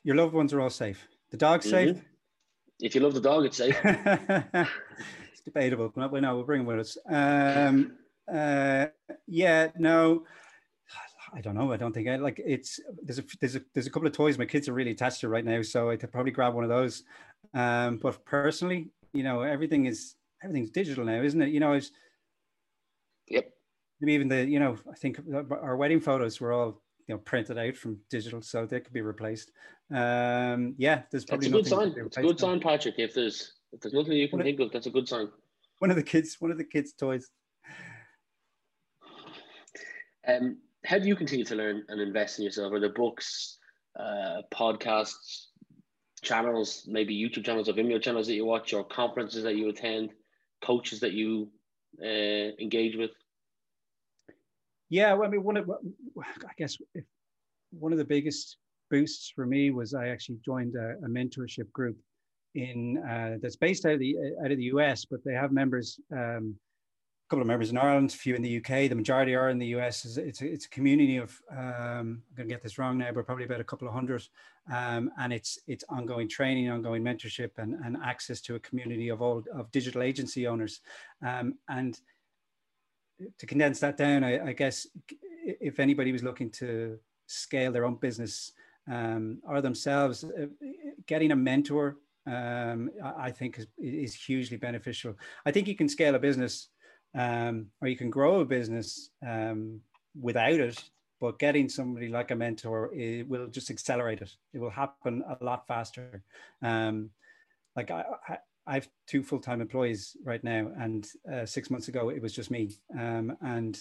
your 0.04 0.16
loved 0.16 0.32
ones 0.32 0.52
are 0.54 0.60
all 0.60 0.70
safe. 0.70 1.06
The 1.30 1.36
dog's 1.36 1.66
mm-hmm. 1.66 1.94
safe. 1.94 2.04
If 2.80 2.94
you 2.94 3.02
love 3.02 3.14
the 3.14 3.20
dog, 3.20 3.44
it's 3.44 3.58
safe. 3.58 3.78
it's 3.84 5.40
debatable, 5.44 5.92
but 5.94 6.10
we 6.10 6.20
know 6.20 6.34
we'll 6.36 6.44
bring 6.44 6.62
it 6.62 6.64
with 6.64 6.80
us. 6.80 6.98
Um, 7.08 7.92
uh, 8.32 8.86
yeah, 9.26 9.68
no, 9.78 10.24
I 11.34 11.40
don't 11.40 11.54
know. 11.54 11.72
I 11.72 11.76
don't 11.76 11.92
think 11.92 12.08
I 12.08 12.16
like 12.16 12.40
it's. 12.44 12.80
There's 13.02 13.18
a 13.18 13.24
there's 13.40 13.56
a 13.56 13.62
there's 13.74 13.86
a 13.86 13.90
couple 13.90 14.06
of 14.06 14.14
toys 14.14 14.38
my 14.38 14.44
kids 14.44 14.68
are 14.68 14.72
really 14.72 14.92
attached 14.92 15.20
to 15.20 15.28
right 15.28 15.44
now, 15.44 15.62
so 15.62 15.90
I 15.90 15.96
could 15.96 16.12
probably 16.12 16.32
grab 16.32 16.54
one 16.54 16.64
of 16.64 16.70
those. 16.70 17.02
Um, 17.52 17.98
but 17.98 18.24
personally, 18.24 18.90
you 19.12 19.24
know, 19.24 19.42
everything 19.42 19.86
is 19.86 20.14
everything's 20.42 20.70
digital 20.70 21.04
now, 21.04 21.20
isn't 21.22 21.42
it? 21.42 21.48
You 21.48 21.60
know, 21.60 21.72
it's 21.72 21.90
yep. 23.28 23.50
Maybe 24.00 24.12
even 24.12 24.28
the 24.28 24.44
you 24.44 24.60
know, 24.60 24.76
I 24.90 24.94
think 24.94 25.20
our 25.50 25.76
wedding 25.76 26.00
photos 26.00 26.40
were 26.40 26.52
all 26.52 26.80
you 27.08 27.14
know 27.14 27.18
printed 27.18 27.58
out 27.58 27.76
from 27.76 27.98
digital, 28.10 28.40
so 28.40 28.64
they 28.64 28.80
could 28.80 28.92
be 28.92 29.02
replaced. 29.02 29.50
Um, 29.90 30.74
yeah, 30.78 31.02
there's 31.10 31.24
probably 31.24 31.48
that's 31.48 31.70
a 31.70 31.76
good 31.76 31.94
sign. 31.94 32.04
It's 32.06 32.16
a 32.16 32.22
good 32.22 32.38
sign, 32.38 32.60
Patrick. 32.60 32.94
If 32.98 33.14
there's 33.14 33.52
if 33.72 33.80
there's 33.80 33.94
nothing 33.94 34.12
you 34.12 34.28
can 34.28 34.42
think 34.42 34.60
of, 34.60 34.70
that's 34.70 34.86
a 34.86 34.90
good 34.90 35.08
sign. 35.08 35.28
One 35.80 35.90
of 35.90 35.96
the 35.96 36.02
kids, 36.02 36.36
one 36.38 36.50
of 36.50 36.58
the 36.58 36.64
kids' 36.64 36.92
toys. 36.92 37.28
Um, 40.26 40.58
how 40.84 40.98
do 40.98 41.08
you 41.08 41.16
continue 41.16 41.44
to 41.46 41.54
learn 41.54 41.84
and 41.88 42.00
invest 42.00 42.38
in 42.38 42.44
yourself? 42.44 42.72
Are 42.72 42.80
there 42.80 42.92
books, 42.92 43.58
uh, 43.98 44.42
podcasts, 44.52 45.46
channels, 46.22 46.84
maybe 46.86 47.14
YouTube 47.14 47.44
channels 47.44 47.68
or 47.68 47.72
Vimeo 47.72 48.00
channels 48.00 48.26
that 48.26 48.34
you 48.34 48.44
watch, 48.44 48.72
or 48.72 48.84
conferences 48.84 49.42
that 49.44 49.56
you 49.56 49.68
attend, 49.68 50.12
coaches 50.62 51.00
that 51.00 51.12
you 51.12 51.50
uh, 52.02 52.52
engage 52.60 52.96
with? 52.96 53.10
Yeah, 54.90 55.12
well, 55.14 55.28
I 55.28 55.30
mean, 55.30 55.42
one 55.42 55.56
of 55.56 55.70
I 56.18 56.52
guess 56.58 56.76
if 56.94 57.04
one 57.70 57.92
of 57.92 57.98
the 57.98 58.04
biggest 58.04 58.58
boosts 58.90 59.32
for 59.34 59.46
me 59.46 59.70
was 59.70 59.94
I 59.94 60.08
actually 60.08 60.38
joined 60.44 60.74
a, 60.76 60.94
a 61.04 61.08
mentorship 61.08 61.70
group 61.72 61.96
in 62.54 63.02
uh, 63.08 63.38
that's 63.42 63.56
based 63.56 63.84
out 63.86 63.94
of 63.94 63.98
the 63.98 64.16
out 64.44 64.50
of 64.50 64.58
the 64.58 64.64
US, 64.64 65.04
but 65.04 65.20
they 65.24 65.32
have 65.32 65.52
members. 65.52 65.98
Um, 66.12 66.56
couple 67.28 67.40
of 67.40 67.48
members 67.48 67.70
in 67.70 67.78
Ireland, 67.78 68.10
a 68.10 68.16
few 68.16 68.34
in 68.34 68.42
the 68.42 68.58
UK. 68.58 68.88
The 68.88 68.94
majority 68.94 69.34
are 69.34 69.48
in 69.48 69.58
the 69.58 69.74
US. 69.78 70.04
It's 70.04 70.42
a, 70.42 70.46
it's 70.46 70.66
a 70.66 70.70
community 70.70 71.16
of 71.16 71.40
um, 71.50 71.58
I'm 71.58 72.22
going 72.36 72.48
to 72.48 72.54
get 72.54 72.62
this 72.62 72.78
wrong 72.78 72.98
now, 72.98 73.12
but 73.12 73.24
probably 73.24 73.44
about 73.44 73.60
a 73.60 73.64
couple 73.64 73.88
of 73.88 73.94
hundred. 73.94 74.26
Um, 74.72 75.10
and 75.18 75.32
it's 75.32 75.58
it's 75.66 75.84
ongoing 75.88 76.28
training, 76.28 76.70
ongoing 76.70 77.02
mentorship, 77.02 77.52
and, 77.58 77.74
and 77.84 77.96
access 78.04 78.40
to 78.42 78.56
a 78.56 78.60
community 78.60 79.08
of 79.08 79.22
all 79.22 79.42
of 79.54 79.70
digital 79.72 80.02
agency 80.02 80.46
owners. 80.46 80.80
Um, 81.26 81.54
and 81.68 81.98
to 83.38 83.46
condense 83.46 83.80
that 83.80 83.96
down, 83.96 84.22
I, 84.22 84.48
I, 84.48 84.52
guess 84.52 84.86
if 85.44 85.78
anybody 85.78 86.10
was 86.12 86.24
looking 86.24 86.50
to 86.50 86.98
scale 87.26 87.70
their 87.70 87.84
own 87.84 87.94
business 87.94 88.52
um, 88.90 89.38
or 89.46 89.60
themselves, 89.62 90.24
uh, 90.24 90.46
getting 91.06 91.30
a 91.30 91.36
mentor 91.36 91.96
um, 92.26 92.90
I 93.16 93.30
think 93.30 93.58
is, 93.58 93.66
is 93.78 94.14
hugely 94.14 94.56
beneficial. 94.56 95.14
I 95.44 95.50
think 95.50 95.68
you 95.68 95.76
can 95.76 95.88
scale 95.88 96.14
a 96.14 96.18
business 96.18 96.68
um, 97.14 97.66
or 97.80 97.88
you 97.88 97.96
can 97.96 98.10
grow 98.10 98.40
a 98.40 98.44
business 98.44 99.10
um, 99.26 99.80
without 100.20 100.60
it, 100.60 100.82
but 101.20 101.38
getting 101.38 101.68
somebody 101.68 102.08
like 102.08 102.30
a 102.30 102.36
mentor 102.36 102.90
it 102.94 103.28
will 103.28 103.46
just 103.46 103.70
accelerate 103.70 104.20
it. 104.20 104.32
It 104.52 104.60
will 104.60 104.70
happen 104.70 105.22
a 105.40 105.44
lot 105.44 105.66
faster. 105.66 106.22
Um, 106.62 107.10
like 107.76 107.90
I, 107.90 108.04
I, 108.28 108.38
I, 108.66 108.74
have 108.74 108.88
two 109.06 109.22
full-time 109.22 109.60
employees 109.60 110.16
right 110.24 110.42
now, 110.42 110.70
and 110.78 111.06
uh, 111.32 111.46
six 111.46 111.70
months 111.70 111.88
ago 111.88 112.08
it 112.10 112.22
was 112.22 112.32
just 112.32 112.50
me, 112.50 112.70
um, 112.98 113.36
and 113.40 113.78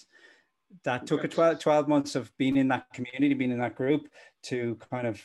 that 0.84 1.06
took 1.06 1.24
a 1.24 1.28
12, 1.28 1.60
12 1.60 1.88
months 1.88 2.16
of 2.16 2.36
being 2.38 2.58
in 2.58 2.68
that 2.70 2.92
community, 2.94 3.34
being 3.34 3.52
in 3.52 3.60
that 3.60 3.76
group 3.76 4.10
to 4.44 4.78
kind 4.92 5.08
of 5.08 5.22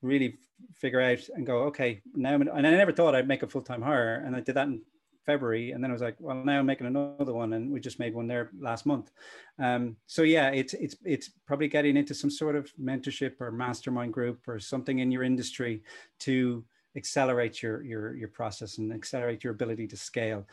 really 0.00 0.38
figure 0.74 1.00
out 1.00 1.20
and 1.34 1.46
go, 1.46 1.64
okay, 1.64 2.00
now, 2.14 2.34
and 2.34 2.50
I 2.50 2.60
never 2.70 2.92
thought 2.92 3.14
I'd 3.14 3.28
make 3.28 3.42
a 3.42 3.48
full-time 3.48 3.82
hire. 3.82 4.22
And 4.26 4.34
I 4.34 4.40
did 4.40 4.56
that 4.56 4.66
in 4.66 4.82
February, 5.24 5.72
and 5.72 5.82
then 5.82 5.90
I 5.90 5.92
was 5.92 6.02
like, 6.02 6.16
well, 6.18 6.36
now 6.36 6.58
I'm 6.58 6.66
making 6.66 6.86
another 6.86 7.32
one, 7.32 7.52
and 7.52 7.70
we 7.70 7.80
just 7.80 7.98
made 7.98 8.14
one 8.14 8.26
there 8.26 8.50
last 8.58 8.86
month. 8.86 9.10
Um, 9.58 9.96
so 10.06 10.22
yeah, 10.22 10.48
it's 10.50 10.74
it's 10.74 10.96
it's 11.04 11.30
probably 11.46 11.68
getting 11.68 11.96
into 11.96 12.14
some 12.14 12.30
sort 12.30 12.56
of 12.56 12.70
mentorship 12.80 13.40
or 13.40 13.50
mastermind 13.50 14.12
group 14.12 14.46
or 14.48 14.58
something 14.58 14.98
in 14.98 15.10
your 15.10 15.22
industry 15.22 15.82
to 16.20 16.64
accelerate 16.96 17.62
your 17.62 17.82
your 17.82 18.14
your 18.14 18.28
process 18.28 18.78
and 18.78 18.92
accelerate 18.92 19.44
your 19.44 19.52
ability 19.52 19.86
to 19.88 19.96
scale. 19.96 20.46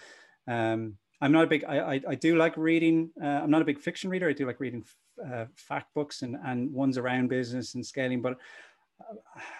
Um, 0.47 0.97
I'm 1.21 1.31
not 1.31 1.43
a 1.43 1.47
big. 1.47 1.65
I, 1.65 1.95
I, 1.95 2.01
I 2.09 2.15
do 2.15 2.37
like 2.37 2.55
reading. 2.55 3.09
Uh, 3.21 3.25
I'm 3.43 3.51
not 3.51 3.61
a 3.61 3.65
big 3.65 3.79
fiction 3.79 4.09
reader. 4.09 4.29
I 4.29 4.33
do 4.33 4.45
like 4.45 4.59
reading 4.59 4.85
uh, 5.25 5.45
fact 5.55 5.93
books 5.93 6.21
and 6.21 6.37
and 6.45 6.71
ones 6.73 6.97
around 6.97 7.29
business 7.29 7.75
and 7.75 7.85
scaling, 7.85 8.21
but 8.21 8.37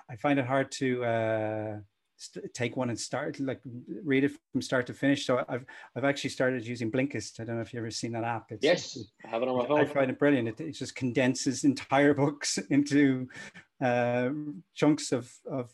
I 0.09 0.15
find 0.15 0.39
it 0.39 0.45
hard 0.45 0.71
to. 0.73 1.03
Uh, 1.03 1.77
take 2.53 2.77
one 2.77 2.89
and 2.89 2.99
start 2.99 3.39
like 3.39 3.61
read 4.03 4.23
it 4.23 4.31
from 4.51 4.61
start 4.61 4.87
to 4.87 4.93
finish. 4.93 5.25
So 5.25 5.43
I've 5.47 5.65
I've 5.95 6.03
actually 6.03 6.31
started 6.31 6.65
using 6.65 6.91
Blinkist. 6.91 7.39
I 7.39 7.43
don't 7.43 7.55
know 7.55 7.61
if 7.61 7.73
you've 7.73 7.81
ever 7.81 7.91
seen 7.91 8.11
that 8.13 8.23
app. 8.23 8.51
It's, 8.51 8.63
yes, 8.63 8.97
I 9.25 9.29
have 9.29 9.41
it 9.41 9.47
on 9.47 9.57
my 9.57 9.67
phone. 9.67 9.81
I 9.81 9.85
find 9.85 10.11
it 10.11 10.19
brilliant. 10.19 10.47
It, 10.47 10.61
it 10.61 10.71
just 10.71 10.95
condenses 10.95 11.63
entire 11.63 12.13
books 12.23 12.57
into 12.69 13.27
uh, 13.81 14.29
chunks 14.73 15.11
of 15.11 15.31
of, 15.49 15.71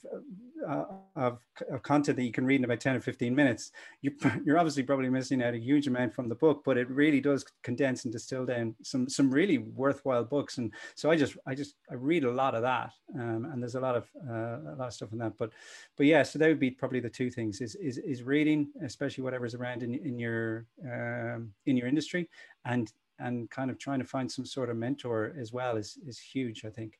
uh, 0.67 0.83
of, 1.15 1.39
of 1.71 1.81
content 1.81 2.17
that 2.17 2.23
you 2.23 2.31
can 2.31 2.45
read 2.45 2.59
in 2.59 2.65
about 2.65 2.79
10 2.79 2.95
or 2.95 2.99
15 2.99 3.33
minutes. 3.33 3.71
You, 4.01 4.11
you're 4.45 4.59
obviously 4.59 4.83
probably 4.83 5.09
missing 5.09 5.41
out 5.41 5.53
a 5.53 5.59
huge 5.59 5.87
amount 5.87 6.13
from 6.13 6.29
the 6.29 6.35
book 6.35 6.61
but 6.65 6.77
it 6.77 6.89
really 6.89 7.19
does 7.19 7.45
condense 7.63 8.05
and 8.05 8.13
distill 8.13 8.45
down 8.45 8.75
some 8.83 9.09
some 9.09 9.31
really 9.31 9.57
worthwhile 9.57 10.23
books. 10.23 10.57
And 10.57 10.71
so 10.95 11.09
i 11.09 11.15
just 11.15 11.35
i 11.47 11.55
just 11.55 11.75
i 11.89 11.95
read 11.95 12.23
a 12.23 12.31
lot 12.31 12.55
of 12.55 12.61
that 12.61 12.91
um, 13.15 13.49
and 13.51 13.61
there's 13.61 13.75
a 13.75 13.79
lot 13.79 13.95
of 13.95 14.07
uh, 14.29 14.73
a 14.73 14.75
lot 14.77 14.87
of 14.87 14.93
stuff 14.93 15.11
in 15.11 15.17
that. 15.19 15.37
But 15.37 15.51
but 15.97 16.05
yeah 16.05 16.23
so 16.23 16.37
that 16.39 16.47
would 16.47 16.59
be 16.59 16.71
probably 16.71 16.99
the 16.99 17.09
two 17.09 17.31
things 17.31 17.61
is 17.61 17.75
is, 17.75 17.97
is 17.97 18.23
reading 18.23 18.67
especially 18.83 19.23
whatever's 19.23 19.55
around 19.55 19.83
in, 19.83 19.95
in 19.95 20.19
your 20.19 20.65
um, 20.83 21.53
in 21.65 21.75
your 21.75 21.87
industry 21.87 22.29
and 22.65 22.91
and 23.19 23.49
kind 23.49 23.71
of 23.71 23.77
trying 23.79 23.99
to 23.99 24.05
find 24.05 24.31
some 24.31 24.45
sort 24.45 24.69
of 24.69 24.77
mentor 24.77 25.33
as 25.39 25.53
well 25.53 25.77
is 25.77 25.97
is 26.05 26.19
huge 26.19 26.65
i 26.65 26.69
think 26.69 26.99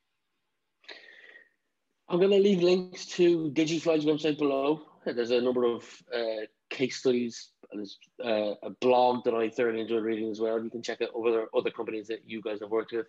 I'm 2.07 2.19
going 2.19 2.31
to 2.31 2.37
leave 2.39 2.61
links 2.61 3.05
to 3.17 3.51
Digifly's 3.51 4.05
website 4.05 4.37
below. 4.37 4.81
There's 5.05 5.31
a 5.31 5.41
number 5.41 5.65
of 5.65 5.83
uh, 6.13 6.45
case 6.69 6.97
studies. 6.97 7.49
And 7.71 7.79
there's 7.79 7.97
uh, 8.23 8.55
a 8.63 8.69
blog 8.81 9.23
that 9.25 9.33
I 9.33 9.49
thoroughly 9.49 9.81
enjoyed 9.81 10.03
reading 10.03 10.29
as 10.29 10.39
well. 10.39 10.63
You 10.63 10.69
can 10.69 10.83
check 10.83 11.01
out 11.01 11.09
other 11.17 11.47
other 11.55 11.71
companies 11.71 12.07
that 12.07 12.19
you 12.25 12.41
guys 12.41 12.59
have 12.61 12.69
worked 12.69 12.91
with, 12.91 13.07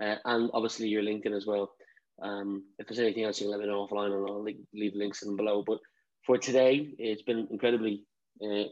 uh, 0.00 0.16
and 0.24 0.50
obviously 0.54 0.88
your 0.88 1.02
LinkedIn 1.02 1.36
as 1.36 1.46
well. 1.46 1.72
Um, 2.22 2.64
if 2.78 2.86
there's 2.86 2.98
anything 2.98 3.24
else, 3.24 3.38
you 3.38 3.46
can 3.46 3.52
let 3.52 3.60
me 3.60 3.66
know 3.66 3.86
offline, 3.86 4.06
and 4.06 4.26
I'll 4.26 4.42
leave 4.42 4.94
links 4.94 5.22
in 5.22 5.36
below. 5.36 5.62
But 5.64 5.78
for 6.24 6.38
today, 6.38 6.94
it's 6.98 7.22
been 7.22 7.48
incredibly. 7.50 8.04
Uh, 8.42 8.64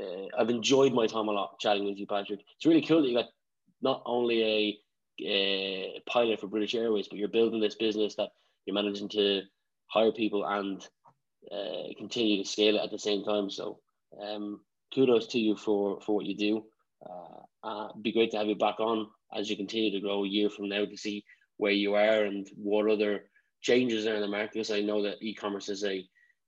uh, 0.00 0.26
I've 0.38 0.50
enjoyed 0.50 0.92
my 0.92 1.06
time 1.06 1.28
a 1.28 1.32
lot 1.32 1.58
chatting 1.58 1.84
with 1.84 1.96
you, 1.96 2.06
Patrick. 2.06 2.40
It's 2.56 2.66
really 2.66 2.84
cool 2.84 3.02
that 3.02 3.08
you 3.08 3.16
got 3.16 3.28
not 3.80 4.02
only 4.04 4.78
a, 5.22 5.26
a 5.26 6.02
pilot 6.06 6.40
for 6.40 6.48
British 6.48 6.74
Airways, 6.74 7.08
but 7.08 7.18
you're 7.18 7.28
building 7.28 7.60
this 7.60 7.74
business 7.74 8.14
that 8.16 8.30
you're 8.66 8.74
managing 8.74 9.08
to 9.10 9.42
hire 9.88 10.12
people 10.12 10.44
and 10.44 10.86
uh, 11.50 11.88
continue 11.98 12.42
to 12.42 12.48
scale 12.48 12.76
it 12.76 12.82
at 12.82 12.90
the 12.90 12.98
same 12.98 13.24
time. 13.24 13.50
So 13.50 13.80
um, 14.20 14.60
kudos 14.94 15.28
to 15.28 15.38
you 15.38 15.56
for, 15.56 16.00
for 16.00 16.16
what 16.16 16.26
you 16.26 16.36
do. 16.36 16.64
Uh, 17.04 17.66
uh, 17.66 17.88
be 18.00 18.12
great 18.12 18.30
to 18.30 18.38
have 18.38 18.46
you 18.46 18.56
back 18.56 18.78
on 18.80 19.08
as 19.36 19.50
you 19.50 19.56
continue 19.56 19.90
to 19.90 20.00
grow 20.00 20.24
a 20.24 20.28
year 20.28 20.50
from 20.50 20.68
now 20.68 20.84
to 20.84 20.96
see 20.96 21.24
where 21.56 21.72
you 21.72 21.94
are 21.94 22.24
and 22.24 22.48
what 22.56 22.90
other 22.90 23.24
changes 23.60 24.06
are 24.06 24.14
in 24.14 24.20
the 24.20 24.28
market. 24.28 24.52
Because 24.54 24.70
I 24.70 24.80
know 24.80 25.02
that 25.02 25.16
e-commerce 25.20 25.68
is 25.68 25.84
a 25.84 26.04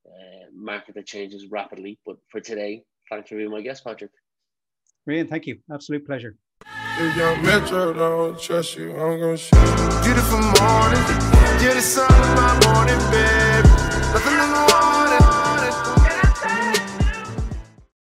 uh, 0.06 0.46
market 0.54 0.94
that 0.94 1.06
changes 1.06 1.46
rapidly. 1.50 1.98
But 2.04 2.16
for 2.30 2.40
today, 2.40 2.82
thanks 3.10 3.28
for 3.28 3.36
being 3.36 3.50
my 3.50 3.62
guest, 3.62 3.84
Patrick. 3.84 4.10
Ryan, 5.06 5.26
thank 5.26 5.46
you. 5.46 5.58
Absolute 5.72 6.06
pleasure. 6.06 6.36
If 6.96 7.16
young 7.16 7.42
Metro 7.42 7.92
don't 7.92 8.40
trust 8.40 8.76
you, 8.76 8.92
I'm 8.92 9.18
gonna 9.20 9.36
shoot. 9.36 9.52
Beautiful 10.04 10.38
morning, 10.38 11.33
you're 11.62 11.74
the 11.74 11.82
sun 11.82 12.10
of 12.10 12.36
my 12.36 12.52
morning, 12.66 12.98
baby. 13.10 13.73